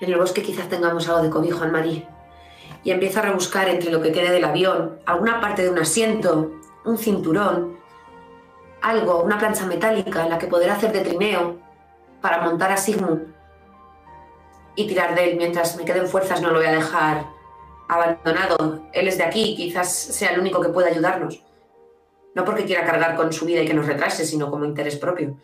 En 0.00 0.12
el 0.12 0.18
bosque 0.18 0.42
quizás 0.42 0.68
tengamos 0.68 1.08
algo 1.08 1.22
de 1.22 1.30
cobijo, 1.30 1.62
Anne-Marie. 1.62 2.06
Y 2.82 2.90
empieza 2.90 3.20
a 3.20 3.22
rebuscar 3.22 3.68
entre 3.68 3.90
lo 3.90 4.02
que 4.02 4.12
quede 4.12 4.30
del 4.30 4.44
avión, 4.44 4.98
alguna 5.06 5.40
parte 5.40 5.62
de 5.62 5.70
un 5.70 5.78
asiento, 5.78 6.52
un 6.84 6.98
cinturón, 6.98 7.78
algo, 8.82 9.22
una 9.22 9.38
plancha 9.38 9.64
metálica 9.66 10.24
en 10.24 10.30
la 10.30 10.38
que 10.38 10.46
poder 10.46 10.70
hacer 10.70 10.92
de 10.92 11.00
trineo 11.00 11.56
para 12.20 12.42
montar 12.42 12.70
a 12.72 12.76
Sigmund 12.76 13.34
y 14.76 14.86
tirar 14.86 15.14
de 15.14 15.30
él. 15.30 15.36
Mientras 15.38 15.76
me 15.76 15.84
queden 15.84 16.06
fuerzas 16.06 16.42
no 16.42 16.50
lo 16.50 16.58
voy 16.58 16.66
a 16.66 16.72
dejar 16.72 17.26
abandonado. 17.88 18.82
Él 18.92 19.08
es 19.08 19.16
de 19.18 19.24
aquí, 19.24 19.54
quizás 19.56 19.90
sea 19.92 20.30
el 20.30 20.40
único 20.40 20.60
que 20.60 20.68
pueda 20.68 20.88
ayudarnos. 20.88 21.42
No 22.34 22.44
porque 22.44 22.64
quiera 22.64 22.84
cargar 22.84 23.16
con 23.16 23.32
su 23.32 23.46
vida 23.46 23.62
y 23.62 23.66
que 23.66 23.74
nos 23.74 23.86
retrase, 23.86 24.24
sino 24.26 24.50
como 24.50 24.64
interés 24.64 24.96
propio. 24.96 25.36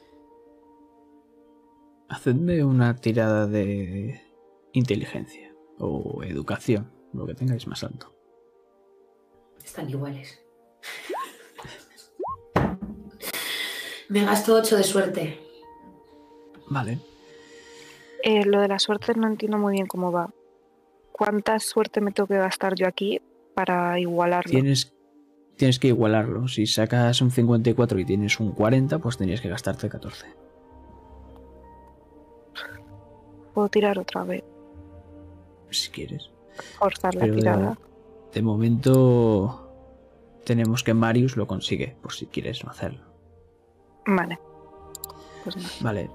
Hacedme 2.08 2.64
una 2.64 2.96
tirada 2.96 3.46
de 3.46 4.20
inteligencia 4.72 5.54
o 5.78 6.22
educación, 6.22 6.90
lo 7.12 7.26
que 7.26 7.34
tengáis 7.34 7.66
más 7.66 7.82
alto. 7.84 8.14
Están 9.64 9.88
iguales. 9.88 10.42
Me 14.08 14.24
gasto 14.24 14.54
8 14.54 14.76
de 14.76 14.82
suerte. 14.82 15.40
Vale. 16.68 16.98
Eh, 18.22 18.44
lo 18.44 18.60
de 18.60 18.68
la 18.68 18.78
suerte 18.78 19.14
no 19.14 19.26
entiendo 19.26 19.58
muy 19.58 19.74
bien 19.74 19.86
cómo 19.86 20.12
va. 20.12 20.30
¿Cuánta 21.12 21.58
suerte 21.58 22.00
me 22.00 22.12
tengo 22.12 22.26
que 22.26 22.36
gastar 22.36 22.74
yo 22.74 22.86
aquí 22.86 23.20
para 23.54 23.98
igualarlo? 23.98 24.50
Tienes, 24.50 24.92
tienes 25.56 25.78
que 25.78 25.88
igualarlo. 25.88 26.48
Si 26.48 26.66
sacas 26.66 27.20
un 27.20 27.30
54 27.30 27.98
y 27.98 28.04
tienes 28.04 28.40
un 28.40 28.52
40, 28.52 28.98
pues 28.98 29.16
tenías 29.16 29.40
que 29.40 29.48
gastarte 29.48 29.88
14. 29.88 30.26
Puedo 33.54 33.68
tirar 33.68 33.98
otra 33.98 34.24
vez, 34.24 34.44
Si 35.70 35.90
quieres. 35.90 36.30
forzar 36.78 37.14
la 37.14 37.20
Pero 37.20 37.34
de- 37.34 37.38
tirada. 37.40 37.78
De 38.34 38.42
momento 38.42 39.72
tenemos 40.44 40.82
que 40.84 40.94
Marius 40.94 41.36
lo 41.36 41.46
consigue, 41.46 41.96
por 42.02 42.12
si 42.12 42.26
quieres 42.26 42.64
hacerlo. 42.64 43.04
Vale. 44.06 44.38
Pues 45.44 45.56
no. 45.56 45.62
Vale. 45.80 46.10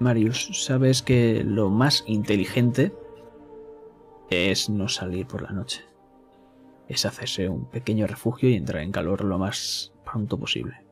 Marius, 0.00 0.50
sabes 0.64 1.02
que 1.02 1.42
lo 1.44 1.70
más 1.70 2.04
inteligente 2.06 2.92
es 4.30 4.68
no 4.68 4.88
salir 4.88 5.26
por 5.26 5.42
la 5.42 5.50
noche. 5.50 5.84
Es 6.88 7.04
hacerse 7.06 7.48
un 7.48 7.66
pequeño 7.66 8.06
refugio 8.06 8.48
y 8.48 8.54
entrar 8.54 8.82
en 8.82 8.92
calor 8.92 9.24
lo 9.24 9.38
más 9.38 9.92
pronto 10.04 10.38
posible. 10.38 10.84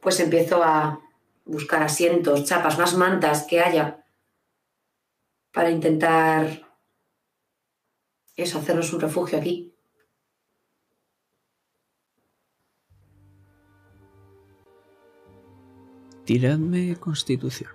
Pues 0.00 0.18
empiezo 0.20 0.62
a 0.62 1.00
buscar 1.50 1.82
asientos, 1.82 2.44
chapas, 2.44 2.78
más 2.78 2.96
mantas 2.96 3.44
que 3.48 3.60
haya 3.60 4.04
para 5.52 5.70
intentar 5.70 6.62
eso, 8.36 8.58
hacernos 8.58 8.92
un 8.92 9.00
refugio 9.00 9.38
aquí. 9.38 9.74
Tiradme 16.24 16.96
constitución. 16.96 17.72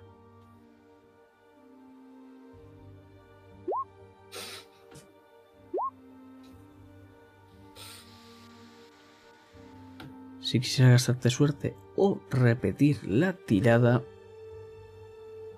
Si 10.40 10.60
quisieras 10.60 10.92
gastarte 10.92 11.28
suerte 11.28 11.85
o 11.96 12.18
repetir 12.30 12.98
la 13.04 13.32
tirada, 13.32 14.02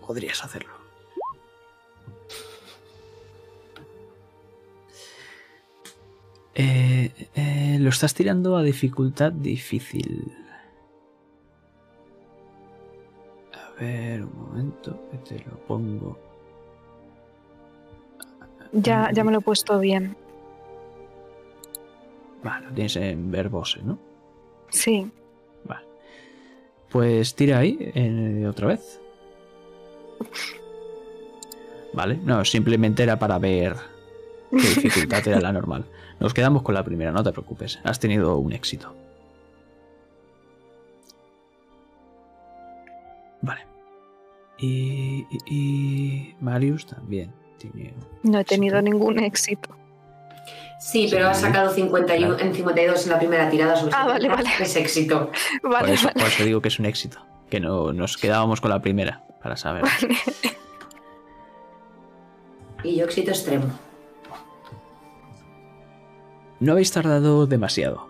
podrías 0.06 0.42
hacerlo. 0.44 0.78
Eh, 6.54 7.12
eh, 7.36 7.76
lo 7.78 7.90
estás 7.90 8.14
tirando 8.14 8.56
a 8.56 8.62
dificultad 8.62 9.30
difícil. 9.30 10.34
A 13.52 13.80
ver, 13.80 14.24
un 14.24 14.36
momento, 14.36 15.00
que 15.10 15.18
te 15.18 15.44
lo 15.44 15.56
pongo. 15.66 16.18
Ya, 18.72 19.10
ya 19.12 19.22
me 19.22 19.30
lo 19.30 19.38
he 19.38 19.40
puesto 19.40 19.78
bien. 19.78 20.16
Vale, 22.42 22.66
lo 22.66 22.72
tienes 22.72 22.96
en 22.96 23.30
verbose, 23.30 23.80
¿no? 23.82 23.98
Sí. 24.70 25.10
Pues 26.90 27.34
tira 27.34 27.58
ahí 27.58 27.76
eh, 27.94 28.46
otra 28.48 28.68
vez. 28.68 29.00
Vale, 31.92 32.16
no, 32.22 32.44
simplemente 32.44 33.02
era 33.02 33.18
para 33.18 33.38
ver 33.38 33.74
qué 34.50 34.56
dificultad 34.82 35.26
era 35.28 35.40
la 35.40 35.52
normal. 35.52 35.84
Nos 36.20 36.34
quedamos 36.34 36.62
con 36.62 36.74
la 36.74 36.84
primera, 36.84 37.12
no 37.12 37.22
te 37.22 37.32
preocupes. 37.32 37.78
Has 37.84 37.98
tenido 38.00 38.38
un 38.38 38.52
éxito. 38.52 38.94
Vale. 43.42 43.60
Y, 44.58 45.26
y- 45.30 45.54
y 45.54 46.34
Marius 46.40 46.86
también 46.86 47.32
tiene. 47.58 47.94
No 48.22 48.38
he 48.40 48.44
tenido 48.44 48.80
ningún 48.82 49.18
éxito. 49.20 49.76
Sí, 50.80 51.08
pero 51.10 51.28
ha 51.28 51.34
sacado 51.34 51.70
51, 51.74 52.36
Claro. 52.36 52.44
en 52.50 52.54
52 52.54 53.04
en 53.06 53.12
la 53.12 53.18
primera 53.18 53.50
tirada. 53.50 53.76
sobre 53.76 53.92
Ah, 53.96 54.06
vale, 54.06 54.28
vale. 54.28 54.48
Es 54.60 54.76
éxito. 54.76 55.30
Por 55.62 55.70
Vale, 55.72 55.94
eso, 55.94 56.06
vale. 56.06 56.20
por 56.20 56.28
eso 56.28 56.44
digo 56.44 56.60
que 56.62 56.68
es 56.68 56.78
un 56.78 56.86
éxito. 56.86 57.18
Que 57.50 57.60
no 57.60 57.92
nos 57.92 58.16
quedábamos 58.16 58.60
con 58.60 58.70
la 58.70 58.80
primera, 58.80 59.24
para 59.42 59.56
saber. 59.56 59.82
vale. 59.82 60.18
Y 62.84 62.96
yo 62.96 63.04
éxito 63.06 63.30
extremo. 63.30 63.66
No 66.60 66.72
habéis 66.72 66.92
tardado 66.92 67.46
demasiado. 67.46 68.08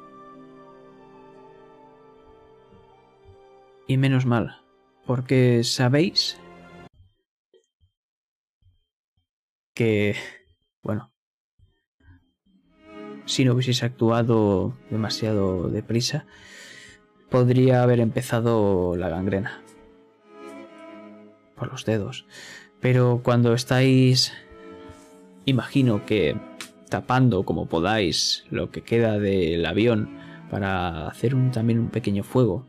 Y 3.86 3.96
menos 3.96 4.26
mal, 4.26 4.60
porque 5.06 5.62
sabéis 5.64 6.38
que, 9.74 10.14
bueno, 10.82 11.10
si 13.28 13.44
no 13.44 13.52
hubieseis 13.52 13.82
actuado 13.82 14.72
demasiado 14.88 15.68
deprisa, 15.68 16.24
podría 17.28 17.82
haber 17.82 18.00
empezado 18.00 18.96
la 18.96 19.10
gangrena 19.10 19.62
por 21.54 21.70
los 21.70 21.84
dedos. 21.84 22.24
Pero 22.80 23.20
cuando 23.22 23.52
estáis, 23.52 24.32
imagino 25.44 26.06
que 26.06 26.40
tapando 26.88 27.42
como 27.44 27.66
podáis 27.66 28.46
lo 28.50 28.70
que 28.70 28.82
queda 28.82 29.18
del 29.18 29.66
avión 29.66 30.08
para 30.50 31.06
hacer 31.06 31.36
también 31.52 31.80
un 31.80 31.90
pequeño 31.90 32.24
fuego. 32.24 32.66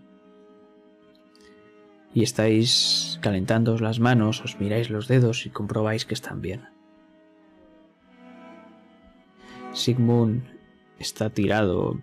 Y 2.14 2.24
estáis 2.24 3.18
calentándoos 3.22 3.80
las 3.80 4.02
manos, 4.02 4.42
os 4.42 4.60
miráis 4.60 4.90
los 4.90 5.08
dedos 5.08 5.46
y 5.46 5.52
comprobáis 5.52 6.06
que 6.06 6.16
están 6.16 6.42
bien. 6.42 6.69
Sigmund 9.80 10.44
está 11.00 11.30
tirado. 11.30 11.98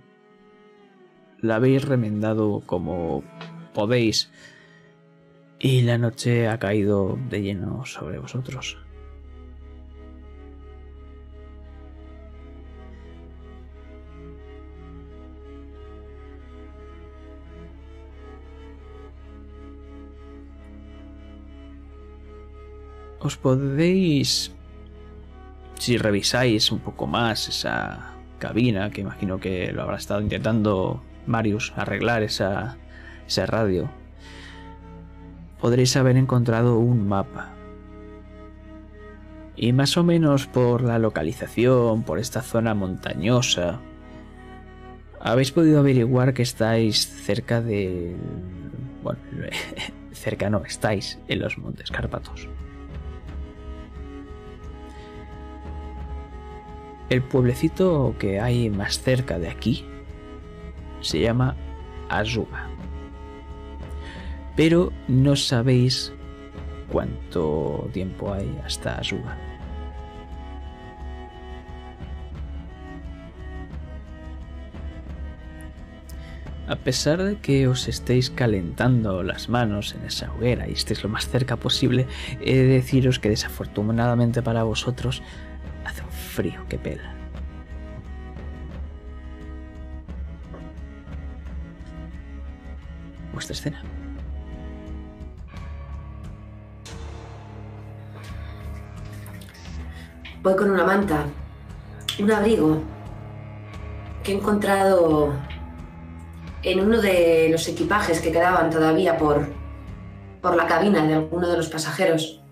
La 1.43 1.57
habéis 1.57 1.85
remendado 1.85 2.63
como 2.65 3.23
podéis. 3.75 4.31
Y 5.59 5.83
la 5.83 5.99
noche 5.99 6.49
ha 6.49 6.59
caído 6.59 7.19
de 7.29 7.43
lleno 7.43 7.85
sobre 7.85 8.19
vosotros. 8.19 8.79
os 23.27 23.37
podéis, 23.37 24.55
si 25.87 25.99
revisáis 25.99 26.73
un 26.73 26.81
poco 26.81 27.07
más 27.07 27.49
esa 27.49 28.17
cabina, 28.41 28.91
que 28.91 29.03
imagino 29.03 29.39
que 29.39 29.71
lo 29.73 29.83
habrá 29.83 29.99
estado 29.99 30.21
intentando 30.21 31.01
Marius 31.27 31.73
arreglar 31.77 32.25
esa, 32.25 32.77
esa 33.29 33.47
radio, 33.47 33.89
podréis 35.61 35.97
haber 35.97 36.17
encontrado 36.17 36.81
un 36.81 37.07
mapa. 37.07 37.53
Y 39.55 39.73
más 39.73 39.97
o 39.97 40.03
menos 40.03 40.49
por 40.49 40.83
la 40.83 40.99
localización, 40.99 42.03
por 42.03 42.19
esta 42.19 42.43
zona 42.43 42.75
montañosa, 42.75 43.79
habéis 45.21 45.53
podido 45.53 45.79
averiguar 45.79 46.35
que 46.35 46.43
estáis 46.43 47.07
cerca 47.07 47.63
del... 47.63 48.17
Bueno, 49.05 49.21
cerca 50.11 50.51
no, 50.51 50.65
estáis 50.65 51.21
en 51.29 51.39
los 51.39 51.57
Montes 51.59 51.93
Cárpatos. 51.93 52.49
El 57.09 57.23
pueblecito 57.23 58.17
que 58.19 58.41
hay 58.41 58.69
más 58.69 59.01
cerca 59.01 59.39
de 59.39 59.49
aquí 59.49 59.85
se 61.01 61.21
llama 61.21 61.55
Azuba. 62.09 62.69
Pero 64.57 64.93
no 65.07 65.37
sabéis 65.37 66.13
cuánto 66.91 67.89
tiempo 67.93 68.33
hay 68.33 68.59
hasta 68.65 68.99
Azuba. 68.99 69.37
A 76.69 76.75
pesar 76.75 77.23
de 77.23 77.37
que 77.37 77.69
os 77.69 77.87
estéis 77.87 78.29
calentando 78.29 79.23
las 79.23 79.49
manos 79.49 79.95
en 79.95 80.05
esa 80.05 80.33
hoguera 80.33 80.69
y 80.69 80.73
estéis 80.73 81.05
lo 81.05 81.09
más 81.09 81.29
cerca 81.29 81.57
posible, 81.57 82.09
he 82.41 82.57
de 82.57 82.67
deciros 82.67 83.21
que 83.21 83.29
desafortunadamente 83.29 84.43
para 84.43 84.65
vosotros 84.65 85.23
frío 86.37 86.61
que 86.69 86.79
pela. 86.79 87.15
Vuestra 93.33 93.55
escena. 93.55 93.83
Voy 100.43 100.57
con 100.57 100.71
una 100.71 100.85
manta, 100.85 101.25
un 102.21 102.31
abrigo 102.31 102.83
que 104.23 104.33
he 104.33 104.35
encontrado 104.37 105.33
en 106.63 106.81
uno 106.81 107.01
de 107.01 107.49
los 107.51 107.67
equipajes 107.67 108.21
que 108.21 108.31
quedaban 108.31 108.71
todavía 108.71 109.17
por, 109.17 109.49
por 110.43 110.55
la 110.55 110.67
cabina 110.67 111.05
de 111.07 111.15
alguno 111.15 111.49
de 111.49 111.57
los 111.57 111.69
pasajeros. 111.69 112.43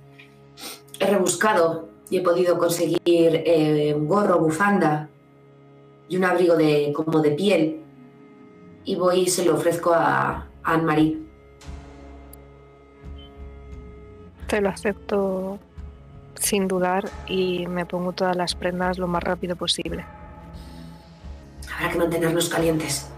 He 0.99 1.07
rebuscado 1.07 1.94
y 2.15 2.19
he 2.19 2.21
podido 2.21 2.57
conseguir 2.59 3.43
eh, 3.45 3.93
un 3.93 4.07
gorro, 4.07 4.39
bufanda 4.39 5.09
y 6.09 6.17
un 6.17 6.25
abrigo 6.25 6.57
de, 6.57 6.93
como 6.95 7.21
de 7.21 7.33
piel. 7.33 7.83
Y 8.85 8.95
voy 8.95 9.23
y 9.23 9.27
se 9.27 9.45
lo 9.45 9.55
ofrezco 9.55 9.93
a, 9.93 10.31
a 10.31 10.47
Anne-Marie. 10.63 11.19
Te 14.47 14.61
lo 14.61 14.69
acepto 14.69 15.59
sin 16.37 16.69
dudar 16.69 17.11
y 17.27 17.67
me 17.67 17.85
pongo 17.85 18.13
todas 18.13 18.37
las 18.37 18.55
prendas 18.55 18.97
lo 18.97 19.09
más 19.09 19.25
rápido 19.25 19.57
posible. 19.57 20.05
Habrá 21.75 21.91
que 21.91 21.99
mantenernos 21.99 22.49
calientes. 22.49 23.11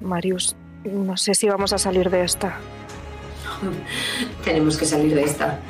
Marius, 0.00 0.56
no 0.82 1.16
sé 1.16 1.36
si 1.36 1.48
vamos 1.48 1.72
a 1.72 1.78
salir 1.78 2.10
de 2.10 2.24
esta. 2.24 2.58
Tenemos 4.44 4.76
que 4.76 4.86
salir 4.86 5.14
de 5.14 5.22
esta. 5.22 5.60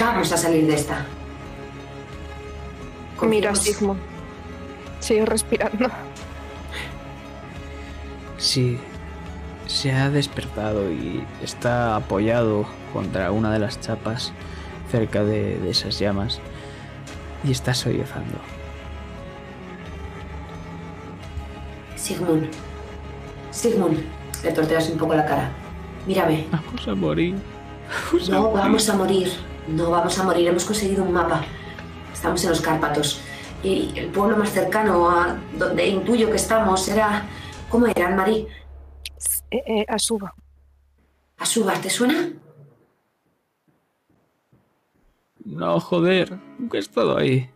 Vamos 0.00 0.32
a 0.32 0.36
salir 0.36 0.66
de 0.66 0.74
esta. 0.74 1.04
Mira, 3.22 3.54
Sigmund. 3.54 4.00
Sigue 5.00 5.24
respirando. 5.26 5.88
Sí, 8.36 8.78
se 9.68 9.92
ha 9.92 10.10
despertado 10.10 10.90
y 10.90 11.24
está 11.42 11.94
apoyado 11.94 12.66
contra 12.92 13.30
una 13.30 13.52
de 13.52 13.60
las 13.60 13.80
chapas 13.80 14.32
cerca 14.90 15.22
de, 15.22 15.58
de 15.58 15.70
esas 15.70 15.98
llamas 16.00 16.40
y 17.44 17.52
está 17.52 17.72
sollozando. 17.74 18.38
Sigmund. 21.96 22.48
Sigmund. 23.52 23.98
Le 24.42 24.52
torteas 24.52 24.90
un 24.90 24.98
poco 24.98 25.14
la 25.14 25.24
cara. 25.24 25.50
Mírame. 26.06 26.46
Vamos 26.50 26.88
a 26.88 26.94
morir. 26.94 27.36
Vamos 28.12 28.28
a 28.28 28.32
No 28.32 28.40
morir. 28.42 28.58
vamos 28.62 28.88
a 28.88 28.94
morir. 28.96 29.28
No 29.68 29.90
vamos 29.90 30.18
a 30.18 30.24
morir. 30.24 30.48
Hemos 30.48 30.64
conseguido 30.64 31.04
un 31.04 31.12
mapa. 31.12 31.44
Estamos 32.12 32.42
en 32.44 32.50
los 32.50 32.60
Cárpatos. 32.60 33.20
Y 33.62 33.92
el 33.96 34.08
pueblo 34.08 34.36
más 34.36 34.50
cercano 34.50 35.08
a 35.08 35.36
donde 35.56 35.86
intuyo 35.86 36.30
que 36.30 36.36
estamos 36.36 36.88
era. 36.88 37.26
¿Cómo 37.68 37.86
era, 37.86 38.08
Anne-Marie? 38.08 38.48
Eh, 39.50 39.62
eh, 39.66 39.84
Asuba. 39.88 40.34
¿Asubas, 41.38 41.80
te 41.80 41.90
suena? 41.90 42.32
No, 45.44 45.80
joder, 45.80 46.38
nunca 46.58 46.78
he 46.78 46.80
estado 46.80 47.16
ahí. 47.16 47.50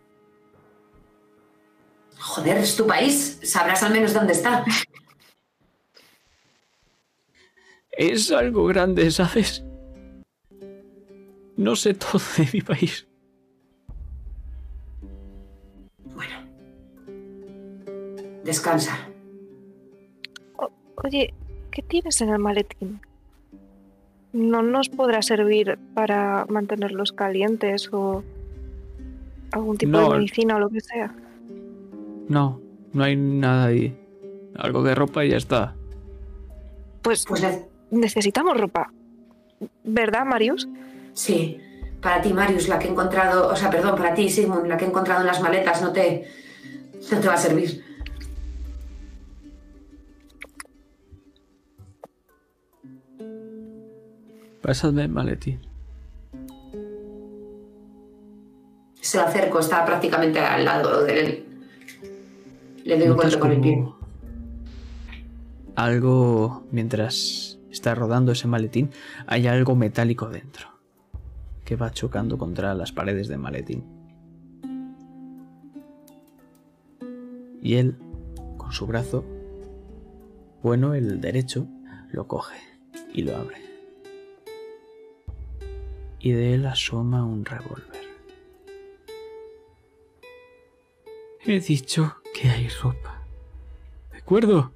Joder, 2.19 2.57
es 2.57 2.75
tu 2.75 2.85
país. 2.85 3.39
Sabrás 3.43 3.83
al 3.83 3.93
menos 3.93 4.13
dónde 4.13 4.33
está. 4.33 4.65
Es 7.91 8.31
algo 8.31 8.65
grande, 8.65 9.09
¿sabes? 9.09 9.63
No 11.57 11.75
sé 11.75 11.93
todo 11.93 12.21
de 12.37 12.47
mi 12.53 12.61
país. 12.61 13.07
Bueno. 16.15 16.33
Descansa. 18.43 18.97
Oye, 21.03 21.33
¿qué 21.71 21.81
tienes 21.81 22.21
en 22.21 22.29
el 22.29 22.39
maletín? 22.39 22.99
¿No 24.33 24.61
nos 24.61 24.89
podrá 24.89 25.21
servir 25.21 25.77
para 25.93 26.45
mantenerlos 26.49 27.11
calientes 27.11 27.89
o 27.91 28.23
algún 29.51 29.77
tipo 29.77 29.91
No. 29.91 30.09
de 30.11 30.17
medicina 30.17 30.55
o 30.55 30.59
lo 30.59 30.69
que 30.69 30.81
sea? 30.81 31.13
No, 32.29 32.59
no 32.93 33.03
hay 33.03 33.15
nada 33.15 33.65
ahí. 33.65 33.95
Algo 34.55 34.83
de 34.83 34.95
ropa 34.95 35.23
y 35.23 35.29
ya 35.29 35.37
está. 35.37 35.75
Pues 37.01 37.25
Pues 37.27 37.41
ne- 37.41 37.65
necesitamos 37.91 38.57
ropa. 38.59 38.91
¿Verdad, 39.83 40.25
Marius? 40.25 40.67
Sí. 41.17 41.59
Para 42.01 42.21
ti, 42.21 42.31
Marius, 42.31 42.67
la 42.67 42.77
que 42.77 42.87
he 42.87 42.91
encontrado. 42.91 43.49
O 43.49 43.55
sea, 43.55 43.69
perdón, 43.69 43.95
para 43.95 44.13
ti, 44.13 44.29
Sigmund, 44.29 44.67
la 44.67 44.77
que 44.77 44.85
he 44.85 44.87
encontrado 44.87 45.21
en 45.21 45.27
las 45.27 45.41
maletas 45.41 45.81
no 45.81 45.91
te. 45.91 46.27
No 47.11 47.19
te 47.19 47.27
va 47.27 47.33
a 47.33 47.37
servir. 47.37 47.83
Pásadme 54.61 55.03
el 55.03 55.09
maletín. 55.09 55.61
Se 58.99 59.17
lo 59.17 59.23
acerco, 59.23 59.59
está 59.59 59.85
prácticamente 59.85 60.39
al 60.39 60.65
lado 60.65 61.03
de 61.05 61.19
él. 61.19 61.45
Le 62.83 62.97
doy 62.97 63.07
un 63.07 63.15
golpe 63.15 63.39
con 63.39 63.51
el 63.51 63.61
pie. 63.61 63.85
Algo, 65.75 66.65
mientras 66.71 67.57
está 67.71 67.95
rodando 67.95 68.33
ese 68.33 68.47
maletín, 68.47 68.91
hay 69.27 69.47
algo 69.47 69.75
metálico 69.75 70.27
dentro, 70.27 70.67
que 71.67 71.75
va 71.75 71.91
chocando 71.91 72.37
contra 72.37 72.73
las 72.75 72.93
paredes 72.93 73.27
del 73.27 73.39
maletín. 73.39 73.83
Y 77.61 77.75
él, 77.75 77.97
con 78.55 78.71
su 78.71 78.87
brazo, 78.87 79.25
bueno, 80.63 80.93
el 80.93 81.19
derecho, 81.19 81.67
lo 82.09 82.25
coge 82.25 82.57
y 83.13 83.23
lo 83.23 83.35
abre. 83.35 83.57
Y 86.21 86.31
de 86.31 86.53
él 86.53 86.65
asoma 86.65 87.25
un 87.25 87.43
revólver. 87.43 88.07
He 91.41 91.59
dicho 91.59 92.15
que 92.33 92.47
hay 92.47 92.69
ropa. 92.69 93.23
¿De 94.13 94.19
acuerdo? 94.19 94.71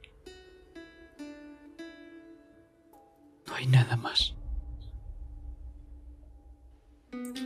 No 3.47 3.55
hay 3.55 3.67
nada 3.67 3.95
más. 3.95 4.35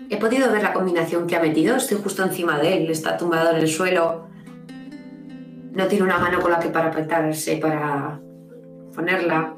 He 0.09 0.17
podido 0.17 0.51
ver 0.51 0.61
la 0.61 0.73
combinación 0.73 1.27
que 1.27 1.35
ha 1.35 1.41
metido. 1.41 1.75
Estoy 1.75 1.97
justo 2.01 2.23
encima 2.23 2.59
de 2.59 2.77
él. 2.77 2.89
Está 2.89 3.17
tumbado 3.17 3.51
en 3.51 3.57
el 3.57 3.67
suelo. 3.67 4.27
No 5.71 5.87
tiene 5.87 6.05
una 6.05 6.19
mano 6.19 6.39
con 6.39 6.51
la 6.51 6.59
que 6.59 6.69
parapetarse 6.69 7.57
para 7.57 8.19
ponerla. 8.93 9.53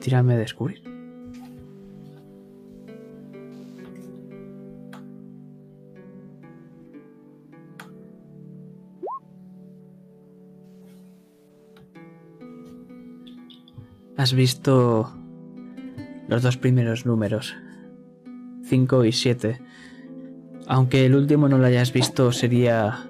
Tírame 0.00 0.34
a 0.34 0.38
descubrir. 0.38 0.82
Has 14.16 14.32
visto 14.32 15.12
los 16.28 16.42
dos 16.42 16.56
primeros 16.56 17.06
números, 17.06 17.56
5 18.64 19.04
y 19.04 19.12
7. 19.12 19.60
Aunque 20.66 21.06
el 21.06 21.14
último 21.14 21.48
no 21.48 21.58
lo 21.58 21.66
hayas 21.66 21.92
visto, 21.92 22.30
sería 22.32 23.08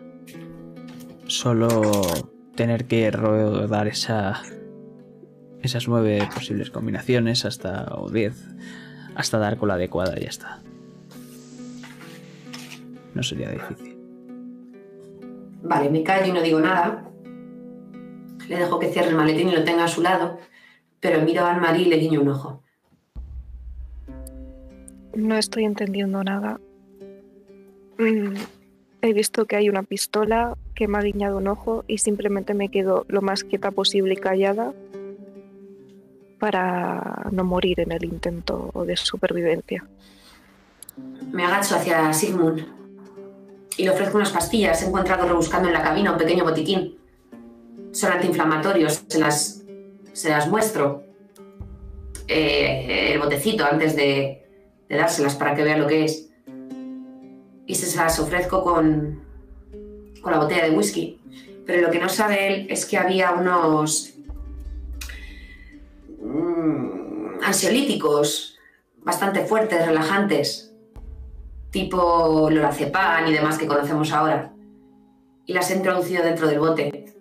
solo 1.27 2.03
tener 2.55 2.87
que 2.87 3.11
rodar 3.11 3.89
esa, 3.89 4.43
esas 5.63 5.89
nueve 5.89 6.27
posibles 6.33 6.71
combinaciones 6.71 7.45
hasta 7.45 7.95
o 7.95 8.09
10 8.11 8.35
hasta 9.15 9.39
dar 9.39 9.59
con 9.59 9.69
la 9.69 9.75
adecuada 9.75 10.15
y 10.17 10.23
ya 10.23 10.29
está. 10.29 10.61
No 13.15 13.23
sería 13.25 13.51
difícil. 13.51 13.99
Vale, 15.63 15.91
me 15.91 16.05
callo 16.05 16.27
y 16.27 16.33
no 16.33 16.41
digo 16.41 16.61
nada. 16.61 17.11
Le 18.49 18.59
dejo 18.59 18.79
que 18.79 18.93
cierre 18.93 19.09
el 19.09 19.17
maletín 19.17 19.49
y 19.49 19.57
lo 19.57 19.65
tenga 19.65 19.85
a 19.85 19.89
su 19.89 20.03
lado. 20.03 20.39
Pero 21.01 21.21
miro 21.23 21.45
a 21.45 21.51
Anne-Marie 21.51 21.87
y 21.87 21.91
le 21.91 21.97
guiño 21.97 22.21
un 22.21 22.29
ojo. 22.29 22.63
No 25.19 25.37
estoy 25.37 25.65
entendiendo 25.65 26.23
nada. 26.23 26.61
Mm, 27.99 28.37
he 29.03 29.13
visto 29.13 29.47
que 29.47 29.57
hay 29.57 29.69
una 29.69 29.83
pistola 29.83 30.57
que 30.77 30.87
me 30.87 30.97
ha 30.97 31.03
guiñado 31.03 31.39
un 31.39 31.49
ojo 31.49 31.85
y 31.89 31.99
simplemente 31.99 32.55
me 32.55 32.69
quedo 32.69 33.05
lo 33.09 33.21
más 33.21 33.43
quieta 33.43 33.73
posible 33.73 34.15
y 34.15 34.17
callada 34.17 34.75
para 36.39 37.27
no 37.33 37.43
morir 37.43 37.81
en 37.81 37.91
el 37.91 38.05
intento 38.05 38.71
de 38.87 38.97
supervivencia. 38.97 39.85
Me 41.33 41.45
agacho 41.45 41.75
hacia 41.75 42.13
Sigmund 42.13 42.65
y 43.77 43.83
le 43.83 43.91
ofrezco 43.91 44.19
unas 44.19 44.31
pastillas. 44.31 44.81
He 44.85 44.87
encontrado 44.87 45.27
rebuscando 45.27 45.67
en 45.67 45.75
la 45.75 45.83
cabina 45.83 46.13
un 46.13 46.19
pequeño 46.19 46.45
botiquín. 46.45 46.97
Son 47.91 48.13
antiinflamatorios, 48.13 49.03
se 49.09 49.19
las, 49.19 49.65
se 50.13 50.29
las 50.29 50.49
muestro. 50.49 51.03
Eh, 52.29 53.15
el 53.15 53.19
botecito 53.19 53.65
antes 53.65 53.97
de, 53.97 54.48
de 54.89 54.97
dárselas 54.97 55.35
para 55.35 55.55
que 55.55 55.63
vea 55.63 55.77
lo 55.77 55.87
que 55.87 56.05
es. 56.05 56.31
Y 57.67 57.75
se 57.75 57.97
las 57.97 58.19
ofrezco 58.19 58.63
con, 58.63 59.21
con 60.23 60.33
la 60.33 60.39
botella 60.39 60.65
de 60.65 60.71
whisky. 60.71 61.21
Pero 61.67 61.83
lo 61.83 61.91
que 61.91 61.99
no 61.99 62.09
sabe 62.09 62.47
él 62.49 62.67
es 62.71 62.87
que 62.87 62.97
había 62.97 63.33
unos 63.33 64.15
mm, 66.23 67.43
ansiolíticos 67.43 68.59
bastante 69.03 69.45
fuertes, 69.45 69.87
relajantes, 69.87 70.73
tipo 71.71 72.49
lorazepam 72.51 73.27
y 73.27 73.33
demás 73.33 73.59
que 73.59 73.67
conocemos 73.67 74.13
ahora. 74.13 74.53
Y 75.45 75.53
las 75.53 75.71
he 75.71 75.77
introducido 75.77 76.25
dentro 76.25 76.47
del 76.47 76.59
bote. 76.59 77.15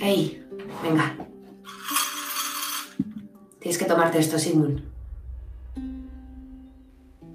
¡Ey! 0.00 0.42
Venga. 0.82 1.29
Tienes 3.70 3.84
que 3.84 3.88
tomarte 3.88 4.18
esto, 4.18 4.36
Sigmund. 4.36 4.82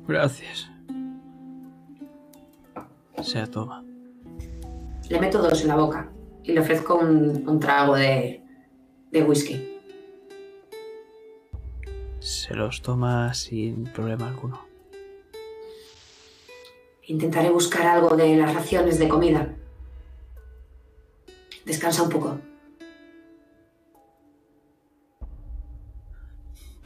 Gracias. 0.05 0.69
Se 3.23 3.47
toma. 3.47 3.85
Le 5.07 5.19
meto 5.21 5.41
dos 5.41 5.61
en 5.61 5.69
la 5.69 5.77
boca 5.77 6.11
y 6.43 6.51
le 6.51 6.59
ofrezco 6.59 6.95
un, 6.95 7.47
un 7.47 7.57
trago 7.57 7.95
de, 7.95 8.43
de 9.11 9.23
whisky. 9.23 9.79
Se 12.19 12.53
los 12.53 12.81
toma 12.81 13.33
sin 13.33 13.85
problema 13.85 14.27
alguno. 14.27 14.59
Intentaré 17.03 17.49
buscar 17.49 17.87
algo 17.87 18.17
de 18.17 18.35
las 18.35 18.53
raciones 18.53 18.99
de 18.99 19.07
comida. 19.07 19.55
Descansa 21.63 22.03
un 22.03 22.09
poco. 22.09 22.37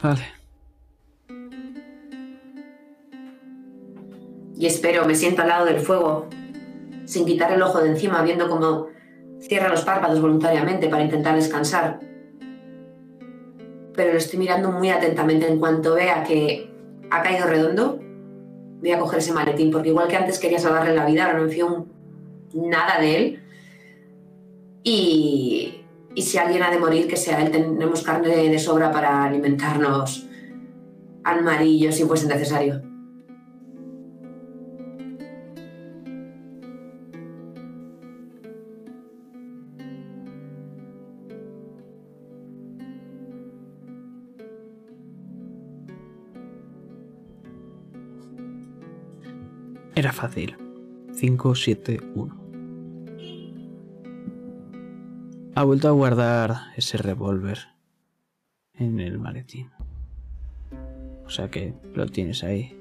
Vale. 0.02 0.40
Y 4.56 4.66
espero, 4.66 5.06
me 5.06 5.14
siento 5.14 5.42
al 5.42 5.48
lado 5.48 5.64
del 5.64 5.80
fuego, 5.80 6.28
sin 7.06 7.24
quitar 7.24 7.52
el 7.52 7.62
ojo 7.62 7.80
de 7.80 7.90
encima, 7.90 8.22
viendo 8.22 8.48
cómo 8.48 8.88
cierra 9.40 9.70
los 9.70 9.82
párpados 9.82 10.20
voluntariamente 10.20 10.88
para 10.88 11.02
intentar 11.02 11.34
descansar. 11.34 12.00
Pero 13.94 14.12
lo 14.12 14.18
estoy 14.18 14.38
mirando 14.38 14.70
muy 14.70 14.90
atentamente. 14.90 15.48
En 15.48 15.58
cuanto 15.58 15.94
vea 15.94 16.24
que 16.24 16.70
ha 17.10 17.22
caído 17.22 17.46
redondo, 17.46 18.00
voy 18.80 18.92
a 18.92 18.98
coger 18.98 19.20
ese 19.20 19.32
maletín, 19.32 19.70
porque 19.70 19.88
igual 19.88 20.08
que 20.08 20.16
antes 20.16 20.38
quería 20.38 20.58
salvarle 20.58 20.94
la 20.94 21.06
vida, 21.06 21.24
ahora 21.24 21.38
no 21.38 21.44
confío 21.44 21.86
nada 22.52 23.00
de 23.00 23.16
él. 23.16 23.42
Y, 24.82 25.79
y 26.14 26.22
si 26.22 26.38
alguien 26.38 26.62
ha 26.62 26.70
de 26.70 26.78
morir, 26.78 27.06
que 27.06 27.16
sea 27.16 27.40
él. 27.40 27.50
Tenemos 27.50 28.02
carne 28.02 28.28
de 28.28 28.58
sobra 28.58 28.90
para 28.90 29.24
alimentarnos 29.24 30.26
al 31.24 31.44
marillo 31.44 31.92
si 31.92 32.04
fuese 32.04 32.26
necesario. 32.26 32.82
Era 49.94 50.12
fácil. 50.12 50.56
5, 51.12 51.54
Ha 55.60 55.64
vuelto 55.64 55.88
a 55.88 55.90
guardar 55.90 56.72
ese 56.74 56.96
revólver 56.96 57.58
en 58.72 58.98
el 58.98 59.18
maletín. 59.18 59.68
O 61.26 61.28
sea 61.28 61.50
que 61.50 61.74
lo 61.94 62.06
tienes 62.06 62.42
ahí. 62.42 62.74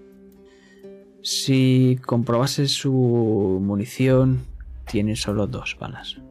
Si 1.22 2.00
comprobases 2.06 2.72
su 2.72 3.60
munición, 3.62 4.46
tiene 4.90 5.18
solo 5.18 5.46
dos 5.46 5.76
balas. 5.78 6.22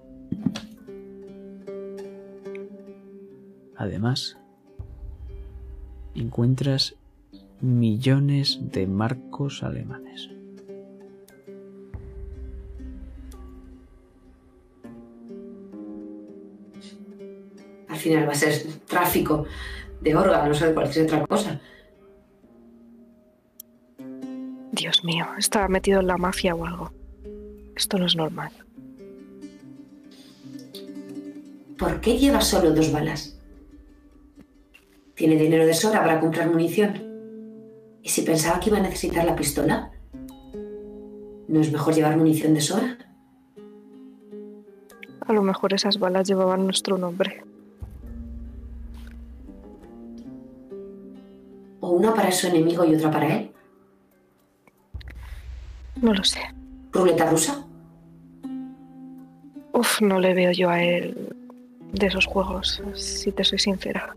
Además, 3.77 4.39
encuentras 6.15 6.95
millones 7.61 8.59
de 8.63 8.87
marcos 8.87 9.63
alemanes. 9.63 10.31
Al 17.99 18.03
final 18.03 18.29
va 18.29 18.33
a 18.33 18.37
ser 18.37 18.63
tráfico 18.87 19.45
de 20.01 20.15
órganos 20.15 20.63
o 20.63 20.67
de 20.67 20.75
cualquier 20.75 21.07
otra 21.07 21.27
cosa. 21.27 21.61
Dios 24.71 25.03
mío, 25.03 25.27
estaba 25.37 25.67
metido 25.67 25.99
en 25.99 26.07
la 26.07 26.17
mafia 26.17 26.55
o 26.55 26.65
algo. 26.65 26.93
Esto 27.75 27.99
no 27.99 28.07
es 28.07 28.15
normal. 28.15 28.53
¿Por 31.77 32.01
qué 32.01 32.17
lleva 32.17 32.41
solo 32.41 32.71
dos 32.71 32.93
balas? 32.93 33.37
¿Tiene 35.15 35.35
dinero 35.35 35.67
de 35.67 35.75
sobra 35.75 36.01
para 36.01 36.21
comprar 36.21 36.49
munición? 36.49 37.03
¿Y 38.03 38.09
si 38.09 38.23
pensaba 38.23 38.61
que 38.61 38.71
iba 38.71 38.79
a 38.79 38.83
necesitar 38.83 39.25
la 39.25 39.35
pistola? 39.35 39.91
¿No 41.49 41.61
es 41.61 41.73
mejor 41.73 41.95
llevar 41.95 42.17
munición 42.17 42.55
de 42.55 42.61
sobra? 42.61 42.99
A 45.27 45.33
lo 45.33 45.43
mejor 45.43 45.75
esas 45.75 45.99
balas 45.99 46.29
llevaban 46.29 46.65
nuestro 46.65 46.97
nombre. 46.97 47.43
¿O 51.89 51.93
una 51.93 52.13
para 52.13 52.31
su 52.31 52.49
enemigo 52.49 52.85
y 52.85 52.95
otra 52.95 53.11
para 53.11 53.35
él? 53.35 53.51
No 56.03 56.13
lo 56.13 56.23
sé. 56.23 56.41
¿Ruleta 56.93 57.25
rusa? 57.31 57.65
Uf, 59.73 60.03
no 60.03 60.21
le 60.21 60.35
veo 60.35 60.53
yo 60.53 60.69
a 60.69 60.83
él 60.83 61.35
de 61.95 62.07
esos 62.09 62.27
juegos, 62.27 62.83
si 62.93 63.33
te 63.33 63.43
soy 63.43 63.59
sincera. 63.59 64.15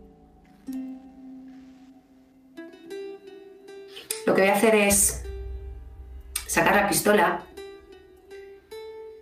Lo 4.25 4.35
que 4.35 4.41
voy 4.41 4.49
a 4.49 4.55
hacer 4.55 4.75
es 4.75 5.23
sacar 6.47 6.75
la 6.75 6.89
pistola. 6.89 7.43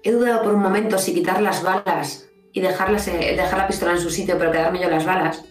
He 0.02 0.12
dudado 0.12 0.42
por 0.42 0.56
un 0.56 0.62
momento 0.64 0.98
si 0.98 1.14
quitar 1.14 1.40
las 1.40 1.62
balas 1.62 2.28
y 2.52 2.62
dejarlas, 2.62 3.08
eh, 3.10 3.36
dejar 3.38 3.60
la 3.60 3.68
pistola 3.68 3.92
en 3.92 4.02
su 4.02 4.10
sitio, 4.10 4.40
pero 4.40 4.52
quedarme 4.52 4.82
yo 4.82 4.90
las 4.90 5.06
balas. 5.06 5.46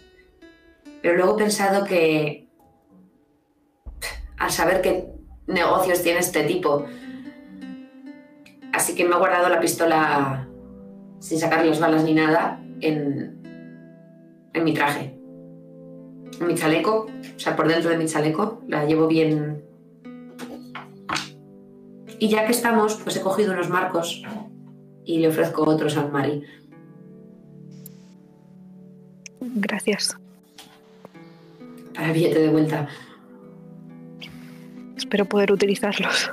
Pero 1.00 1.14
luego 1.14 1.36
he 1.36 1.44
pensado 1.44 1.84
que 1.84 2.47
al 4.38 4.50
saber 4.50 4.80
qué 4.80 5.08
negocios 5.46 6.02
tiene 6.02 6.20
este 6.20 6.44
tipo. 6.44 6.86
Así 8.72 8.94
que 8.94 9.04
me 9.04 9.14
he 9.14 9.18
guardado 9.18 9.48
la 9.48 9.60
pistola 9.60 10.48
sin 11.18 11.38
sacar 11.38 11.64
las 11.64 11.80
balas 11.80 12.04
ni 12.04 12.14
nada 12.14 12.62
en, 12.80 13.40
en 14.52 14.64
mi 14.64 14.72
traje. 14.72 15.18
En 16.40 16.46
mi 16.46 16.54
chaleco, 16.54 17.06
o 17.36 17.38
sea, 17.38 17.56
por 17.56 17.66
dentro 17.66 17.90
de 17.90 17.98
mi 17.98 18.06
chaleco. 18.06 18.62
La 18.68 18.84
llevo 18.84 19.08
bien. 19.08 19.64
Y 22.20 22.28
ya 22.28 22.46
que 22.46 22.52
estamos, 22.52 22.96
pues 22.96 23.16
he 23.16 23.20
cogido 23.20 23.52
unos 23.52 23.68
marcos 23.68 24.22
y 25.04 25.18
le 25.18 25.28
ofrezco 25.28 25.62
otros 25.62 25.96
al 25.96 26.12
Mari. 26.12 26.44
Gracias. 29.40 30.16
Para 31.94 32.12
billete 32.12 32.40
de 32.40 32.48
vuelta. 32.50 32.88
Espero 34.98 35.26
poder 35.26 35.52
utilizarlos. 35.52 36.32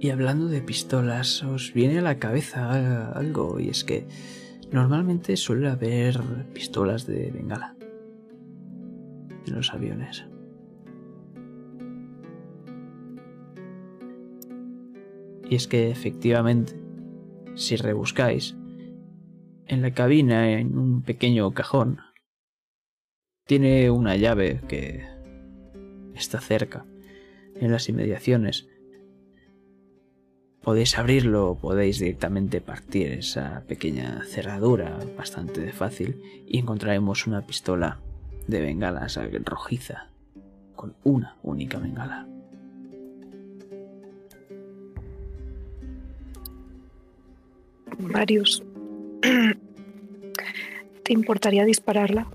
Y 0.00 0.10
hablando 0.10 0.48
de 0.48 0.60
pistolas, 0.60 1.44
os 1.44 1.72
viene 1.72 2.00
a 2.00 2.02
la 2.02 2.18
cabeza 2.18 3.12
algo, 3.12 3.60
y 3.60 3.68
es 3.68 3.84
que 3.84 4.08
normalmente 4.72 5.36
suele 5.36 5.68
haber 5.68 6.18
pistolas 6.52 7.06
de 7.06 7.30
bengala 7.30 7.76
en 9.46 9.54
los 9.54 9.72
aviones. 9.72 10.26
Y 15.48 15.54
es 15.54 15.68
que 15.68 15.90
efectivamente, 15.90 16.74
si 17.54 17.76
rebuscáis, 17.76 18.56
en 19.66 19.80
la 19.80 19.92
cabina, 19.92 20.50
en 20.50 20.76
un 20.76 21.02
pequeño 21.02 21.52
cajón, 21.52 22.00
tiene 23.50 23.90
una 23.90 24.14
llave 24.14 24.60
que 24.68 25.04
está 26.14 26.40
cerca, 26.40 26.84
en 27.56 27.72
las 27.72 27.88
inmediaciones. 27.88 28.68
Podéis 30.62 30.96
abrirlo, 30.96 31.58
podéis 31.60 31.98
directamente 31.98 32.60
partir 32.60 33.10
esa 33.10 33.64
pequeña 33.66 34.22
cerradura 34.22 35.00
bastante 35.18 35.72
fácil 35.72 36.22
y 36.46 36.60
encontraremos 36.60 37.26
una 37.26 37.44
pistola 37.44 37.98
de 38.46 38.60
bengalas 38.60 39.18
rojiza 39.44 40.10
con 40.76 40.94
una 41.02 41.36
única 41.42 41.80
bengala. 41.80 42.28
Marius, 47.98 48.62
¿te 51.02 51.12
importaría 51.12 51.64
dispararla? 51.64 52.30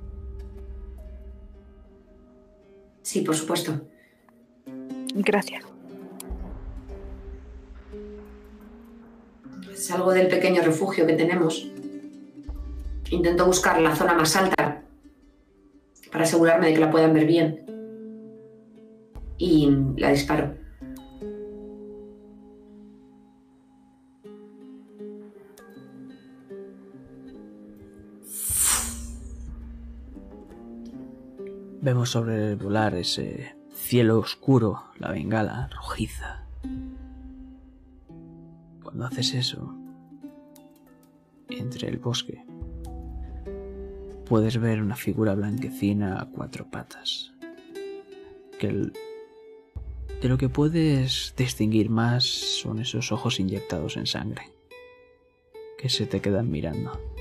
Sí, 3.06 3.22
por 3.22 3.36
supuesto. 3.36 3.82
Gracias. 5.14 5.64
Salgo 9.76 10.12
del 10.12 10.28
pequeño 10.28 10.64
refugio 10.64 11.06
que 11.06 11.14
tenemos. 11.14 11.72
Intento 13.12 13.46
buscar 13.46 13.80
la 13.80 13.96
zona 13.96 14.16
más 14.16 14.36
alta 14.36 14.82
para 16.12 16.24
asegurarme 16.24 16.66
de 16.66 16.74
que 16.74 16.80
la 16.80 16.90
puedan 16.90 17.14
ver 17.14 17.28
bien. 17.28 17.64
Y 19.38 19.70
la 19.98 20.10
disparo. 20.10 20.56
Vemos 31.86 32.10
sobrevolar 32.10 32.96
ese 32.96 33.56
cielo 33.72 34.18
oscuro, 34.18 34.86
la 34.98 35.12
bengala 35.12 35.68
rojiza. 35.68 36.44
Cuando 38.82 39.06
haces 39.06 39.36
eso, 39.36 39.72
entre 41.48 41.90
el 41.90 42.00
bosque, 42.00 42.44
puedes 44.28 44.60
ver 44.60 44.82
una 44.82 44.96
figura 44.96 45.36
blanquecina 45.36 46.20
a 46.20 46.26
cuatro 46.26 46.66
patas. 46.72 47.34
Que 48.58 48.70
de 48.70 50.28
lo 50.28 50.40
que 50.40 50.50
puedes 50.50 51.36
distinguir 51.38 51.92
más 51.92 52.24
son 52.26 52.80
esos 52.80 53.12
ojos 53.12 53.40
inyectados 53.40 53.96
en 53.96 54.08
sangre, 54.08 54.52
que 55.78 55.90
se 55.90 56.08
te 56.08 56.20
quedan 56.20 56.50
mirando. 56.50 57.15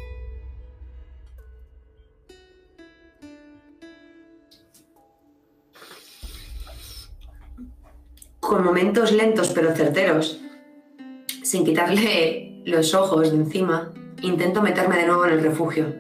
Con 8.55 8.63
momentos 8.63 9.11
lentos 9.11 9.51
pero 9.53 9.75
certeros, 9.75 10.41
sin 11.43 11.65
quitarle 11.65 12.63
los 12.65 12.95
ojos 12.95 13.33
de 13.33 13.37
encima, 13.39 13.91
intento 14.23 14.63
meterme 14.63 14.97
de 14.97 15.09
nuevo 15.09 15.27
en 15.27 15.33
el 15.33 15.43
refugio 15.43 15.93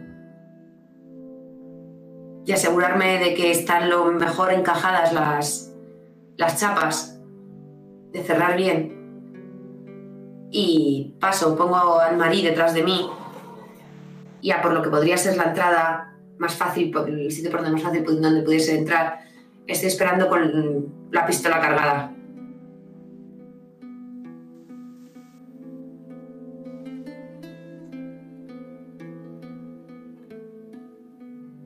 y 2.46 2.52
asegurarme 2.52 3.18
de 3.18 3.34
que 3.34 3.50
están 3.50 3.90
lo 3.90 4.04
mejor 4.04 4.52
encajadas 4.52 5.12
las, 5.12 6.60
chapas, 6.60 7.20
de 8.12 8.22
cerrar 8.22 8.56
bien. 8.56 10.46
Y 10.52 11.16
paso, 11.18 11.56
pongo 11.56 11.98
al 11.98 12.16
marí 12.16 12.40
detrás 12.40 12.72
de 12.72 12.84
mí, 12.84 13.10
y 14.40 14.52
a 14.52 14.62
por 14.62 14.72
lo 14.72 14.80
que 14.80 14.90
podría 14.90 15.16
ser 15.16 15.36
la 15.36 15.46
entrada 15.46 16.16
más 16.38 16.54
fácil, 16.54 16.96
el 17.08 17.32
sitio 17.32 17.50
por 17.50 17.62
donde 17.62 17.72
más 17.72 17.82
fácil 17.82 18.04
donde 18.04 18.42
pudiese 18.42 18.78
entrar, 18.78 19.24
estoy 19.66 19.88
esperando 19.88 20.28
con 20.28 21.08
la 21.10 21.26
pistola 21.26 21.60
cargada. 21.60 22.13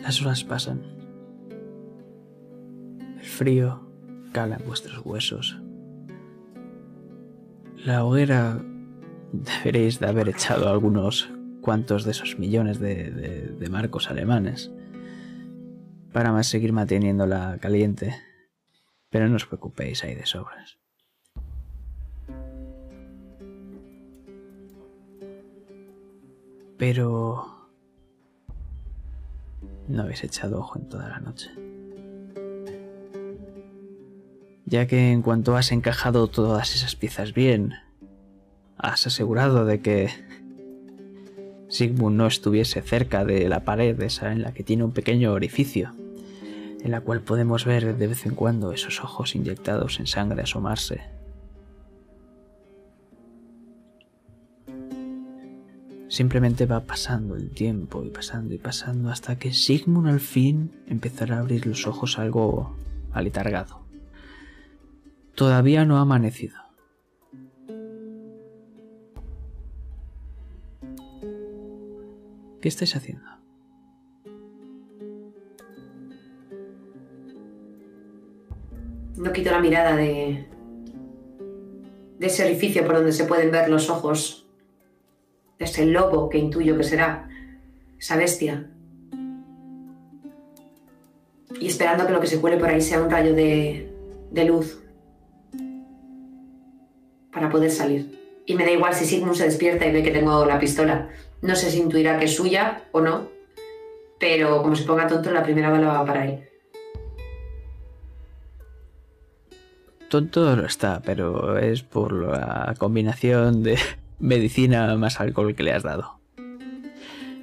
Las 0.09 0.23
horas 0.23 0.43
pasan. 0.43 0.81
El 3.19 3.27
frío 3.27 3.87
cala 4.33 4.57
en 4.57 4.67
vuestros 4.67 5.05
huesos. 5.05 5.61
La 7.85 8.07
hoguera 8.07 8.59
deberéis 9.35 10.01
de 10.01 10.07
haber 10.07 10.31
echado 10.31 10.71
algunos 10.71 11.29
cuantos 11.61 12.05
de 12.05 12.13
esos 12.13 12.39
millones 12.39 12.81
de, 12.81 13.69
marcos 13.71 14.09
alemanes 14.09 14.73
para 16.11 16.33
más 16.33 16.47
seguir 16.47 16.73
manteniéndola 16.73 17.59
caliente. 17.61 18.17
Pero 19.11 19.29
no 19.29 19.37
os 19.37 19.45
preocupéis, 19.45 20.05
hay 20.05 20.15
de 20.15 20.25
sobras. 20.25 20.79
Pero 26.79 27.58
no 29.89 30.03
habéis 30.03 30.25
echado 30.25 30.59
ojo 30.61 30.79
en 30.79 30.89
toda 30.89 31.09
la 31.09 31.21
noche. 31.21 31.51
Ya 34.67 34.87
que 34.87 35.13
en 35.13 35.23
cuanto 35.23 35.57
has 35.57 35.73
encajado 35.73 36.29
todas 36.29 36.75
esas 36.75 36.95
piezas 36.95 37.33
bien, 37.33 37.75
has 38.77 39.07
asegurado 39.07 39.65
de 39.65 39.81
que 39.81 40.11
Sigmund 41.69 42.17
no 42.17 42.27
estuviese 42.27 42.83
cerca 42.83 43.25
de 43.25 43.49
la 43.49 43.65
pared 43.65 44.01
esa 44.03 44.33
en 44.33 44.43
la 44.43 44.53
que 44.53 44.65
tiene 44.65 44.85
un 44.85 44.93
pequeño 44.93 45.33
orificio, 45.33 45.95
en 46.83 46.91
la 46.91 47.01
cual 47.01 47.23
podemos 47.23 47.65
ver 47.65 47.97
de 47.97 48.07
vez 48.07 48.27
en 48.27 48.35
cuando 48.35 48.73
esos 48.73 49.03
ojos 49.03 49.35
inyectados 49.35 50.01
en 50.01 50.07
sangre 50.07 50.43
asomarse 50.43 51.18
Simplemente 56.09 56.65
va 56.65 56.81
pasando 56.81 57.37
el 57.37 57.51
tiempo 57.51 58.03
y 58.03 58.09
pasando 58.09 58.55
y 58.55 58.59
pasando 58.59 59.11
hasta 59.11 59.39
que 59.39 59.53
Sigmund 59.53 60.09
al 60.09 60.21
fin 60.21 60.73
empezará 60.87 61.37
a 61.37 61.41
abrir 61.41 61.67
los 61.67 61.87
ojos 61.87 62.19
algo 62.19 62.75
aletargado. 63.13 63.83
Todavía 65.35 65.85
no 65.85 65.99
ha 65.99 66.01
amanecido. 66.01 66.57
¿Qué 72.63 72.69
estáis 72.69 72.97
haciendo? 72.97 73.29
No 79.17 79.33
quito 79.33 79.51
la 79.51 79.61
mirada 79.61 79.95
de, 79.95 80.49
de 82.19 82.27
ese 82.27 82.45
orificio 82.47 82.85
por 82.87 82.97
donde 82.97 83.13
se 83.13 83.25
pueden 83.25 83.51
ver 83.51 83.69
los 83.69 83.91
ojos 83.91 84.48
ese 85.59 85.87
lobo 85.87 86.29
que 86.29 86.39
intuyo 86.39 86.77
que 86.77 86.85
será 86.85 87.29
esa 87.99 88.17
bestia. 88.17 88.71
Y 91.61 91.67
esperando 91.67 92.07
que 92.07 92.13
lo 92.13 92.21
que 92.21 92.27
se 92.27 92.41
cuele 92.41 92.57
por 92.57 92.69
ahí 92.69 92.81
sea 92.81 93.03
un 93.03 93.11
rayo 93.11 93.35
de, 93.35 93.93
de 94.31 94.45
luz 94.45 94.81
para 97.33 97.51
poder 97.51 97.71
salir. 97.71 98.19
Y 98.47 98.55
me 98.55 98.65
da 98.65 98.71
igual 98.71 98.95
si 98.95 99.05
Sigmund 99.05 99.35
se 99.35 99.45
despierta 99.45 99.87
y 99.87 99.93
ve 99.93 100.03
que 100.03 100.11
tengo 100.11 100.45
la 100.45 100.59
pistola. 100.59 101.09
No 101.43 101.55
sé 101.55 101.71
si 101.71 101.79
intuirá 101.79 102.19
que 102.19 102.25
es 102.27 102.35
suya 102.35 102.85
o 102.93 103.01
no, 103.01 103.29
pero 104.19 104.63
como 104.63 104.75
se 104.75 104.85
ponga 104.85 105.07
tonto, 105.07 105.31
la 105.31 105.43
primera 105.43 105.71
bala 105.71 105.89
va 105.89 106.05
para 106.05 106.27
él. 106.27 106.49
Tonto 110.09 110.57
lo 110.57 110.65
está, 110.65 111.03
pero 111.05 111.59
es 111.59 111.83
por 111.83 112.13
la 112.13 112.75
combinación 112.79 113.63
de 113.63 113.79
medicina 114.19 114.97
más 114.97 115.21
alcohol 115.21 115.55
que 115.55 115.63
le 115.63 115.73
has 115.73 115.83
dado. 115.83 116.21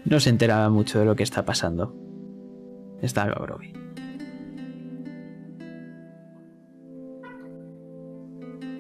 No 0.06 0.19
se 0.19 0.30
enteraba 0.30 0.69
mucho 0.69 0.99
de 0.99 1.06
lo 1.06 1.15
que 1.15 1.23
está 1.23 1.45
pasando. 1.45 1.95
Está 3.02 3.26
groggy. 3.26 3.73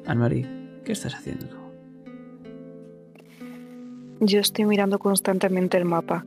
Anne-Marie, 0.05 0.47
¿qué 0.83 0.91
estás 0.91 1.15
haciendo? 1.15 1.47
Yo 4.19 4.39
estoy 4.39 4.65
mirando 4.65 4.99
constantemente 4.99 5.77
el 5.77 5.85
mapa. 5.85 6.25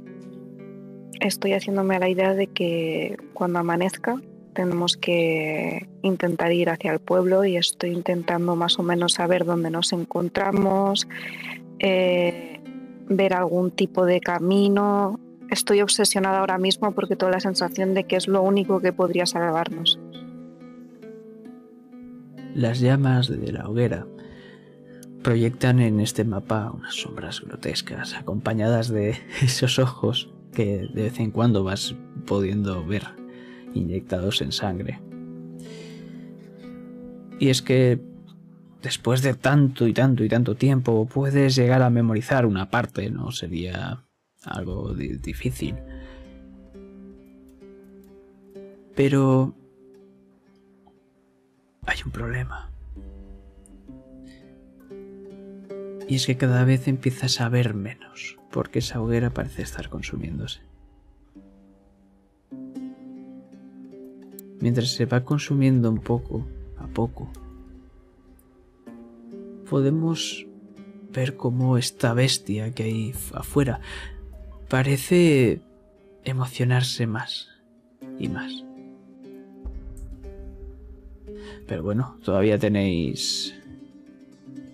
Estoy 1.20 1.52
haciéndome 1.52 1.96
a 1.96 2.00
la 2.00 2.08
idea 2.08 2.34
de 2.34 2.48
que 2.48 3.16
cuando 3.34 3.60
amanezca 3.60 4.20
tenemos 4.58 4.96
que 4.96 5.88
intentar 6.02 6.50
ir 6.50 6.68
hacia 6.68 6.90
el 6.90 6.98
pueblo 6.98 7.44
y 7.44 7.56
estoy 7.56 7.90
intentando 7.90 8.56
más 8.56 8.76
o 8.80 8.82
menos 8.82 9.12
saber 9.12 9.44
dónde 9.44 9.70
nos 9.70 9.92
encontramos, 9.92 11.06
eh, 11.78 12.60
ver 13.08 13.34
algún 13.34 13.70
tipo 13.70 14.04
de 14.04 14.20
camino. 14.20 15.20
Estoy 15.48 15.80
obsesionada 15.80 16.40
ahora 16.40 16.58
mismo 16.58 16.90
porque 16.90 17.14
tengo 17.14 17.30
la 17.30 17.38
sensación 17.38 17.94
de 17.94 18.02
que 18.02 18.16
es 18.16 18.26
lo 18.26 18.42
único 18.42 18.80
que 18.80 18.92
podría 18.92 19.26
salvarnos. 19.26 20.00
Las 22.52 22.80
llamas 22.80 23.28
de 23.28 23.52
la 23.52 23.68
hoguera 23.68 24.08
proyectan 25.22 25.78
en 25.78 26.00
este 26.00 26.24
mapa 26.24 26.72
unas 26.74 26.94
sombras 26.94 27.42
grotescas 27.42 28.14
acompañadas 28.14 28.88
de 28.88 29.16
esos 29.40 29.78
ojos 29.78 30.30
que 30.52 30.88
de 30.92 31.02
vez 31.04 31.20
en 31.20 31.30
cuando 31.30 31.62
vas 31.62 31.94
pudiendo 32.26 32.84
ver 32.84 33.04
inyectados 33.74 34.42
en 34.42 34.52
sangre. 34.52 35.00
Y 37.38 37.50
es 37.50 37.62
que 37.62 38.00
después 38.82 39.22
de 39.22 39.34
tanto 39.34 39.86
y 39.86 39.92
tanto 39.92 40.24
y 40.24 40.28
tanto 40.28 40.56
tiempo 40.56 41.06
puedes 41.06 41.54
llegar 41.56 41.82
a 41.82 41.90
memorizar 41.90 42.46
una 42.46 42.70
parte, 42.70 43.10
¿no? 43.10 43.30
Sería 43.30 44.04
algo 44.44 44.94
difícil. 44.94 45.76
Pero 48.94 49.54
hay 51.86 51.98
un 52.04 52.10
problema. 52.10 52.70
Y 56.08 56.14
es 56.14 56.26
que 56.26 56.36
cada 56.36 56.64
vez 56.64 56.88
empiezas 56.88 57.40
a 57.40 57.48
ver 57.48 57.74
menos, 57.74 58.38
porque 58.50 58.78
esa 58.78 59.00
hoguera 59.00 59.30
parece 59.30 59.62
estar 59.62 59.90
consumiéndose. 59.90 60.67
Mientras 64.60 64.90
se 64.90 65.06
va 65.06 65.24
consumiendo 65.24 65.90
un 65.90 65.98
poco 65.98 66.46
a 66.78 66.86
poco, 66.86 67.30
podemos 69.68 70.46
ver 71.12 71.36
cómo 71.36 71.78
esta 71.78 72.14
bestia 72.14 72.72
que 72.72 72.82
hay 72.84 73.14
afuera 73.32 73.80
parece 74.68 75.60
emocionarse 76.24 77.06
más 77.06 77.48
y 78.18 78.28
más. 78.28 78.64
Pero 81.66 81.82
bueno, 81.82 82.18
todavía 82.24 82.58
tenéis 82.58 83.54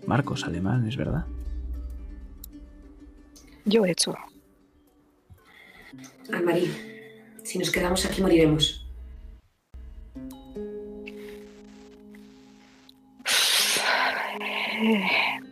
marcos 0.06 0.44
alemanes, 0.44 0.96
¿verdad? 0.96 1.26
Yo 3.64 3.84
he 3.84 3.90
hecho. 3.90 4.14
Anne-Marie, 6.32 6.70
si 7.42 7.58
nos 7.58 7.70
quedamos 7.70 8.04
aquí 8.06 8.22
moriremos. 8.22 8.83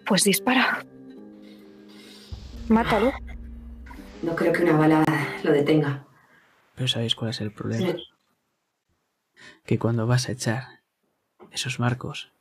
Pues 0.07 0.25
dispara. 0.25 0.85
Mátalo. 2.69 3.13
No 4.23 4.37
creo 4.37 4.53
que 4.53 4.63
una 4.63 4.77
bala 4.77 5.05
lo 5.43 5.53
detenga. 5.53 6.07
Pero 6.75 6.89
¿sabéis 6.89 7.15
cuál 7.15 7.31
es 7.31 7.41
el 7.41 7.53
problema? 7.53 7.95
Que 9.65 9.79
cuando 9.79 10.07
vas 10.07 10.29
a 10.29 10.33
echar 10.33 10.83
esos 11.51 11.81
marcos, 11.81 12.33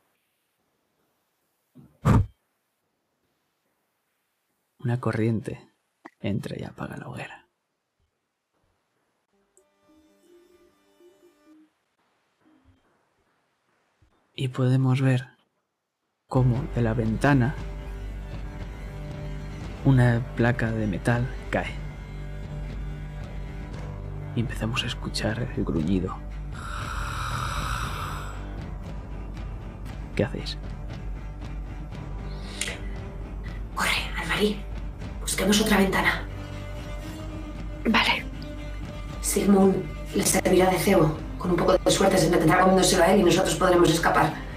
una 4.78 5.00
corriente 5.00 5.68
entra 6.20 6.56
y 6.58 6.64
apaga 6.64 6.96
la 6.96 7.08
hoguera. 7.08 7.48
Y 14.34 14.48
podemos 14.48 15.00
ver 15.02 15.31
cómo 16.32 16.64
de 16.74 16.80
la 16.80 16.94
ventana 16.94 17.54
una 19.84 20.22
placa 20.34 20.70
de 20.72 20.86
metal 20.86 21.28
cae. 21.50 21.74
Y 24.34 24.40
empezamos 24.40 24.82
a 24.82 24.86
escuchar 24.86 25.46
el 25.54 25.62
gruñido. 25.62 26.16
¿Qué 30.16 30.24
hacéis? 30.24 30.56
Corre, 33.74 33.90
Almarí. 34.18 34.58
Busquemos 35.20 35.60
otra 35.60 35.76
ventana. 35.76 36.22
Vale. 37.84 38.24
Sigmund 39.20 39.84
le 40.14 40.24
servirá 40.24 40.70
de 40.70 40.78
cebo. 40.78 41.14
Con 41.36 41.50
un 41.50 41.56
poco 41.58 41.76
de 41.76 41.90
suerte 41.90 42.16
se 42.16 42.30
mantendrá 42.30 42.60
comiéndoselo 42.60 43.02
a 43.02 43.08
él 43.08 43.20
y 43.20 43.24
nosotros 43.24 43.54
podremos 43.56 43.90
escapar. 43.90 44.51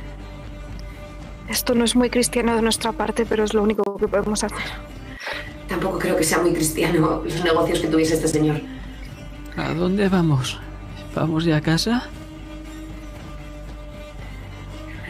Esto 1.49 1.75
no 1.75 1.85
es 1.85 1.95
muy 1.95 2.09
cristiano 2.09 2.55
de 2.55 2.61
nuestra 2.61 2.91
parte, 2.91 3.25
pero 3.25 3.43
es 3.43 3.53
lo 3.53 3.63
único 3.63 3.97
que 3.97 4.07
podemos 4.07 4.43
hacer. 4.43 4.65
Tampoco 5.67 5.99
creo 5.99 6.15
que 6.15 6.23
sea 6.23 6.39
muy 6.39 6.53
cristiano 6.53 7.21
los 7.23 7.43
negocios 7.43 7.79
que 7.79 7.87
tuviese 7.87 8.15
este 8.15 8.27
señor. 8.27 8.61
¿A 9.57 9.73
dónde 9.73 10.09
vamos? 10.09 10.59
¿Vamos 11.15 11.45
ya 11.45 11.57
a 11.57 11.61
casa? 11.61 12.07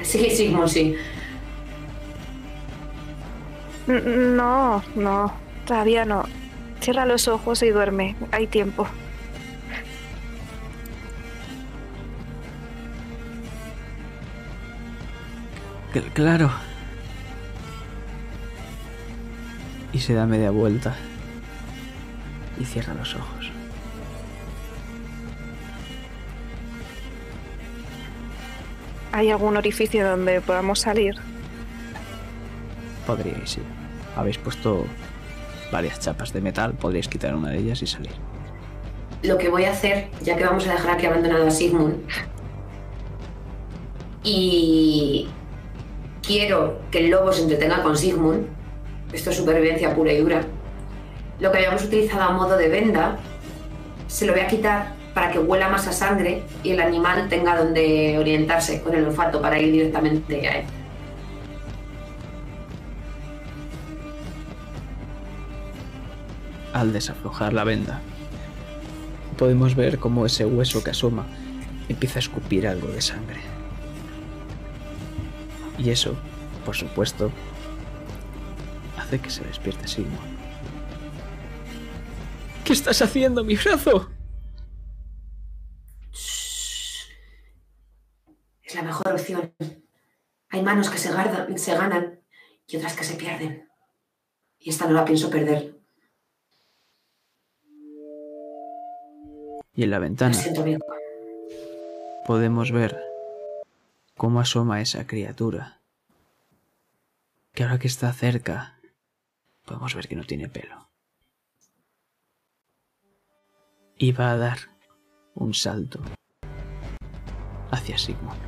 Sí, 0.03 0.29
Sigmund, 0.29 0.67
sí. 0.67 0.95
No, 3.87 4.83
no, 4.95 5.33
todavía 5.65 6.05
no. 6.05 6.23
Cierra 6.79 7.05
los 7.05 7.27
ojos 7.27 7.63
y 7.63 7.69
duerme. 7.69 8.15
Hay 8.31 8.47
tiempo. 8.47 8.87
Claro. 16.01 16.51
Y 19.93 19.99
se 19.99 20.13
da 20.13 20.25
media 20.25 20.51
vuelta. 20.51 20.95
Y 22.59 22.65
cierra 22.65 22.93
los 22.93 23.15
ojos. 23.15 23.51
¿Hay 29.11 29.31
algún 29.31 29.55
orificio 29.55 30.05
donde 30.09 30.41
podamos 30.41 30.79
salir? 30.79 31.15
Podríais 33.07 33.57
ir. 33.57 33.63
Habéis 34.15 34.37
puesto 34.37 34.85
varias 35.71 35.99
chapas 35.99 36.33
de 36.33 36.41
metal, 36.41 36.73
podríais 36.73 37.07
quitar 37.07 37.33
una 37.33 37.51
de 37.51 37.59
ellas 37.59 37.81
y 37.81 37.87
salir. 37.87 38.11
Lo 39.23 39.37
que 39.37 39.49
voy 39.49 39.65
a 39.65 39.71
hacer, 39.71 40.09
ya 40.21 40.35
que 40.35 40.45
vamos 40.45 40.67
a 40.67 40.73
dejar 40.73 40.91
aquí 40.91 41.05
abandonado 41.05 41.47
a 41.47 41.51
Sigmund, 41.51 41.95
y 44.23 45.27
quiero 46.25 46.79
que 46.91 46.99
el 46.99 47.09
lobo 47.09 47.31
se 47.31 47.43
entretenga 47.43 47.83
con 47.83 47.97
Sigmund, 47.97 48.47
esto 49.13 49.29
es 49.29 49.37
supervivencia 49.37 49.95
pura 49.95 50.11
y 50.11 50.17
dura, 50.17 50.41
lo 51.39 51.51
que 51.51 51.57
habíamos 51.57 51.83
utilizado 51.83 52.23
a 52.23 52.31
modo 52.31 52.57
de 52.57 52.67
venda, 52.69 53.17
se 54.07 54.25
lo 54.25 54.33
voy 54.33 54.41
a 54.41 54.47
quitar 54.47 54.93
para 55.13 55.31
que 55.31 55.39
huela 55.39 55.69
más 55.69 55.87
a 55.87 55.93
sangre 55.93 56.43
y 56.63 56.71
el 56.71 56.81
animal 56.81 57.29
tenga 57.29 57.57
donde 57.57 58.17
orientarse 58.19 58.81
con 58.81 58.93
el 58.95 59.05
olfato 59.05 59.41
para 59.41 59.59
ir 59.59 59.71
directamente 59.71 60.47
a 60.47 60.59
él. 60.59 60.65
Al 66.73 66.91
desaflojar 66.91 67.53
la 67.53 67.63
venda, 67.63 68.01
podemos 69.37 69.75
ver 69.75 69.97
cómo 69.97 70.25
ese 70.25 70.45
hueso 70.45 70.83
que 70.83 70.91
asoma 70.91 71.25
empieza 71.87 72.19
a 72.19 72.21
escupir 72.21 72.67
algo 72.67 72.87
de 72.89 73.01
sangre. 73.01 73.54
Y 75.77 75.89
eso, 75.89 76.15
por 76.65 76.75
supuesto, 76.75 77.31
hace 78.97 79.19
que 79.19 79.29
se 79.29 79.43
despierte 79.43 79.87
Sigmund. 79.87 80.35
¿Qué 82.63 82.73
estás 82.73 83.01
haciendo, 83.01 83.43
mi 83.43 83.55
brazo? 83.55 84.09
Es 88.63 88.73
la 88.75 88.81
mejor 88.81 89.11
opción. 89.13 89.53
Hay 90.49 90.63
manos 90.63 90.89
que 90.89 90.97
se, 90.97 91.11
guardan- 91.11 91.57
se 91.57 91.75
ganan 91.75 92.19
y 92.67 92.77
otras 92.77 92.95
que 92.95 93.03
se 93.03 93.15
pierden. 93.15 93.69
Y 94.59 94.69
esta 94.71 94.87
no 94.87 94.93
la 94.93 95.05
pienso 95.05 95.29
perder. 95.29 95.75
Y 99.75 99.83
en 99.83 99.91
la 99.91 99.97
Lo 99.97 100.03
ventana 100.03 100.33
siento, 100.33 100.61
amigo. 100.61 100.79
podemos 102.25 102.71
ver 102.71 102.97
cómo 104.17 104.39
asoma 104.39 104.81
esa 104.81 105.05
criatura. 105.05 105.81
Que 107.53 107.63
ahora 107.63 107.79
que 107.79 107.87
está 107.87 108.11
cerca, 108.13 108.79
podemos 109.65 109.93
ver 109.95 110.07
que 110.07 110.15
no 110.15 110.23
tiene 110.23 110.49
pelo. 110.49 110.89
Y 113.97 114.11
va 114.11 114.31
a 114.31 114.37
dar 114.37 114.57
un 115.35 115.53
salto 115.53 116.01
hacia 117.71 117.97
Sigmund. 117.97 118.39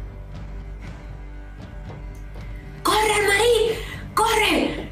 ¡Corre, 2.84 3.28
Marí! 3.28 4.14
¡Corre! 4.14 4.90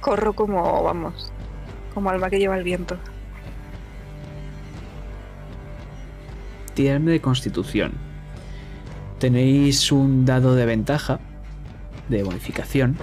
Corro 0.00 0.32
como, 0.34 0.82
vamos, 0.82 1.30
como 1.92 2.10
alma 2.10 2.30
que 2.30 2.38
lleva 2.38 2.56
el 2.56 2.64
viento. 2.64 2.98
Tiradme 6.74 7.12
de 7.12 7.20
constitución. 7.20 8.11
Tenéis 9.22 9.92
un 9.92 10.24
dado 10.24 10.56
de 10.56 10.66
ventaja, 10.66 11.20
de 12.08 12.24
bonificación. 12.24 12.96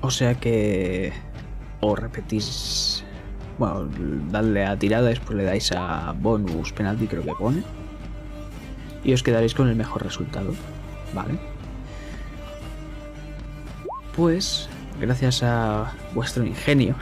O 0.00 0.12
sea 0.12 0.36
que... 0.36 1.12
O 1.80 1.96
repetís... 1.96 3.02
Bueno, 3.58 3.88
dadle 4.30 4.64
a 4.64 4.78
tirada, 4.78 5.08
después 5.08 5.36
le 5.36 5.42
dais 5.42 5.72
a 5.72 6.12
bonus 6.12 6.72
penalty, 6.72 7.08
creo 7.08 7.24
que 7.24 7.32
pone. 7.32 7.64
Y 9.02 9.12
os 9.12 9.24
quedaréis 9.24 9.54
con 9.54 9.66
el 9.66 9.74
mejor 9.74 10.04
resultado. 10.04 10.54
Vale. 11.12 11.36
Pues, 14.14 14.68
gracias 15.00 15.42
a 15.42 15.92
vuestro 16.14 16.44
ingenio, 16.46 16.94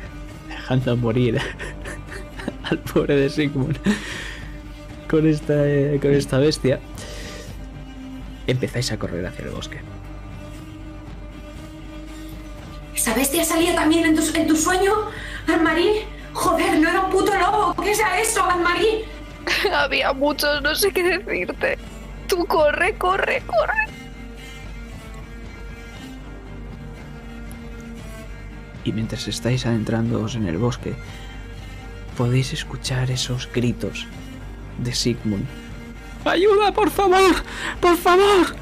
dejando 0.50 0.94
morir 0.98 1.40
al 2.64 2.78
pobre 2.80 3.16
de 3.16 3.30
Sigmund 3.30 3.78
con 5.08 5.26
esta, 5.26 5.66
eh, 5.66 5.98
con 6.00 6.12
esta 6.12 6.38
bestia, 6.38 6.80
empezáis 8.48 8.90
a 8.90 8.98
correr 8.98 9.24
hacia 9.24 9.44
el 9.44 9.50
bosque. 9.50 9.80
¿Esa 12.94 13.14
bestia 13.14 13.44
salía 13.44 13.74
también 13.76 14.06
en 14.06 14.16
tu, 14.16 14.22
en 14.36 14.48
tu 14.48 14.56
sueño, 14.56 14.92
Anne-Marie? 15.46 16.06
Joder, 16.32 16.78
no 16.80 16.88
era 16.88 17.02
un 17.02 17.10
puto 17.10 17.32
lobo. 17.34 17.74
¿Qué 17.82 17.92
es 17.92 18.00
eso, 18.20 18.42
Anne-Marie? 18.44 19.04
Había 19.72 20.12
muchos, 20.12 20.60
no 20.62 20.74
sé 20.74 20.90
qué 20.90 21.18
decirte. 21.18 21.78
Tú 22.26 22.44
corre, 22.46 22.94
corre, 22.94 23.42
corre. 23.46 23.88
Y 28.84 28.92
mientras 28.92 29.28
estáis 29.28 29.66
adentrándoos 29.66 30.34
en 30.34 30.46
el 30.46 30.56
bosque, 30.56 30.94
podéis 32.16 32.52
escuchar 32.52 33.10
esos 33.10 33.48
gritos 33.52 34.06
de 34.78 34.94
Sigmund. 34.94 35.46
¡Ayuda, 36.24 36.72
por 36.72 36.90
favor! 36.90 37.34
¡Por 37.80 37.96
favor! 37.96 38.56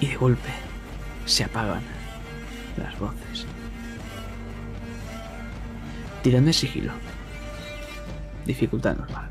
Y 0.00 0.06
de 0.06 0.16
golpe 0.16 0.50
se 1.26 1.44
apagan 1.44 1.82
las 2.76 2.98
voces. 2.98 3.46
Tiradme 6.22 6.52
sigilo. 6.52 6.92
Dificultad 8.44 8.96
normal. 8.96 9.30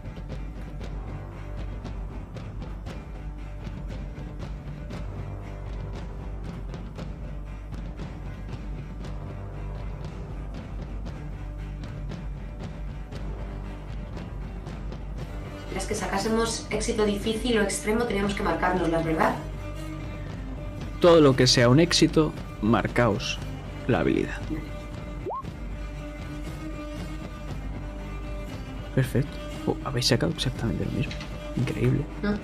Sacásemos 16.20 16.68
éxito 16.70 17.06
difícil 17.06 17.58
o 17.60 17.64
extremo 17.64 18.04
teníamos 18.04 18.36
que 18.36 18.44
marcárnoslas, 18.44 19.06
¿verdad? 19.06 19.36
todo 21.00 21.22
lo 21.22 21.34
que 21.34 21.48
sea 21.48 21.70
un 21.70 21.80
éxito, 21.80 22.34
marcaos 22.62 23.40
la 23.88 24.00
habilidad. 24.00 24.38
Perfecto. 28.94 29.32
Oh, 29.66 29.78
habéis 29.86 30.08
sacado 30.08 30.34
exactamente 30.34 30.84
lo 30.84 30.92
mismo. 30.92 31.14
Increíble. 31.56 32.04
¿no? 32.22 32.38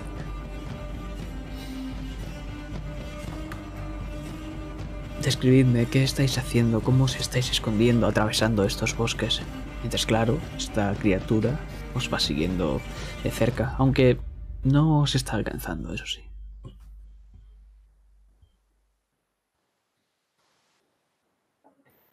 Describidme 5.22 5.86
qué 5.88 6.06
estáis 6.06 6.38
haciendo, 6.38 6.80
cómo 6.80 7.04
os 7.06 7.18
estáis 7.18 7.52
escondiendo 7.52 8.08
atravesando 8.08 8.64
estos 8.64 8.96
bosques. 8.96 9.42
Mientras, 9.82 10.06
claro, 10.06 10.38
esta 10.56 10.94
criatura 10.94 11.60
os 11.96 12.12
va 12.14 12.20
siguiendo 12.20 12.82
de 13.24 13.32
cerca, 13.32 13.76
aunque 13.78 14.20
no 14.64 15.02
os 15.02 15.16
está 15.16 15.36
alcanzando, 15.36 15.94
eso 15.94 16.06
sí. 16.06 16.22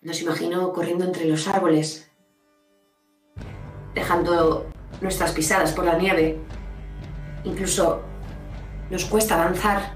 Nos 0.00 0.20
imagino 0.20 0.72
corriendo 0.72 1.04
entre 1.04 1.26
los 1.26 1.46
árboles, 1.46 2.10
dejando 3.94 4.66
nuestras 5.00 5.32
pisadas 5.32 5.72
por 5.72 5.84
la 5.84 5.96
nieve. 5.96 6.40
Incluso 7.44 8.02
nos 8.90 9.04
cuesta 9.04 9.34
avanzar 9.34 9.94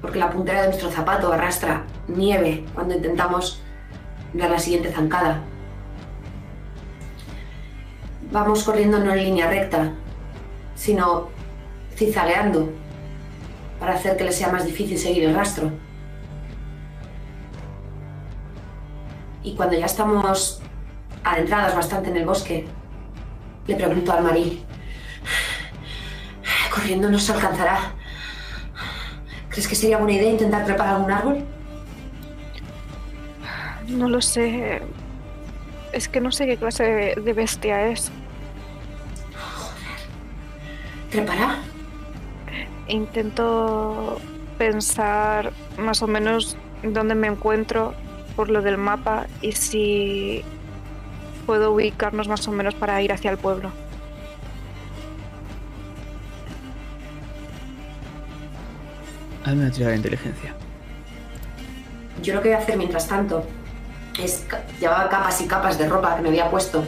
porque 0.00 0.18
la 0.18 0.30
puntera 0.30 0.62
de 0.62 0.68
nuestro 0.68 0.90
zapato 0.90 1.32
arrastra 1.32 1.86
nieve 2.08 2.64
cuando 2.74 2.94
intentamos 2.94 3.62
dar 4.32 4.50
la 4.50 4.58
siguiente 4.58 4.90
zancada. 4.90 5.42
Vamos 8.32 8.64
corriendo 8.64 8.98
no 8.98 9.12
en 9.12 9.24
línea 9.24 9.46
recta, 9.46 9.92
sino 10.74 11.28
zigzagueando 11.94 12.72
para 13.78 13.92
hacer 13.92 14.16
que 14.16 14.24
le 14.24 14.32
sea 14.32 14.50
más 14.50 14.64
difícil 14.64 14.96
seguir 14.96 15.24
el 15.24 15.34
rastro. 15.34 15.70
Y 19.42 19.54
cuando 19.54 19.76
ya 19.76 19.84
estamos 19.84 20.62
adentradas 21.22 21.74
bastante 21.76 22.08
en 22.08 22.16
el 22.16 22.24
bosque, 22.24 22.66
le 23.66 23.76
pregunto 23.76 24.12
al 24.12 24.24
marí, 24.24 24.64
corriendo 26.74 27.10
nos 27.10 27.28
alcanzará. 27.28 27.92
¿Crees 29.50 29.68
que 29.68 29.74
sería 29.74 29.98
buena 29.98 30.14
idea 30.14 30.30
intentar 30.30 30.64
trepar 30.64 30.88
algún 30.88 31.10
árbol? 31.12 31.44
No 33.88 34.08
lo 34.08 34.22
sé. 34.22 34.80
Es 35.92 36.08
que 36.08 36.22
no 36.22 36.32
sé 36.32 36.46
qué 36.46 36.56
clase 36.56 37.14
de 37.22 37.32
bestia 37.34 37.88
es. 37.88 38.10
¿Trepará? 41.12 41.58
Intento 42.88 44.18
pensar 44.56 45.52
más 45.76 46.02
o 46.02 46.06
menos 46.06 46.56
dónde 46.82 47.14
me 47.14 47.26
encuentro 47.26 47.94
por 48.34 48.48
lo 48.48 48.62
del 48.62 48.78
mapa 48.78 49.26
y 49.42 49.52
si 49.52 50.42
puedo 51.44 51.72
ubicarnos 51.72 52.28
más 52.28 52.48
o 52.48 52.52
menos 52.52 52.74
para 52.74 53.02
ir 53.02 53.12
hacia 53.12 53.30
el 53.30 53.36
pueblo. 53.36 53.70
Hazme 59.44 59.64
una 59.64 59.70
tirada 59.70 59.90
de 59.90 59.96
inteligencia. 59.96 60.54
Yo 62.22 62.34
lo 62.34 62.40
que 62.40 62.48
voy 62.48 62.56
a 62.56 62.60
hacer 62.60 62.78
mientras 62.78 63.06
tanto 63.06 63.44
es 64.18 64.46
llevaba 64.80 65.10
capas 65.10 65.40
y 65.42 65.46
capas 65.46 65.76
de 65.76 65.88
ropa 65.90 66.16
que 66.16 66.22
me 66.22 66.30
había 66.30 66.50
puesto. 66.50 66.84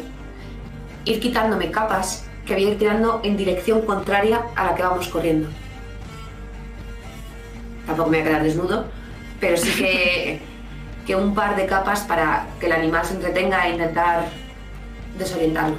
Ir 1.05 1.21
quitándome 1.21 1.71
capas 1.71 2.25
que 2.47 2.55
voy 2.55 2.65
a 2.65 2.71
ir 2.71 2.79
tirando 2.79 3.21
en 3.25 3.37
dirección 3.37 3.83
contraria 3.83 4.43
a 4.55 4.67
la 4.67 4.75
que 4.75 4.83
vamos 4.83 5.09
corriendo. 5.09 5.49
Tampoco 7.87 8.11
me 8.11 8.19
voy 8.19 8.27
a 8.27 8.29
quedar 8.29 8.43
desnudo, 8.43 8.87
pero 9.41 9.57
sí 9.57 9.71
que, 9.77 10.41
que 11.07 11.17
un 11.17 11.35
par 11.35 11.57
de 11.57 11.67
capas 11.67 12.01
para 12.03 12.47
que 12.61 12.67
el 12.67 12.73
animal 12.73 13.05
se 13.05 13.15
entretenga 13.15 13.67
e 13.67 13.73
intentar 13.73 14.27
desorientarlo. 15.19 15.77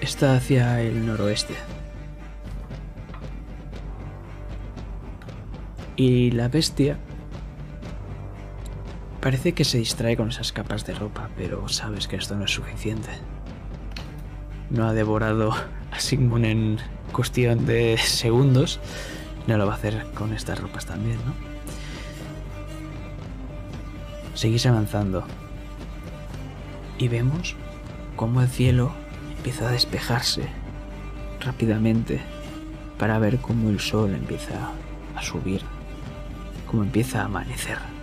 Está 0.00 0.36
hacia 0.36 0.82
el 0.82 1.06
noroeste. 1.06 1.54
Y 5.96 6.32
la 6.32 6.48
bestia 6.48 6.98
parece 9.24 9.54
que 9.54 9.64
se 9.64 9.78
distrae 9.78 10.18
con 10.18 10.28
esas 10.28 10.52
capas 10.52 10.84
de 10.84 10.92
ropa, 10.92 11.30
pero 11.34 11.66
sabes 11.66 12.08
que 12.08 12.16
esto 12.16 12.36
no 12.36 12.44
es 12.44 12.50
suficiente. 12.50 13.08
No 14.68 14.86
ha 14.86 14.92
devorado 14.92 15.54
a 15.90 15.98
Sigmund 15.98 16.44
en 16.44 16.78
cuestión 17.10 17.64
de 17.64 17.96
segundos. 17.96 18.80
No 19.46 19.56
lo 19.56 19.64
va 19.64 19.72
a 19.72 19.76
hacer 19.76 20.04
con 20.12 20.34
estas 20.34 20.60
ropas 20.60 20.84
también, 20.84 21.16
¿no? 21.24 21.32
Seguís 24.34 24.66
avanzando. 24.66 25.24
Y 26.98 27.08
vemos 27.08 27.56
cómo 28.16 28.42
el 28.42 28.48
cielo 28.48 28.92
empieza 29.38 29.70
a 29.70 29.72
despejarse 29.72 30.50
rápidamente 31.40 32.20
para 32.98 33.18
ver 33.18 33.38
cómo 33.38 33.70
el 33.70 33.80
sol 33.80 34.14
empieza 34.14 34.68
a 35.16 35.22
subir, 35.22 35.62
cómo 36.66 36.82
empieza 36.82 37.22
a 37.22 37.24
amanecer. 37.24 37.93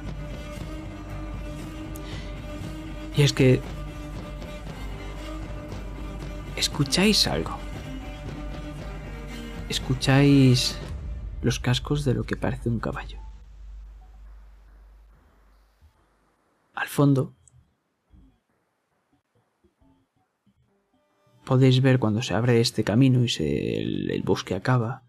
Y 3.15 3.23
es 3.23 3.33
que 3.33 3.61
escucháis 6.55 7.27
algo. 7.27 7.57
Escucháis 9.67 10.77
los 11.41 11.59
cascos 11.59 12.05
de 12.05 12.13
lo 12.13 12.23
que 12.23 12.35
parece 12.35 12.69
un 12.69 12.79
caballo. 12.79 13.19
Al 16.73 16.87
fondo 16.87 17.35
podéis 21.45 21.81
ver 21.81 21.99
cuando 21.99 22.21
se 22.21 22.33
abre 22.33 22.61
este 22.61 22.83
camino 22.83 23.25
y 23.25 23.31
el, 23.39 24.11
el 24.11 24.21
bosque 24.23 24.55
acaba, 24.55 25.03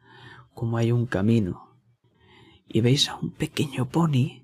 como 0.54 0.76
hay 0.76 0.90
un 0.90 1.06
camino. 1.06 1.76
Y 2.66 2.80
veis 2.80 3.08
a 3.08 3.16
un 3.16 3.30
pequeño 3.30 3.88
pony 3.88 4.42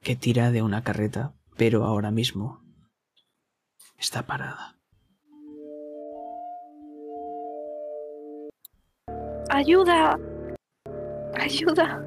que 0.00 0.16
tira 0.16 0.50
de 0.50 0.62
una 0.62 0.82
carreta, 0.82 1.34
pero 1.58 1.84
ahora 1.84 2.12
mismo 2.12 2.60
está 3.98 4.22
parada. 4.22 4.76
¡Ayuda! 9.50 10.16
¡Ayuda! 11.34 12.04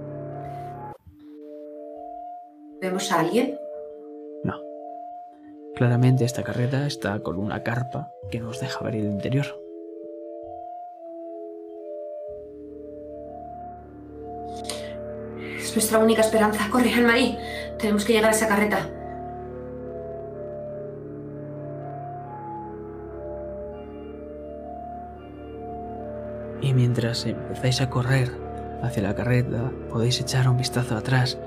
¿Vemos 2.79 3.11
a 3.11 3.19
alguien? 3.19 3.59
No. 4.45 4.55
Claramente 5.75 6.23
esta 6.23 6.43
carreta 6.43 6.87
está 6.87 7.21
con 7.21 7.37
una 7.37 7.61
carpa 7.61 8.09
que 8.31 8.39
nos 8.39 8.61
deja 8.61 8.83
ver 8.85 8.95
el 8.95 9.05
interior. 9.05 9.47
Es 15.57 15.75
nuestra 15.75 15.99
única 15.99 16.21
esperanza. 16.21 16.69
Corre, 16.71 16.93
Anne-Marie. 16.93 17.37
Tenemos 17.77 18.05
que 18.05 18.13
llegar 18.13 18.31
a 18.31 18.33
esa 18.33 18.47
carreta. 18.47 19.00
Mientras 26.73 27.25
empezáis 27.25 27.81
a 27.81 27.89
correr 27.89 28.31
hacia 28.81 29.03
la 29.03 29.13
carreta, 29.13 29.71
podéis 29.89 30.21
echar 30.21 30.47
un 30.47 30.57
vistazo 30.57 30.95
atrás 30.95 31.37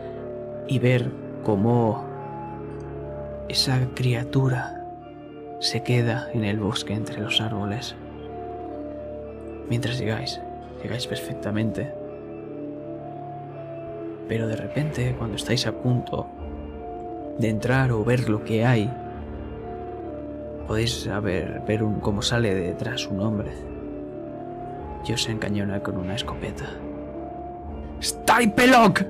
y 0.69 0.79
ver 0.79 1.11
cómo 1.43 2.05
esa 3.49 3.89
criatura 3.95 4.85
se 5.61 5.83
queda 5.83 6.29
en 6.35 6.45
el 6.45 6.61
bosque 6.61 6.93
entre 6.93 7.21
los 7.21 7.41
árboles. 7.41 7.97
Mientras 9.69 9.99
llegáis, 9.99 10.41
llegáis 10.83 11.07
perfectamente. 11.07 11.93
Pero 14.29 14.47
de 14.47 14.57
repente, 14.57 15.15
cuando 15.19 15.37
estáis 15.37 15.67
a 15.67 15.73
punto 15.73 16.27
de 17.39 17.49
entrar 17.49 17.93
o 17.93 18.05
ver 18.05 18.29
lo 18.29 18.45
que 18.45 18.65
hay, 18.65 18.93
podéis 20.69 21.03
saber, 21.03 21.63
ver 21.67 21.83
cómo 22.03 22.21
sale 22.21 22.55
de 22.55 22.69
detrás 22.69 23.07
un 23.07 23.21
hombre 23.21 23.74
y 25.07 25.13
os 25.13 25.29
encañona 25.29 25.81
con 25.81 25.97
una 25.99 26.15
escopeta. 26.15 26.65
¡Stipelok! 28.03 29.03